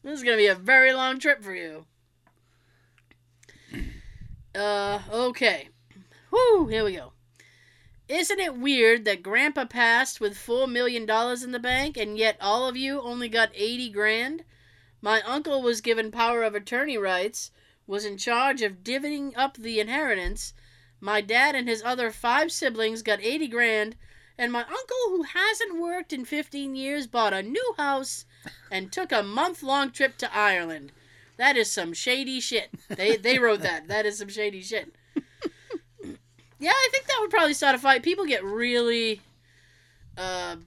this 0.04 0.20
is 0.20 0.24
gonna 0.24 0.38
be 0.38 0.46
a 0.46 0.54
very 0.54 0.94
long 0.94 1.18
trip 1.18 1.44
for 1.44 1.56
you. 1.56 1.88
Uh, 4.54 5.00
okay. 5.12 5.70
Whoo, 6.30 6.68
here 6.68 6.86
we 6.86 6.96
go. 6.96 7.14
Isn't 8.08 8.40
it 8.40 8.56
weird 8.56 9.04
that 9.06 9.24
Grandpa 9.24 9.66
passed 9.66 10.22
with 10.22 10.38
four 10.38 10.68
million 10.68 11.08
dollars 11.08 11.42
in 11.42 11.52
the 11.52 11.58
bank, 11.58 11.98
and 11.98 12.20
yet 12.20 12.38
all 12.40 12.68
of 12.68 12.78
you 12.78 13.02
only 13.02 13.30
got 13.30 13.50
eighty 13.56 13.90
grand? 13.90 14.44
My 15.02 15.24
uncle 15.24 15.60
was 15.64 15.82
given 15.82 16.12
power 16.12 16.44
of 16.44 16.54
attorney 16.54 17.00
rights, 17.00 17.50
was 17.88 18.06
in 18.06 18.20
charge 18.20 18.62
of 18.62 18.84
divvying 18.84 19.34
up 19.36 19.58
the 19.58 19.80
inheritance. 19.80 20.54
My 21.02 21.20
dad 21.20 21.56
and 21.56 21.68
his 21.68 21.82
other 21.84 22.12
five 22.12 22.52
siblings 22.52 23.02
got 23.02 23.20
eighty 23.22 23.48
grand, 23.48 23.96
and 24.38 24.52
my 24.52 24.62
uncle, 24.62 24.98
who 25.10 25.24
hasn't 25.24 25.82
worked 25.82 26.14
in 26.14 26.26
15 26.26 26.76
years, 26.76 27.08
bought 27.08 27.34
a 27.34 27.42
new 27.44 27.74
house 27.78 28.26
and 28.72 28.92
took 28.92 29.12
a 29.12 29.22
month 29.24 29.62
long 29.64 29.92
trip 29.92 30.18
to 30.20 30.36
Ireland. 30.36 30.92
That 31.38 31.58
is 31.58 31.72
some 31.72 31.94
shady 31.94 32.40
shit. 32.40 32.70
They, 32.88 33.18
they 33.18 33.40
wrote 33.40 33.62
that. 33.62 33.88
That 33.88 34.06
is 34.06 34.20
some 34.20 34.30
shady 34.30 34.62
shit. 34.62 34.94
Yeah, 36.60 36.70
I 36.72 36.90
think 36.92 37.08
that 37.08 37.18
would 37.20 37.32
probably 37.32 37.56
start 37.56 37.74
a 37.74 37.80
fight. 37.80 38.04
People 38.04 38.26
get 38.26 38.44
really 38.44 39.22
uh, 40.18 40.58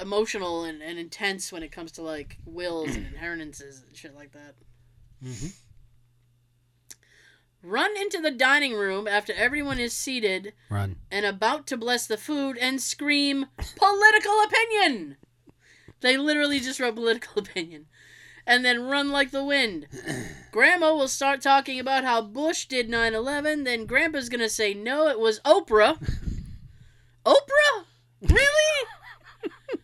emotional 0.00 0.64
and, 0.64 0.82
and 0.82 0.98
intense 0.98 1.52
when 1.52 1.62
it 1.62 1.70
comes 1.70 1.92
to 1.92 2.02
like 2.02 2.38
wills 2.44 2.96
and 2.96 3.06
inheritances 3.06 3.82
and 3.86 3.96
shit 3.96 4.14
like 4.16 4.32
that. 4.32 4.54
hmm 5.22 5.46
Run 7.66 7.96
into 7.96 8.20
the 8.20 8.30
dining 8.30 8.74
room 8.74 9.08
after 9.08 9.32
everyone 9.32 9.78
is 9.78 9.94
seated 9.94 10.52
Run. 10.68 10.96
and 11.10 11.24
about 11.24 11.66
to 11.68 11.78
bless 11.78 12.06
the 12.06 12.18
food 12.18 12.58
and 12.58 12.80
scream 12.80 13.46
political 13.76 14.42
opinion. 14.44 15.16
They 16.00 16.18
literally 16.18 16.60
just 16.60 16.78
wrote 16.78 16.94
political 16.94 17.40
opinion. 17.42 17.86
and 18.46 18.62
then 18.64 18.82
run 18.84 19.10
like 19.10 19.30
the 19.30 19.42
wind. 19.42 19.86
Grandma 20.52 20.92
will 20.94 21.08
start 21.08 21.40
talking 21.40 21.80
about 21.80 22.04
how 22.04 22.20
Bush 22.20 22.66
did 22.66 22.90
9 22.90 23.14
11, 23.14 23.64
then 23.64 23.86
Grandpa's 23.86 24.28
gonna 24.28 24.50
say, 24.50 24.74
no, 24.74 25.08
it 25.08 25.18
was 25.18 25.40
Oprah. 25.40 25.96
Oprah? 27.26 27.84
Really? 28.20 28.86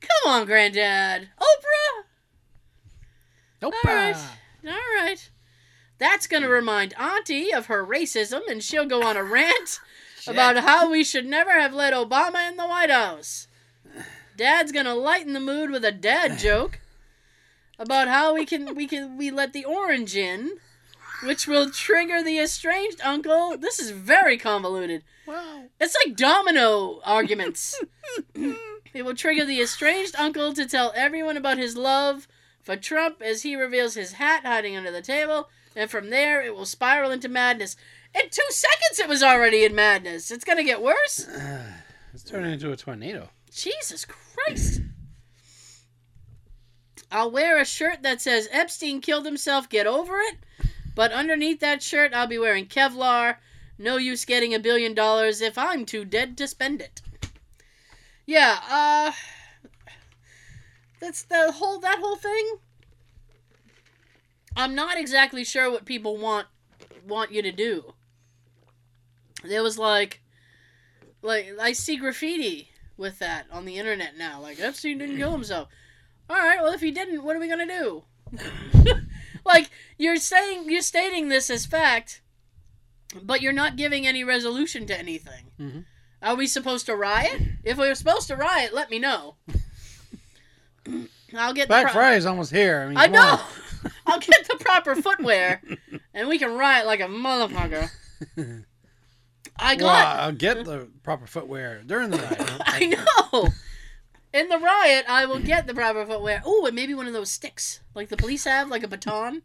Come 0.00 0.32
on, 0.32 0.46
Granddad. 0.46 1.28
Oprah? 1.38 2.02
Nope. 3.60 3.74
All 3.84 3.90
right. 3.94 4.16
All 4.66 4.72
right. 4.72 5.30
That's 5.98 6.26
going 6.26 6.42
to 6.42 6.48
hmm. 6.48 6.54
remind 6.54 6.94
Auntie 6.94 7.52
of 7.52 7.66
her 7.66 7.84
racism, 7.84 8.40
and 8.48 8.62
she'll 8.62 8.86
go 8.86 9.02
on 9.02 9.16
a 9.16 9.24
rant 9.24 9.80
about 10.26 10.58
how 10.58 10.90
we 10.90 11.04
should 11.04 11.26
never 11.26 11.52
have 11.52 11.72
let 11.72 11.94
Obama 11.94 12.48
in 12.48 12.56
the 12.56 12.66
White 12.66 12.90
House. 12.90 13.48
Dad's 14.36 14.72
going 14.72 14.86
to 14.86 14.94
lighten 14.94 15.32
the 15.32 15.40
mood 15.40 15.70
with 15.70 15.84
a 15.84 15.92
dad 15.92 16.38
joke 16.38 16.80
about 17.78 18.08
how 18.08 18.34
we 18.34 18.46
can 18.46 18.74
we 18.74 18.86
can 18.86 19.16
we 19.16 19.30
let 19.30 19.52
the 19.52 19.64
orange 19.64 20.16
in, 20.16 20.58
which 21.22 21.46
will 21.46 21.70
trigger 21.70 22.22
the 22.22 22.38
estranged 22.38 23.00
uncle. 23.02 23.56
This 23.56 23.78
is 23.78 23.90
very 23.90 24.36
convoluted. 24.36 25.02
Wow. 25.26 25.64
It's 25.80 25.96
like 26.04 26.16
domino 26.16 27.00
arguments. 27.04 27.82
it 28.34 29.04
will 29.04 29.14
trigger 29.14 29.44
the 29.44 29.60
estranged 29.60 30.14
uncle 30.16 30.52
to 30.54 30.66
tell 30.66 30.92
everyone 30.94 31.36
about 31.36 31.58
his 31.58 31.76
love 31.76 32.28
for 32.62 32.76
Trump 32.76 33.22
as 33.22 33.42
he 33.42 33.56
reveals 33.56 33.94
his 33.94 34.12
hat 34.12 34.44
hiding 34.44 34.76
under 34.76 34.90
the 34.90 35.02
table, 35.02 35.48
and 35.76 35.90
from 35.90 36.10
there 36.10 36.42
it 36.42 36.56
will 36.56 36.66
spiral 36.66 37.12
into 37.12 37.28
madness. 37.28 37.76
In 38.14 38.30
two 38.30 38.42
seconds, 38.48 38.98
it 38.98 39.08
was 39.08 39.22
already 39.22 39.64
in 39.64 39.74
madness. 39.74 40.30
It's 40.30 40.44
gonna 40.44 40.64
get 40.64 40.82
worse. 40.82 41.28
It's 42.14 42.24
turning 42.24 42.54
into 42.54 42.72
a 42.72 42.76
tornado. 42.76 43.28
Jesus 43.52 44.06
Christ. 44.06 44.80
I'll 47.12 47.30
wear 47.30 47.60
a 47.60 47.64
shirt 47.66 48.02
that 48.04 48.22
says 48.22 48.48
Epstein 48.50 49.02
killed 49.02 49.26
himself, 49.26 49.68
get 49.68 49.86
over 49.86 50.18
it. 50.20 50.36
But 50.94 51.12
underneath 51.12 51.60
that 51.60 51.82
shirt, 51.82 52.14
I'll 52.14 52.26
be 52.26 52.38
wearing 52.38 52.66
Kevlar. 52.66 53.36
No 53.78 53.98
use 53.98 54.24
getting 54.24 54.54
a 54.54 54.58
billion 54.58 54.94
dollars 54.94 55.42
if 55.42 55.58
I'm 55.58 55.84
too 55.84 56.06
dead 56.06 56.38
to 56.38 56.48
spend 56.48 56.80
it. 56.80 57.02
Yeah, 58.24 58.58
uh. 58.70 59.12
That's 61.00 61.22
the 61.24 61.52
whole, 61.52 61.78
that 61.80 61.98
whole 61.98 62.16
thing. 62.16 62.56
I'm 64.56 64.74
not 64.74 64.98
exactly 64.98 65.44
sure 65.44 65.70
what 65.70 65.84
people 65.84 66.16
want 66.16 66.46
want 67.06 67.32
you 67.32 67.42
to 67.42 67.52
do. 67.52 67.92
There 69.44 69.62
was 69.62 69.78
like 69.78 70.20
like 71.22 71.52
I 71.60 71.72
see 71.72 71.96
graffiti 71.96 72.70
with 72.96 73.18
that 73.18 73.46
on 73.52 73.64
the 73.64 73.76
internet 73.78 74.16
now. 74.16 74.40
Like 74.40 74.58
Epstein 74.60 74.98
didn't 74.98 75.18
kill 75.18 75.32
himself. 75.32 75.68
All 76.28 76.36
right, 76.36 76.60
well 76.62 76.72
if 76.72 76.80
he 76.80 76.90
didn't, 76.90 77.22
what 77.22 77.36
are 77.36 77.40
we 77.40 77.48
gonna 77.48 77.66
do? 77.66 78.04
like 79.44 79.70
you're 79.98 80.16
saying, 80.16 80.68
you're 80.70 80.80
stating 80.82 81.28
this 81.28 81.48
as 81.50 81.64
fact, 81.66 82.22
but 83.22 83.40
you're 83.40 83.52
not 83.52 83.76
giving 83.76 84.06
any 84.06 84.24
resolution 84.24 84.86
to 84.86 84.98
anything. 84.98 85.44
Mhm. 85.60 85.84
Are 86.22 86.34
we 86.34 86.46
supposed 86.46 86.86
to 86.86 86.96
riot? 86.96 87.40
If 87.62 87.76
we 87.78 87.86
were 87.88 87.94
supposed 87.94 88.26
to 88.28 88.36
riot, 88.36 88.74
let 88.74 88.90
me 88.90 88.98
know. 88.98 89.36
I'll 91.36 91.52
get 91.52 91.64
the 91.64 91.72
Black 91.72 91.84
pro- 91.84 91.92
Friday's 91.92 92.26
almost 92.26 92.50
here. 92.52 92.80
I 92.80 92.86
mean, 92.88 92.96
I 92.96 93.06
know. 93.06 93.40
I'll 94.06 94.20
get 94.20 94.48
the 94.48 94.56
proper 94.60 94.94
footwear, 94.94 95.62
and 96.14 96.28
we 96.28 96.38
can 96.38 96.56
riot 96.56 96.86
like 96.86 97.00
a 97.00 97.04
motherfucker. 97.04 97.90
I 99.58 99.76
got. 99.76 99.80
Well, 99.80 100.26
I'll 100.26 100.32
get 100.32 100.64
the 100.64 100.88
proper 101.02 101.26
footwear 101.26 101.82
during 101.84 102.10
the 102.10 102.18
night. 102.18 102.60
I 102.66 102.86
know. 102.86 103.48
In 104.32 104.48
the 104.48 104.58
riot, 104.58 105.06
I 105.08 105.24
will 105.26 105.38
get 105.38 105.66
the 105.66 105.74
proper 105.74 106.04
footwear. 106.04 106.42
Oh, 106.44 106.66
and 106.66 106.74
maybe 106.74 106.94
one 106.94 107.06
of 107.06 107.12
those 107.12 107.30
sticks, 107.30 107.80
like 107.94 108.08
the 108.08 108.16
police 108.16 108.44
have, 108.44 108.68
like 108.68 108.82
a 108.82 108.88
baton. 108.88 109.42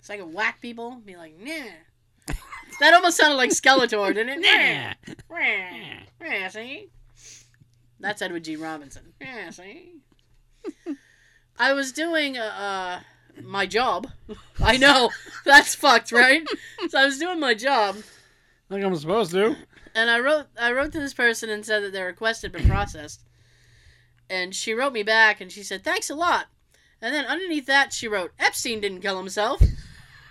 So 0.00 0.14
I 0.14 0.16
can 0.16 0.32
whack 0.32 0.60
people. 0.60 1.00
Be 1.04 1.16
like, 1.16 1.38
nah. 1.38 2.34
That 2.80 2.94
almost 2.94 3.16
sounded 3.16 3.36
like 3.36 3.50
Skeletor, 3.50 4.12
didn't 4.14 4.44
it? 4.44 4.96
Nah. 5.30 5.38
Nah. 5.38 6.02
Yeah, 6.20 6.48
see? 6.48 6.90
That's 8.00 8.20
Edward 8.20 8.44
G. 8.44 8.56
Robinson. 8.56 9.14
Yeah, 9.20 9.50
see? 9.50 9.94
I 11.58 11.72
was 11.72 11.92
doing 11.92 12.36
a, 12.36 12.40
uh, 12.40 13.00
my 13.42 13.66
job. 13.66 14.08
I 14.60 14.76
know. 14.76 15.10
That's 15.44 15.74
fucked, 15.74 16.12
right? 16.12 16.46
So 16.88 16.98
I 16.98 17.04
was 17.04 17.18
doing 17.18 17.40
my 17.40 17.54
job. 17.54 17.96
like 18.68 18.82
I'm 18.82 18.96
supposed 18.96 19.32
to. 19.32 19.56
And 19.94 20.10
I 20.10 20.20
wrote 20.20 20.46
I 20.60 20.72
wrote 20.72 20.92
to 20.92 21.00
this 21.00 21.14
person 21.14 21.50
and 21.50 21.64
said 21.64 21.82
that 21.82 21.92
their 21.92 22.06
request 22.06 22.42
had 22.42 22.52
been 22.52 22.68
processed. 22.68 23.22
And 24.28 24.54
she 24.54 24.72
wrote 24.72 24.92
me 24.92 25.02
back 25.02 25.40
and 25.40 25.50
she 25.50 25.62
said, 25.62 25.84
Thanks 25.84 26.10
a 26.10 26.14
lot. 26.14 26.46
And 27.00 27.14
then 27.14 27.26
underneath 27.26 27.66
that 27.66 27.92
she 27.92 28.08
wrote, 28.08 28.32
Epstein 28.38 28.80
didn't 28.80 29.02
kill 29.02 29.18
himself. 29.18 29.60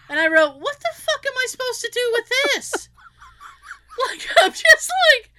And 0.10 0.20
I 0.20 0.28
wrote, 0.28 0.56
What 0.60 0.80
the 0.80 0.90
fuck 0.94 1.26
am 1.26 1.34
I 1.38 1.46
supposed 1.48 1.82
to 1.82 1.92
do 1.94 2.10
with 2.14 2.30
this? 2.30 2.90
like 4.10 4.28
I'm 4.40 4.52
just 4.52 4.92
like 5.14 5.32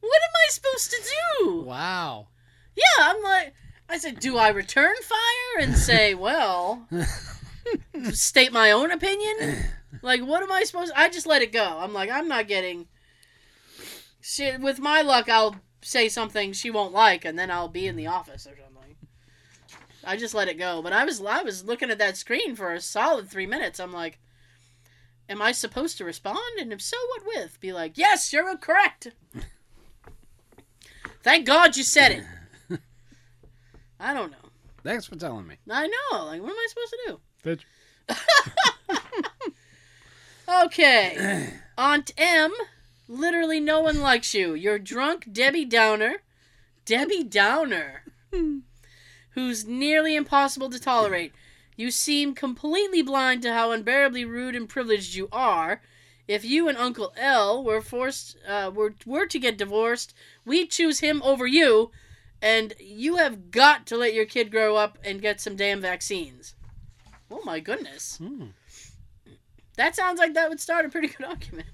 what 0.00 0.20
am 0.22 0.32
I 0.34 0.50
supposed 0.50 0.90
to 0.90 1.10
do? 1.40 1.60
Wow. 1.60 2.26
Yeah, 2.74 3.06
I'm 3.06 3.22
like 3.22 3.54
I 3.88 3.98
said, 3.98 4.20
Do 4.20 4.36
I 4.36 4.48
return 4.48 4.94
fire 5.02 5.66
and 5.66 5.76
say, 5.76 6.14
well 6.14 6.88
state 8.12 8.52
my 8.52 8.70
own 8.70 8.90
opinion? 8.90 9.64
Like, 10.00 10.22
what 10.22 10.42
am 10.42 10.50
I 10.50 10.64
supposed? 10.64 10.92
I 10.96 11.08
just 11.08 11.26
let 11.26 11.42
it 11.42 11.52
go. 11.52 11.78
I'm 11.78 11.92
like, 11.92 12.10
I'm 12.10 12.28
not 12.28 12.48
getting. 12.48 12.88
She, 14.20 14.56
with 14.56 14.80
my 14.80 15.02
luck, 15.02 15.28
I'll 15.28 15.56
say 15.80 16.08
something 16.08 16.52
she 16.52 16.70
won't 16.70 16.92
like, 16.92 17.24
and 17.24 17.38
then 17.38 17.50
I'll 17.50 17.68
be 17.68 17.86
in 17.86 17.96
the 17.96 18.06
office 18.06 18.46
or 18.46 18.56
something. 18.56 18.72
I 20.04 20.16
just 20.16 20.34
let 20.34 20.48
it 20.48 20.58
go. 20.58 20.82
But 20.82 20.92
I 20.92 21.04
was 21.04 21.22
I 21.24 21.42
was 21.42 21.64
looking 21.64 21.90
at 21.90 21.98
that 21.98 22.16
screen 22.16 22.56
for 22.56 22.72
a 22.72 22.80
solid 22.80 23.28
three 23.28 23.46
minutes. 23.46 23.78
I'm 23.78 23.92
like, 23.92 24.18
am 25.28 25.40
I 25.40 25.52
supposed 25.52 25.98
to 25.98 26.04
respond? 26.04 26.58
And 26.58 26.72
if 26.72 26.80
so, 26.80 26.96
what 27.08 27.22
with? 27.26 27.60
Be 27.60 27.72
like, 27.72 27.96
yes, 27.96 28.32
you're 28.32 28.56
correct. 28.56 29.08
Thank 31.22 31.46
God 31.46 31.76
you 31.76 31.84
said 31.84 32.12
it. 32.12 32.24
I 34.02 34.12
don't 34.12 34.30
know. 34.30 34.36
Thanks 34.82 35.06
for 35.06 35.16
telling 35.16 35.46
me. 35.46 35.56
I 35.70 35.86
know. 35.86 36.24
Like, 36.24 36.42
what 36.42 36.50
am 36.50 36.56
I 36.56 36.66
supposed 36.68 36.90
to 36.90 36.98
do? 37.06 37.20
Bitch. 37.44 37.60
Okay. 40.64 41.48
Aunt 41.78 42.10
M, 42.18 42.52
literally 43.08 43.60
no 43.60 43.80
one 43.80 44.00
likes 44.00 44.34
you. 44.34 44.54
You're 44.54 44.78
drunk 44.78 45.28
Debbie 45.32 45.64
Downer. 45.64 46.22
Debbie 46.84 47.24
Downer. 47.24 48.02
who's 49.30 49.66
nearly 49.66 50.14
impossible 50.14 50.68
to 50.70 50.78
tolerate. 50.78 51.32
You 51.76 51.90
seem 51.90 52.34
completely 52.34 53.02
blind 53.02 53.42
to 53.42 53.52
how 53.52 53.72
unbearably 53.72 54.24
rude 54.24 54.54
and 54.54 54.68
privileged 54.68 55.14
you 55.14 55.28
are. 55.32 55.80
If 56.28 56.44
you 56.44 56.68
and 56.68 56.76
Uncle 56.78 57.12
L 57.16 57.64
were 57.64 57.80
forced 57.80 58.36
uh, 58.46 58.70
were 58.74 58.94
were 59.06 59.26
to 59.26 59.38
get 59.38 59.56
divorced, 59.56 60.14
we'd 60.44 60.70
choose 60.70 61.00
him 61.00 61.20
over 61.22 61.46
you, 61.46 61.90
and 62.42 62.74
you 62.80 63.16
have 63.16 63.52
got 63.52 63.86
to 63.86 63.96
let 63.96 64.12
your 64.12 64.26
kid 64.26 64.50
grow 64.50 64.76
up 64.76 64.98
and 65.04 65.22
get 65.22 65.40
some 65.40 65.54
damn 65.54 65.80
vaccines. 65.80 66.56
Oh 67.30 67.40
my 67.44 67.60
goodness. 67.60 68.16
Hmm. 68.18 68.46
That 69.76 69.96
sounds 69.96 70.18
like 70.18 70.34
that 70.34 70.50
would 70.50 70.60
start 70.60 70.84
a 70.84 70.88
pretty 70.90 71.08
good 71.08 71.24
argument. 71.24 71.68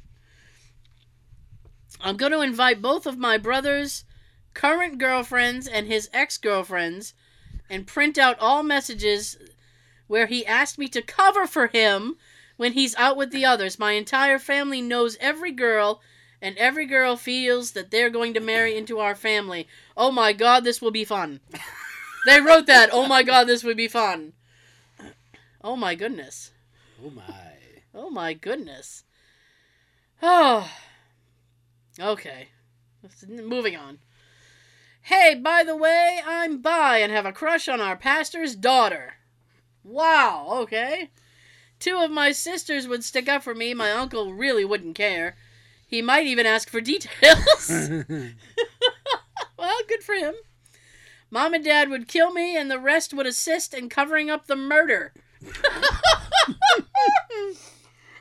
I'm 2.00 2.16
going 2.16 2.32
to 2.32 2.42
invite 2.42 2.80
both 2.80 3.06
of 3.06 3.18
my 3.18 3.38
brother's 3.38 4.04
current 4.54 4.98
girlfriends 4.98 5.66
and 5.66 5.86
his 5.86 6.08
ex 6.12 6.36
girlfriends 6.36 7.14
and 7.70 7.86
print 7.86 8.18
out 8.18 8.38
all 8.38 8.62
messages 8.62 9.36
where 10.06 10.26
he 10.26 10.46
asked 10.46 10.78
me 10.78 10.88
to 10.88 11.02
cover 11.02 11.46
for 11.46 11.68
him 11.68 12.16
when 12.56 12.74
he's 12.74 12.94
out 12.96 13.16
with 13.16 13.30
the 13.30 13.44
others. 13.44 13.78
My 13.78 13.92
entire 13.92 14.38
family 14.38 14.80
knows 14.80 15.16
every 15.20 15.52
girl, 15.52 16.00
and 16.40 16.56
every 16.56 16.86
girl 16.86 17.16
feels 17.16 17.72
that 17.72 17.90
they're 17.90 18.10
going 18.10 18.34
to 18.34 18.40
marry 18.40 18.76
into 18.76 18.98
our 18.98 19.14
family. 19.14 19.66
Oh 19.96 20.10
my 20.10 20.32
god, 20.32 20.64
this 20.64 20.80
will 20.80 20.90
be 20.90 21.04
fun. 21.04 21.40
they 22.26 22.40
wrote 22.40 22.66
that. 22.66 22.90
Oh 22.92 23.06
my 23.06 23.22
god, 23.22 23.44
this 23.46 23.64
would 23.64 23.76
be 23.76 23.88
fun. 23.88 24.32
Oh 25.62 25.76
my 25.76 25.94
goodness. 25.94 26.52
Oh 27.04 27.10
my. 27.10 27.24
Oh 27.94 28.10
my 28.10 28.32
goodness. 28.32 29.04
Oh. 30.22 30.70
Okay. 31.98 32.48
Moving 33.28 33.76
on. 33.76 33.98
Hey, 35.02 35.34
by 35.34 35.64
the 35.64 35.76
way, 35.76 36.20
I'm 36.26 36.60
bi 36.60 36.98
and 36.98 37.10
have 37.10 37.26
a 37.26 37.32
crush 37.32 37.68
on 37.68 37.80
our 37.80 37.96
pastor's 37.96 38.54
daughter. 38.54 39.14
Wow, 39.82 40.48
okay. 40.50 41.10
Two 41.78 41.96
of 41.96 42.10
my 42.10 42.32
sisters 42.32 42.86
would 42.86 43.04
stick 43.04 43.28
up 43.28 43.42
for 43.42 43.54
me. 43.54 43.72
My 43.72 43.90
uncle 43.90 44.34
really 44.34 44.64
wouldn't 44.64 44.96
care. 44.96 45.36
He 45.88 46.02
might 46.02 46.26
even 46.26 46.44
ask 46.44 46.68
for 46.68 46.82
details. 46.82 47.70
well, 49.58 49.78
good 49.88 50.02
for 50.02 50.14
him. 50.14 50.34
Mom 51.30 51.54
and 51.54 51.64
dad 51.64 51.88
would 51.88 52.08
kill 52.08 52.30
me, 52.30 52.56
and 52.56 52.70
the 52.70 52.78
rest 52.78 53.14
would 53.14 53.26
assist 53.26 53.72
in 53.72 53.88
covering 53.88 54.28
up 54.30 54.46
the 54.46 54.56
murder. 54.56 55.14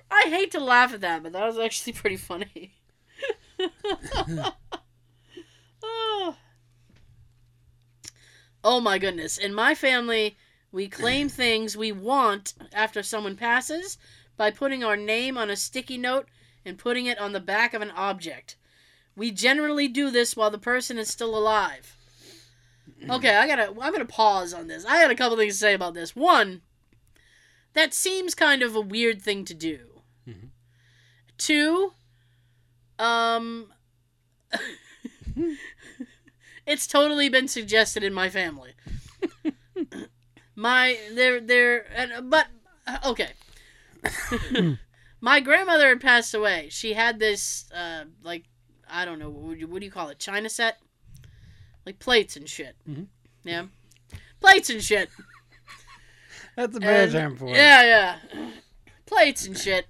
I 0.09 0.23
hate 0.27 0.51
to 0.51 0.61
laugh 0.61 0.93
at 0.93 1.01
that, 1.01 1.23
but 1.23 1.33
that 1.33 1.45
was 1.45 1.59
actually 1.59 1.91
pretty 1.93 2.15
funny. 2.15 2.73
oh. 5.83 6.37
oh 8.63 8.79
my 8.79 8.97
goodness. 8.97 9.37
In 9.37 9.53
my 9.53 9.75
family, 9.75 10.37
We 10.71 10.87
claim 10.87 11.27
things 11.27 11.75
we 11.77 11.91
want 11.91 12.53
after 12.73 13.03
someone 13.03 13.35
passes 13.35 13.97
by 14.37 14.51
putting 14.51 14.83
our 14.83 14.95
name 14.97 15.37
on 15.37 15.49
a 15.49 15.55
sticky 15.55 15.97
note 15.97 16.27
and 16.67 16.77
putting 16.77 17.05
it 17.05 17.17
on 17.17 17.31
the 17.33 17.39
back 17.39 17.73
of 17.73 17.81
an 17.81 17.91
object. 17.91 18.55
We 19.15 19.31
generally 19.31 19.87
do 19.87 20.11
this 20.11 20.35
while 20.35 20.51
the 20.51 20.57
person 20.59 20.97
is 20.99 21.07
still 21.09 21.35
alive. 21.35 21.95
Okay, 23.09 23.35
I 23.35 23.47
gotta. 23.47 23.67
I'm 23.81 23.91
gonna 23.91 24.05
pause 24.05 24.53
on 24.53 24.67
this. 24.67 24.85
I 24.85 24.97
had 24.97 25.11
a 25.11 25.15
couple 25.15 25.37
things 25.37 25.53
to 25.53 25.59
say 25.59 25.73
about 25.73 25.93
this. 25.93 26.15
One, 26.15 26.61
that 27.73 27.93
seems 27.93 28.35
kind 28.35 28.61
of 28.61 28.75
a 28.75 28.81
weird 28.81 29.21
thing 29.21 29.45
to 29.45 29.53
do. 29.53 30.01
Mhm. 30.27 30.49
Two, 31.37 31.93
um, 32.99 33.71
it's 36.65 36.87
totally 36.87 37.29
been 37.29 37.47
suggested 37.47 38.03
in 38.03 38.13
my 38.13 38.29
family. 38.29 38.73
my 40.55 40.97
they're 41.13 41.39
they're 41.39 41.85
and 41.93 42.29
but 42.29 42.47
uh, 42.87 42.97
okay. 43.05 43.31
my 45.21 45.39
grandmother 45.39 45.89
had 45.89 46.01
passed 46.01 46.33
away. 46.33 46.67
She 46.71 46.93
had 46.93 47.19
this 47.19 47.65
uh 47.73 48.05
like 48.23 48.43
I 48.89 49.05
don't 49.05 49.19
know 49.19 49.29
what, 49.29 49.43
would 49.43 49.59
you, 49.59 49.67
what 49.67 49.79
do 49.79 49.85
you 49.85 49.91
call 49.91 50.09
it 50.09 50.19
china 50.19 50.49
set, 50.49 50.77
like 51.85 51.99
plates 51.99 52.35
and 52.35 52.47
shit. 52.49 52.75
Mhm. 52.89 53.07
Yeah, 53.43 53.65
plates 54.39 54.69
and 54.69 54.83
shit. 54.83 55.09
That's 56.55 56.75
a 56.75 56.79
bad 56.79 57.03
And- 57.09 57.11
term 57.11 57.37
for 57.37 57.47
it. 57.49 57.55
Yeah, 57.55 57.83
yeah. 57.83 58.49
Plates 59.05 59.45
and 59.45 59.57
shit. 59.57 59.85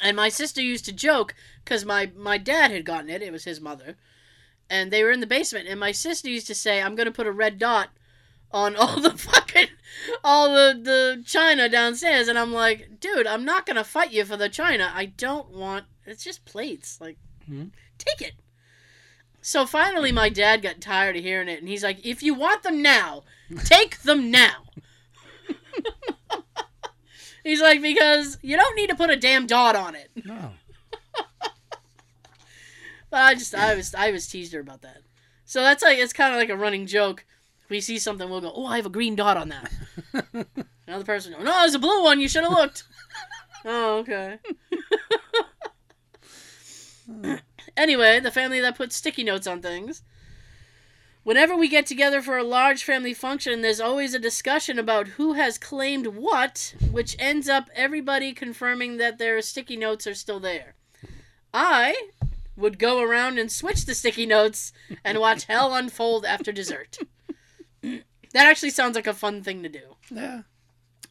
And 0.00 0.16
my 0.16 0.28
sister 0.28 0.60
used 0.60 0.84
to 0.86 0.92
joke 0.92 1.34
because 1.64 1.84
my 1.84 2.10
my 2.16 2.38
dad 2.38 2.70
had 2.70 2.84
gotten 2.84 3.10
it. 3.10 3.22
It 3.22 3.32
was 3.32 3.44
his 3.44 3.60
mother, 3.60 3.96
and 4.68 4.90
they 4.90 5.02
were 5.04 5.10
in 5.12 5.20
the 5.20 5.26
basement. 5.26 5.68
And 5.68 5.78
my 5.80 5.92
sister 5.92 6.28
used 6.28 6.46
to 6.48 6.54
say, 6.54 6.82
"I'm 6.82 6.94
gonna 6.94 7.12
put 7.12 7.26
a 7.26 7.32
red 7.32 7.58
dot 7.58 7.90
on 8.54 8.74
all 8.76 8.98
the 9.00 9.10
fucking 9.18 9.68
all 10.22 10.54
the 10.54 10.78
the 10.82 11.22
china 11.26 11.68
downstairs." 11.68 12.28
And 12.28 12.38
I'm 12.38 12.52
like, 12.54 13.00
"Dude, 13.00 13.26
I'm 13.26 13.44
not 13.44 13.66
gonna 13.66 13.84
fight 13.84 14.12
you 14.12 14.24
for 14.24 14.38
the 14.38 14.48
china. 14.48 14.90
I 14.94 15.04
don't 15.06 15.50
want. 15.50 15.84
It's 16.06 16.24
just 16.24 16.44
plates. 16.46 16.98
Like, 17.00 17.18
Mhm. 17.50 17.72
take 17.98 18.22
it." 18.26 18.34
So 19.42 19.66
finally, 19.66 20.10
my 20.12 20.30
dad 20.30 20.62
got 20.62 20.80
tired 20.80 21.16
of 21.16 21.22
hearing 21.22 21.48
it, 21.48 21.58
and 21.60 21.68
he's 21.68 21.82
like, 21.84 22.04
"If 22.06 22.22
you 22.22 22.32
want 22.32 22.62
them 22.62 22.80
now, 22.80 23.24
take 23.64 24.00
them 24.02 24.30
now." 24.30 24.62
He's 27.42 27.60
like, 27.60 27.82
because 27.82 28.38
you 28.40 28.56
don't 28.56 28.74
need 28.74 28.88
to 28.88 28.94
put 28.96 29.10
a 29.10 29.16
damn 29.16 29.46
dot 29.46 29.76
on 29.76 29.94
it. 29.94 30.10
No. 30.24 30.52
But 33.10 33.20
I 33.20 33.34
just, 33.34 33.54
I 33.54 33.74
was, 33.74 33.94
I 33.94 34.10
was 34.10 34.26
teased 34.26 34.52
her 34.54 34.60
about 34.60 34.80
that. 34.82 35.02
So 35.44 35.60
that's 35.60 35.82
like, 35.84 35.98
it's 35.98 36.12
kind 36.14 36.34
of 36.34 36.40
like 36.40 36.48
a 36.48 36.56
running 36.56 36.86
joke. 36.86 37.24
We 37.68 37.80
see 37.80 37.98
something, 37.98 38.28
we'll 38.28 38.40
go, 38.40 38.52
oh, 38.54 38.66
I 38.66 38.76
have 38.76 38.86
a 38.86 38.90
green 38.90 39.16
dot 39.16 39.36
on 39.36 39.48
that. 39.48 39.72
Another 40.86 41.04
person, 41.04 41.32
no, 41.32 41.44
there's 41.44 41.74
a 41.74 41.78
blue 41.78 42.02
one. 42.02 42.20
You 42.20 42.28
should 42.28 42.44
have 42.44 42.52
looked. 42.52 42.84
oh, 43.64 43.98
okay. 43.98 44.38
anyway, 47.76 48.20
the 48.20 48.30
family 48.30 48.60
that 48.60 48.76
puts 48.76 48.96
sticky 48.96 49.24
notes 49.24 49.46
on 49.46 49.62
things. 49.62 50.02
Whenever 51.22 51.56
we 51.56 51.68
get 51.68 51.86
together 51.86 52.20
for 52.20 52.36
a 52.36 52.44
large 52.44 52.84
family 52.84 53.14
function, 53.14 53.62
there's 53.62 53.80
always 53.80 54.12
a 54.12 54.18
discussion 54.18 54.78
about 54.78 55.08
who 55.08 55.32
has 55.32 55.56
claimed 55.56 56.06
what, 56.08 56.74
which 56.90 57.16
ends 57.18 57.48
up 57.48 57.70
everybody 57.74 58.34
confirming 58.34 58.98
that 58.98 59.16
their 59.16 59.40
sticky 59.40 59.78
notes 59.78 60.06
are 60.06 60.14
still 60.14 60.38
there. 60.38 60.74
I 61.54 62.10
would 62.56 62.78
go 62.78 63.00
around 63.00 63.38
and 63.38 63.50
switch 63.50 63.86
the 63.86 63.94
sticky 63.94 64.26
notes 64.26 64.72
and 65.02 65.18
watch 65.18 65.44
hell 65.44 65.74
unfold 65.74 66.26
after 66.26 66.52
dessert. 66.52 66.98
That 68.34 68.46
actually 68.46 68.70
sounds 68.70 68.94
like 68.94 69.06
a 69.06 69.14
fun 69.14 69.42
thing 69.42 69.62
to 69.62 69.68
do, 69.70 69.96
Yeah. 70.10 70.42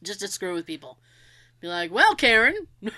just 0.02 0.20
to 0.20 0.28
screw 0.28 0.54
with 0.54 0.66
people. 0.66 0.98
Be 1.60 1.66
like, 1.68 1.90
well, 1.90 2.14
Karen, 2.14 2.54
You 2.80 2.92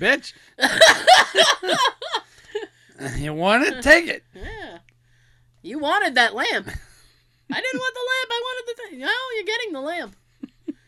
bitch. 0.00 0.32
you 3.18 3.32
want 3.34 3.64
it? 3.64 3.82
Take 3.82 4.06
it. 4.08 4.24
Yeah. 4.34 4.78
You 5.62 5.78
wanted 5.78 6.14
that 6.16 6.34
lamp. 6.34 6.68
I 7.52 7.60
didn't 7.60 7.80
want 7.80 7.94
the 7.94 8.00
lamp. 8.00 8.30
I 8.30 8.40
wanted 8.44 8.66
the 8.66 8.74
thing. 8.90 8.98
No, 9.00 9.12
you're 9.36 9.44
getting 9.44 9.72
the 9.72 9.80
lamp. 9.80 10.16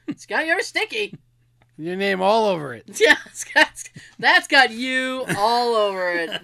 It's 0.08 0.26
got 0.26 0.46
your 0.46 0.60
sticky. 0.62 1.14
Your 1.78 1.94
name 1.96 2.20
all 2.22 2.46
over 2.46 2.72
it. 2.74 2.84
Yeah, 3.00 3.16
it's 3.26 3.44
got, 3.44 3.68
that's 4.18 4.48
got 4.48 4.70
you 4.70 5.24
all 5.36 5.74
over 5.76 6.10
it. 6.12 6.40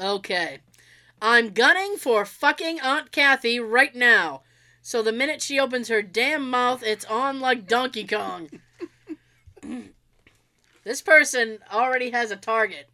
Okay. 0.00 0.58
I'm 1.22 1.50
gunning 1.50 1.96
for 1.96 2.24
fucking 2.24 2.80
Aunt 2.80 3.12
Kathy 3.12 3.60
right 3.60 3.94
now. 3.94 4.42
So 4.82 5.02
the 5.02 5.12
minute 5.12 5.42
she 5.42 5.60
opens 5.60 5.88
her 5.88 6.02
damn 6.02 6.48
mouth, 6.48 6.82
it's 6.82 7.04
on 7.04 7.40
like 7.40 7.68
Donkey 7.68 8.06
Kong. 8.06 8.48
this 10.84 11.02
person 11.02 11.58
already 11.70 12.10
has 12.10 12.30
a 12.30 12.36
target. 12.36 12.88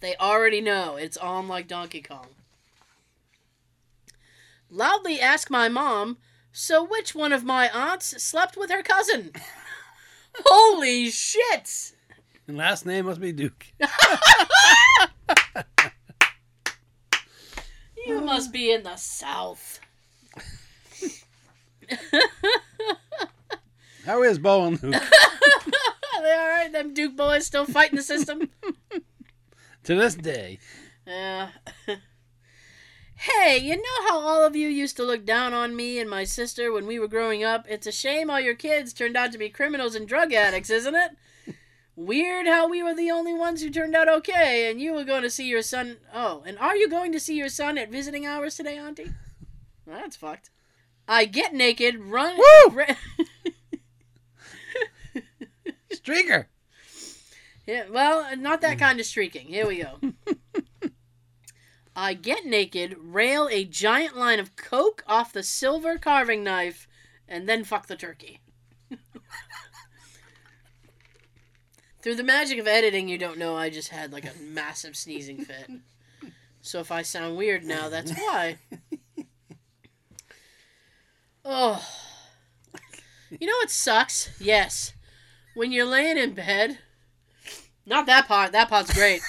They 0.00 0.14
already 0.16 0.60
know 0.60 0.96
it's 0.96 1.16
on 1.16 1.48
like 1.48 1.68
Donkey 1.68 2.02
Kong. 2.02 2.28
Loudly 4.70 5.20
ask 5.20 5.50
my 5.50 5.68
mom, 5.68 6.18
so 6.52 6.84
which 6.84 7.14
one 7.14 7.32
of 7.32 7.44
my 7.44 7.68
aunts 7.68 8.22
slept 8.22 8.56
with 8.56 8.70
her 8.70 8.82
cousin? 8.82 9.32
Holy 10.44 11.10
shit! 11.10 11.92
And 12.48 12.56
last 12.56 12.86
name 12.86 13.06
must 13.06 13.20
be 13.20 13.32
Duke. 13.32 13.66
You 18.06 18.20
must 18.20 18.52
be 18.52 18.70
in 18.72 18.84
the 18.84 18.94
South. 18.96 19.80
How 24.06 24.22
is 24.22 24.38
Bo 24.38 24.66
and 24.66 24.80
Luke? 24.80 24.92
they 26.22 26.32
alright, 26.32 26.70
them 26.72 26.94
Duke 26.94 27.16
boys 27.16 27.46
still 27.46 27.64
fighting 27.66 27.96
the 27.96 28.04
system? 28.04 28.48
to 29.82 29.94
this 29.96 30.14
day. 30.14 30.60
Yeah. 31.04 31.48
hey, 33.16 33.58
you 33.58 33.76
know 33.76 34.08
how 34.08 34.20
all 34.20 34.44
of 34.44 34.54
you 34.54 34.68
used 34.68 34.96
to 34.98 35.04
look 35.04 35.26
down 35.26 35.52
on 35.52 35.74
me 35.74 35.98
and 35.98 36.08
my 36.08 36.22
sister 36.22 36.70
when 36.70 36.86
we 36.86 37.00
were 37.00 37.08
growing 37.08 37.42
up? 37.42 37.66
It's 37.68 37.88
a 37.88 37.92
shame 37.92 38.30
all 38.30 38.40
your 38.40 38.54
kids 38.54 38.92
turned 38.92 39.16
out 39.16 39.32
to 39.32 39.38
be 39.38 39.48
criminals 39.48 39.96
and 39.96 40.06
drug 40.06 40.32
addicts, 40.32 40.70
isn't 40.70 40.94
it? 40.94 41.16
Weird 41.96 42.46
how 42.46 42.68
we 42.68 42.82
were 42.82 42.94
the 42.94 43.10
only 43.10 43.32
ones 43.32 43.62
who 43.62 43.70
turned 43.70 43.96
out 43.96 44.06
okay, 44.06 44.70
and 44.70 44.78
you 44.78 44.92
were 44.92 45.02
going 45.02 45.22
to 45.22 45.30
see 45.30 45.48
your 45.48 45.62
son. 45.62 45.96
Oh, 46.12 46.42
and 46.46 46.58
are 46.58 46.76
you 46.76 46.90
going 46.90 47.10
to 47.12 47.20
see 47.20 47.34
your 47.36 47.48
son 47.48 47.78
at 47.78 47.90
visiting 47.90 48.26
hours 48.26 48.54
today, 48.54 48.78
Auntie? 48.78 49.12
Well, 49.86 50.00
that's 50.00 50.16
fucked. 50.16 50.50
I 51.06 51.26
get 51.26 51.54
naked, 51.54 52.00
run. 52.00 52.36
Woo! 52.36 52.70
ra- 52.74 52.96
Streaker. 55.92 56.46
Yeah, 57.66 57.86
well, 57.90 58.36
not 58.36 58.60
that 58.60 58.76
mm. 58.76 58.80
kind 58.80 59.00
of 59.00 59.06
streaking. 59.06 59.48
Here 59.48 59.66
we 59.66 59.82
go. 59.82 59.98
I 61.96 62.14
get 62.14 62.46
naked, 62.46 62.96
rail 62.96 63.48
a 63.50 63.64
giant 63.64 64.16
line 64.16 64.38
of 64.38 64.54
coke 64.54 65.02
off 65.08 65.32
the 65.32 65.42
silver 65.42 65.98
carving 65.98 66.44
knife, 66.44 66.86
and 67.26 67.48
then 67.48 67.64
fuck 67.64 67.88
the 67.88 67.96
turkey. 67.96 68.38
Through 72.06 72.14
the 72.14 72.22
magic 72.22 72.60
of 72.60 72.68
editing, 72.68 73.08
you 73.08 73.18
don't 73.18 73.36
know 73.36 73.56
I 73.56 73.68
just 73.68 73.88
had 73.88 74.12
like 74.12 74.26
a 74.26 74.38
massive 74.40 74.96
sneezing 74.96 75.44
fit. 75.44 75.68
So 76.60 76.78
if 76.78 76.92
I 76.92 77.02
sound 77.02 77.36
weird 77.36 77.64
now, 77.64 77.88
that's 77.88 78.12
why. 78.16 78.58
Oh. 81.44 81.84
You 83.30 83.46
know 83.46 83.56
what 83.60 83.70
sucks? 83.70 84.30
Yes. 84.40 84.94
When 85.54 85.72
you're 85.72 85.84
laying 85.84 86.16
in 86.16 86.32
bed, 86.32 86.78
not 87.84 88.06
that 88.06 88.28
part. 88.28 88.52
That 88.52 88.68
part's 88.68 88.94
great. 88.94 89.20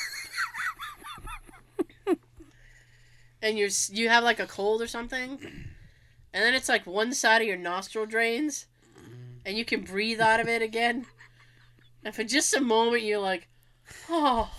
and 3.41 3.57
you're 3.57 3.69
you 3.89 4.09
have 4.09 4.23
like 4.23 4.39
a 4.39 4.47
cold 4.47 4.83
or 4.83 4.87
something, 4.87 5.39
and 6.33 6.43
then 6.43 6.53
it's 6.53 6.69
like 6.69 6.85
one 6.85 7.13
side 7.13 7.41
of 7.41 7.47
your 7.47 7.57
nostril 7.57 8.05
drains, 8.05 8.67
and 9.45 9.57
you 9.57 9.65
can 9.65 9.81
breathe 9.81 10.21
out 10.21 10.39
of 10.39 10.47
it 10.47 10.61
again. 10.61 11.07
And 12.07 12.15
for 12.15 12.23
just 12.23 12.55
a 12.55 12.61
moment, 12.61 13.03
you're 13.03 13.19
like, 13.19 13.49
"Oh, 14.09 14.49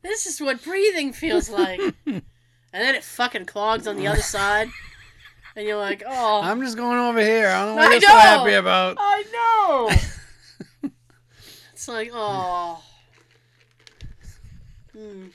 this 0.00 0.24
is 0.24 0.40
what 0.40 0.64
breathing 0.64 1.12
feels 1.12 1.50
like." 1.50 1.78
and 2.06 2.22
then 2.72 2.94
it 2.94 3.04
fucking 3.04 3.44
clogs 3.44 3.86
on 3.86 3.96
the 3.96 4.06
other 4.06 4.22
side, 4.22 4.70
and 5.54 5.66
you're 5.66 5.76
like, 5.76 6.02
"Oh, 6.06 6.40
I'm 6.42 6.62
just 6.62 6.78
going 6.78 6.98
over 6.98 7.20
here. 7.20 7.48
I 7.48 7.66
don't 7.66 7.76
know 7.76 7.82
what 7.82 7.90
you're 7.90 8.00
so 8.00 8.16
happy 8.16 8.54
about. 8.54 8.96
I 8.98 9.24
know." 10.82 10.90
it's 11.74 11.86
like, 11.86 12.12
"Oh." 12.14 12.82
Hmm. 14.96 15.26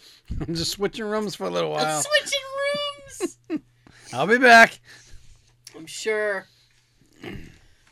I'm 0.41 0.56
just 0.56 0.72
switching 0.72 1.06
rooms 1.06 1.35
for 1.35 1.44
a 1.44 1.52
little 1.52 1.69
while. 1.69 2.02
Switching 2.02 2.40
rooms. 3.52 3.61
I'll 4.11 4.26
be 4.26 4.40
back. 4.40 4.80
I'm 5.76 5.85
sure. 5.85 6.48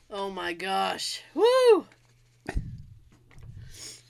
Oh 0.09 0.31
my 0.31 0.53
gosh. 0.53 1.21
Woo! 1.35 1.85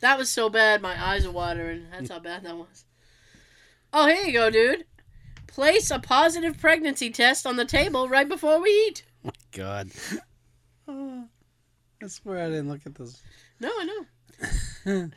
That 0.02 0.18
was 0.18 0.30
so 0.30 0.50
bad, 0.50 0.82
my 0.82 1.02
eyes 1.02 1.26
are 1.26 1.32
watering. 1.32 1.86
That's 1.92 2.10
how 2.10 2.20
bad 2.20 2.44
that 2.44 2.58
was. 2.58 2.86
Oh, 3.94 4.08
here 4.08 4.26
you 4.26 4.34
go, 4.34 4.50
dude. 4.50 4.86
Place 5.48 5.92
a 5.92 6.00
positive 6.00 6.58
pregnancy 6.58 7.10
test 7.12 7.46
on 7.46 7.56
the 7.56 7.66
table 7.66 8.10
right 8.10 8.28
before 8.28 8.60
we 8.62 8.70
eat. 8.70 9.04
My 9.24 9.32
god. 9.52 9.92
Oh, 10.88 11.26
I 12.04 12.08
swear 12.08 12.44
I 12.44 12.50
didn't 12.50 12.70
look 12.70 12.82
at 12.86 12.96
this. 12.96 13.22
No, 13.60 13.70
I 13.70 14.06
know. 14.88 15.10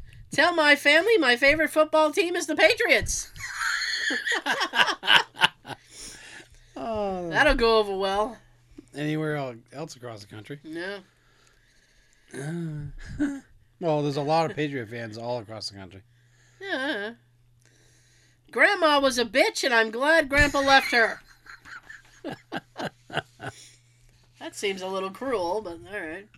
Tell 0.32 0.54
my 0.54 0.76
family 0.76 1.16
my 1.16 1.36
favorite 1.36 1.70
football 1.70 2.12
team 2.12 2.36
is 2.36 2.46
the 2.46 2.56
Patriots. 2.56 3.32
Oh, 6.78 7.30
That'll 7.30 7.54
go 7.54 7.78
over 7.78 7.96
well. 7.96 8.36
anywhere 8.94 9.54
else 9.72 9.96
across 9.96 10.20
the 10.20 10.26
country. 10.26 10.60
No. 10.62 10.98
well, 13.80 14.02
there's 14.02 14.16
a 14.16 14.22
lot 14.22 14.50
of 14.50 14.56
Patriot 14.56 14.88
fans 14.88 15.18
all 15.18 15.38
across 15.38 15.70
the 15.70 15.76
country. 15.76 16.02
Yeah. 16.60 17.12
Grandma 18.50 19.00
was 19.00 19.18
a 19.18 19.24
bitch, 19.24 19.64
and 19.64 19.74
I'm 19.74 19.90
glad 19.90 20.28
Grandpa 20.28 20.60
left 20.60 20.92
her. 20.92 21.20
that 24.38 24.52
seems 24.52 24.82
a 24.82 24.88
little 24.88 25.10
cruel, 25.10 25.60
but 25.60 25.78
all 25.92 26.00
right. 26.00 26.28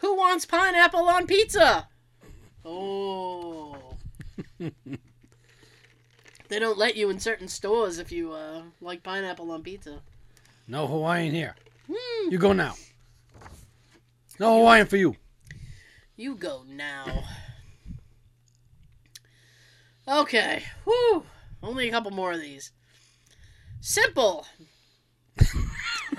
Who 0.00 0.16
wants 0.16 0.46
pineapple 0.46 1.08
on 1.08 1.26
pizza? 1.26 1.88
Oh. 2.64 3.96
they 4.58 6.58
don't 6.58 6.78
let 6.78 6.96
you 6.96 7.10
in 7.10 7.20
certain 7.20 7.48
stores 7.48 7.98
if 7.98 8.10
you 8.10 8.32
uh, 8.32 8.62
like 8.80 9.02
pineapple 9.02 9.50
on 9.50 9.62
pizza. 9.62 10.00
No 10.66 10.86
Hawaiian 10.86 11.34
here. 11.34 11.54
Hmm. 11.92 12.30
You 12.30 12.38
go 12.38 12.52
now. 12.52 12.74
No 14.38 14.58
Hawaiian 14.58 14.86
for 14.86 14.96
you. 14.96 15.16
You 16.20 16.34
go 16.34 16.64
now. 16.68 17.24
Okay. 20.06 20.62
Whew. 20.84 21.24
Only 21.62 21.88
a 21.88 21.90
couple 21.90 22.10
more 22.10 22.32
of 22.32 22.42
these. 22.42 22.72
Simple. 23.80 24.46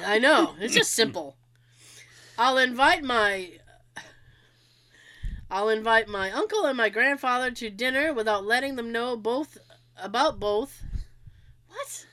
I 0.03 0.17
know. 0.17 0.55
It's 0.59 0.73
just 0.73 0.93
simple. 0.93 1.37
I'll 2.35 2.57
invite 2.57 3.03
my 3.03 3.51
I'll 5.51 5.69
invite 5.69 6.07
my 6.07 6.31
uncle 6.31 6.65
and 6.65 6.75
my 6.75 6.89
grandfather 6.89 7.51
to 7.51 7.69
dinner 7.69 8.11
without 8.11 8.43
letting 8.43 8.77
them 8.77 8.91
know 8.91 9.15
both 9.15 9.55
about 9.97 10.39
both. 10.39 10.83
What? 11.67 12.07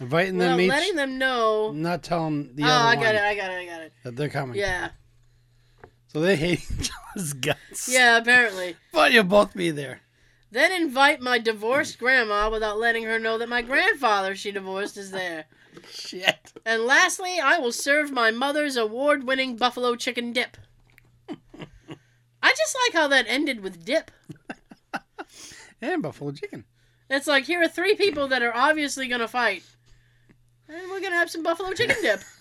Inviting 0.00 0.38
Without 0.38 0.50
them 0.50 0.60
each. 0.62 0.68
letting 0.68 0.96
them 0.96 1.16
know. 1.16 1.70
Not 1.70 2.02
telling 2.02 2.56
the 2.56 2.64
oh, 2.64 2.66
other 2.66 2.88
I 2.88 2.94
one 2.96 3.04
got 3.04 3.14
it. 3.14 3.20
I 3.20 3.34
got 3.36 3.50
it. 3.52 3.54
I 3.54 3.66
got 3.66 3.82
it. 3.82 3.92
that 4.02 4.16
they're 4.16 4.28
coming. 4.28 4.58
Yeah. 4.58 4.90
So 6.08 6.20
they 6.20 6.36
hate 6.36 6.64
each 6.80 6.90
other's 7.14 7.32
guts. 7.34 7.88
Yeah, 7.88 8.18
apparently. 8.18 8.76
But 8.92 9.12
you'll 9.12 9.24
both 9.24 9.54
be 9.54 9.70
there. 9.70 10.00
Then 10.50 10.72
invite 10.72 11.20
my 11.20 11.38
divorced 11.38 11.98
grandma 11.98 12.50
without 12.50 12.78
letting 12.78 13.04
her 13.04 13.18
know 13.18 13.36
that 13.38 13.48
my 13.48 13.60
grandfather 13.60 14.34
she 14.34 14.50
divorced 14.50 14.96
is 14.96 15.10
there. 15.10 15.44
Shit. 15.90 16.52
And 16.64 16.84
lastly, 16.84 17.38
I 17.38 17.58
will 17.58 17.72
serve 17.72 18.10
my 18.10 18.30
mother's 18.30 18.76
award 18.76 19.24
winning 19.24 19.56
buffalo 19.56 19.94
chicken 19.94 20.32
dip. 20.32 20.56
I 22.42 22.50
just 22.50 22.76
like 22.86 22.94
how 22.94 23.08
that 23.08 23.26
ended 23.28 23.60
with 23.60 23.84
dip. 23.84 24.10
And 25.80 26.02
buffalo 26.02 26.32
chicken. 26.32 26.64
It's 27.08 27.26
like, 27.26 27.44
here 27.44 27.62
are 27.62 27.68
three 27.68 27.94
people 27.94 28.26
that 28.28 28.42
are 28.42 28.54
obviously 28.54 29.06
going 29.06 29.20
to 29.20 29.28
fight. 29.28 29.62
And 30.68 30.90
we're 30.90 31.00
going 31.00 31.12
to 31.12 31.18
have 31.18 31.30
some 31.30 31.42
buffalo 31.42 31.72
chicken 31.72 31.96
dip. 32.02 32.20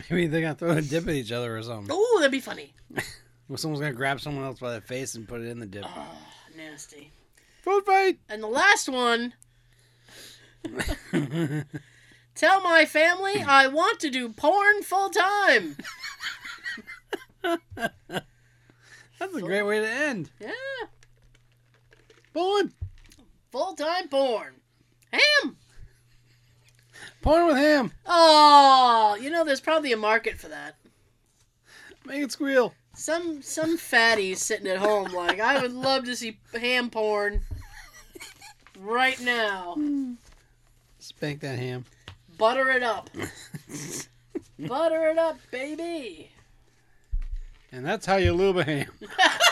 Maybe 0.10 0.26
they're 0.28 0.40
gonna 0.40 0.54
throw 0.54 0.70
a 0.70 0.82
dip 0.82 1.06
at 1.08 1.14
each 1.14 1.32
other 1.32 1.56
or 1.56 1.62
something. 1.62 1.88
Oh, 1.90 2.16
that'd 2.20 2.32
be 2.32 2.40
funny. 2.40 2.72
Well, 3.48 3.56
someone's 3.58 3.80
gonna 3.80 3.92
grab 3.94 4.20
someone 4.20 4.44
else 4.44 4.60
by 4.60 4.74
the 4.74 4.80
face 4.80 5.16
and 5.16 5.26
put 5.26 5.40
it 5.40 5.48
in 5.48 5.58
the 5.58 5.66
dip. 5.66 5.84
Oh, 5.84 6.06
nasty. 6.56 7.10
Food 7.62 7.84
fight. 7.84 8.20
And 8.28 8.40
the 8.40 8.46
last 8.46 8.88
one 8.88 9.34
tell 12.36 12.60
my 12.60 12.84
family 12.86 13.42
I 13.42 13.66
want 13.66 13.98
to 14.00 14.10
do 14.10 14.28
porn 14.28 14.82
full 14.84 15.10
time. 15.10 15.76
That's 17.42 19.34
a 19.34 19.40
great 19.40 19.62
way 19.64 19.80
to 19.80 19.88
end. 19.90 20.30
Yeah, 20.38 20.52
Porn. 22.32 22.72
full 23.50 23.74
time 23.74 24.06
porn. 24.06 24.54
Ham! 25.12 25.56
Porn 27.22 27.46
with 27.46 27.56
ham. 27.56 27.92
Oh, 28.06 29.16
you 29.20 29.30
know, 29.30 29.44
there's 29.44 29.60
probably 29.60 29.92
a 29.92 29.96
market 29.96 30.38
for 30.38 30.48
that. 30.48 30.76
Make 32.06 32.22
it 32.22 32.32
squeal. 32.32 32.74
Some 32.94 33.42
some 33.42 33.76
fatty 33.76 34.34
sitting 34.34 34.66
at 34.66 34.78
home 34.78 35.12
like 35.12 35.38
I 35.40 35.60
would 35.60 35.72
love 35.72 36.04
to 36.04 36.16
see 36.16 36.38
ham 36.58 36.90
porn 36.90 37.42
right 38.78 39.20
now. 39.20 39.76
Spank 40.98 41.40
that 41.40 41.58
ham. 41.58 41.84
Butter 42.36 42.70
it 42.70 42.82
up. 42.82 43.10
Butter 44.58 45.06
it 45.08 45.18
up, 45.18 45.38
baby. 45.50 46.30
And 47.72 47.86
that's 47.86 48.06
how 48.06 48.16
you 48.16 48.32
lube 48.32 48.56
a 48.56 48.64
ham. 48.64 48.90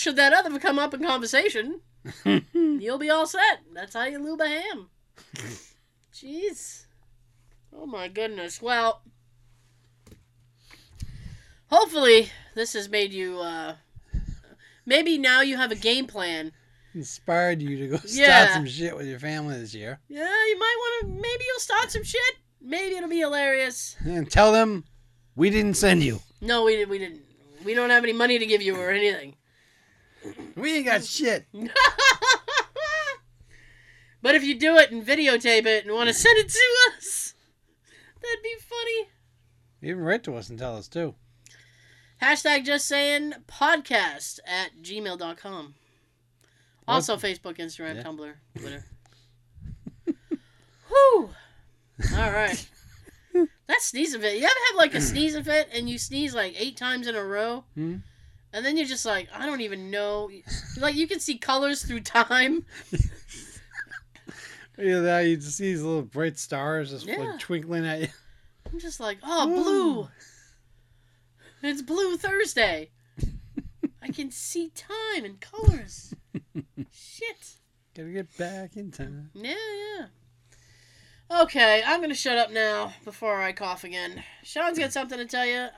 should 0.00 0.16
that 0.16 0.32
other 0.32 0.58
come 0.58 0.78
up 0.78 0.94
in 0.94 1.02
conversation, 1.04 1.80
you'll 2.54 2.98
be 2.98 3.10
all 3.10 3.26
set. 3.26 3.60
That's 3.74 3.94
how 3.94 4.04
you 4.04 4.18
lube 4.18 4.40
a 4.40 4.48
ham. 4.48 4.88
Jeez. 6.14 6.86
Oh 7.72 7.86
my 7.86 8.08
goodness. 8.08 8.60
Well, 8.62 9.02
hopefully 11.68 12.30
this 12.54 12.72
has 12.72 12.88
made 12.88 13.12
you. 13.12 13.38
uh 13.40 13.74
Maybe 14.86 15.18
now 15.18 15.42
you 15.42 15.56
have 15.56 15.70
a 15.70 15.76
game 15.76 16.06
plan. 16.06 16.52
Inspired 16.94 17.62
you 17.62 17.76
to 17.76 17.88
go 17.88 17.96
start 17.98 18.10
Yeah. 18.16 18.54
some 18.54 18.66
shit 18.66 18.96
with 18.96 19.06
your 19.06 19.20
family 19.20 19.58
this 19.58 19.74
year. 19.74 20.00
Yeah, 20.08 20.24
you 20.24 20.58
might 20.58 20.76
want 20.78 21.02
to. 21.02 21.08
Maybe 21.20 21.44
you'll 21.46 21.60
start 21.60 21.92
some 21.92 22.02
shit. 22.02 22.34
Maybe 22.60 22.96
it'll 22.96 23.08
be 23.08 23.18
hilarious. 23.20 23.96
And 24.04 24.28
tell 24.30 24.50
them 24.52 24.84
we 25.36 25.50
didn't 25.50 25.74
send 25.74 26.02
you. 26.02 26.20
No, 26.40 26.64
we 26.64 26.76
did. 26.76 26.88
We 26.88 26.98
didn't. 26.98 27.20
We 27.64 27.74
don't 27.74 27.90
have 27.90 28.02
any 28.02 28.14
money 28.14 28.38
to 28.38 28.46
give 28.46 28.62
you 28.62 28.74
or 28.76 28.90
anything. 28.90 29.34
We 30.56 30.76
ain't 30.76 30.86
got 30.86 31.04
shit. 31.04 31.46
but 34.22 34.34
if 34.34 34.44
you 34.44 34.58
do 34.58 34.76
it 34.76 34.90
and 34.90 35.04
videotape 35.06 35.66
it 35.66 35.86
and 35.86 35.94
want 35.94 36.08
to 36.08 36.14
send 36.14 36.38
it 36.38 36.48
to 36.48 36.96
us, 36.96 37.34
that'd 38.22 38.42
be 38.42 38.54
funny. 38.60 39.08
Even 39.82 40.02
write 40.04 40.22
to 40.24 40.36
us 40.36 40.50
and 40.50 40.58
tell 40.58 40.76
us 40.76 40.88
too. 40.88 41.14
Hashtag 42.22 42.64
just 42.66 42.86
saying 42.86 43.32
podcast 43.48 44.40
at 44.46 44.82
gmail.com. 44.82 45.74
Also 46.86 47.16
Facebook, 47.16 47.56
Instagram, 47.58 47.96
Yeah. 47.96 48.02
Tumblr, 48.02 48.32
Twitter. 48.58 48.84
Whew. 50.88 51.30
All 52.16 52.30
right. 52.32 52.68
That 53.68 53.80
sneezing 53.82 54.20
fit. 54.20 54.34
You 54.36 54.42
ever 54.42 54.52
have 54.68 54.76
like 54.76 54.94
a 54.94 55.00
sneezing 55.00 55.44
fit 55.44 55.68
and 55.72 55.88
you 55.88 55.96
sneeze 55.98 56.34
like 56.34 56.56
eight 56.60 56.76
times 56.76 57.06
in 57.06 57.14
a 57.14 57.22
row? 57.22 57.62
Hmm. 57.76 57.98
And 58.52 58.64
then 58.64 58.76
you're 58.76 58.86
just 58.86 59.06
like, 59.06 59.28
I 59.34 59.46
don't 59.46 59.60
even 59.60 59.90
know. 59.90 60.30
Like 60.78 60.96
you 60.96 61.06
can 61.06 61.20
see 61.20 61.38
colors 61.38 61.84
through 61.84 62.00
time. 62.00 62.64
Yeah, 64.78 65.00
that 65.00 65.20
you 65.26 65.36
just 65.36 65.58
see 65.58 65.72
these 65.72 65.82
little 65.82 66.00
bright 66.00 66.38
stars 66.38 66.88
just 66.90 67.06
Yeah. 67.06 67.18
like 67.18 67.38
twinkling 67.38 67.84
at 67.86 68.00
you. 68.00 68.08
I'm 68.72 68.78
just 68.78 68.98
like, 68.98 69.18
oh, 69.22 69.46
blue. 69.46 70.08
It's 71.62 71.82
Blue 71.82 72.16
Thursday. 72.16 72.90
I 74.02 74.08
can 74.08 74.30
see 74.30 74.70
time 74.70 75.26
and 75.26 75.38
colors. 75.38 76.14
Shit. 76.92 77.56
Gotta 77.94 78.08
get 78.08 78.34
back 78.38 78.78
in 78.78 78.90
time. 78.90 79.30
Yeah, 79.34 79.50
yeah. 79.98 80.06
Okay, 81.30 81.80
I'm 81.86 82.00
gonna 82.00 82.14
shut 82.14 82.38
up 82.38 82.50
now 82.50 82.92
before 83.04 83.40
I 83.40 83.52
cough 83.52 83.84
again. 83.84 84.22
Sean's 84.42 84.78
got 84.78 84.92
something 84.92 85.16
to 85.16 85.26
tell 85.26 85.46
you. 85.46 85.68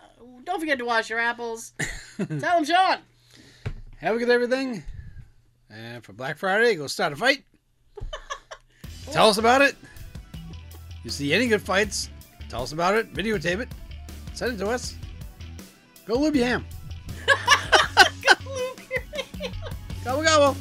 Don't 0.45 0.59
forget 0.59 0.79
to 0.79 0.85
wash 0.87 1.11
your 1.11 1.19
apples. 1.19 1.75
tell 2.41 2.59
him, 2.59 2.65
Sean. 2.65 2.99
Have 3.99 4.17
a 4.17 4.19
good 4.19 4.31
everything. 4.31 4.83
And 5.69 6.03
for 6.03 6.15
Black 6.15 6.39
Friday, 6.39 6.75
go 6.75 6.87
start 6.87 7.13
a 7.13 7.17
fight. 7.17 7.45
Tell 9.11 9.29
us 9.29 9.39
about 9.39 9.63
it. 9.63 9.75
You 11.03 11.11
see 11.11 11.33
any 11.33 11.49
good 11.49 11.63
fights? 11.63 12.11
Tell 12.49 12.63
us 12.63 12.73
about 12.73 12.95
it. 12.95 13.13
Videotape 13.15 13.61
it. 13.61 13.69
Send 14.35 14.55
it 14.55 14.59
to 14.59 14.69
us. 14.69 14.95
Go 16.07 16.15
lube 16.15 16.37
your 16.37 16.47
ham. 16.47 16.67
Go, 18.23 18.35
Luke. 18.51 18.83
Gobble 20.05 20.23
gobble. 20.23 20.57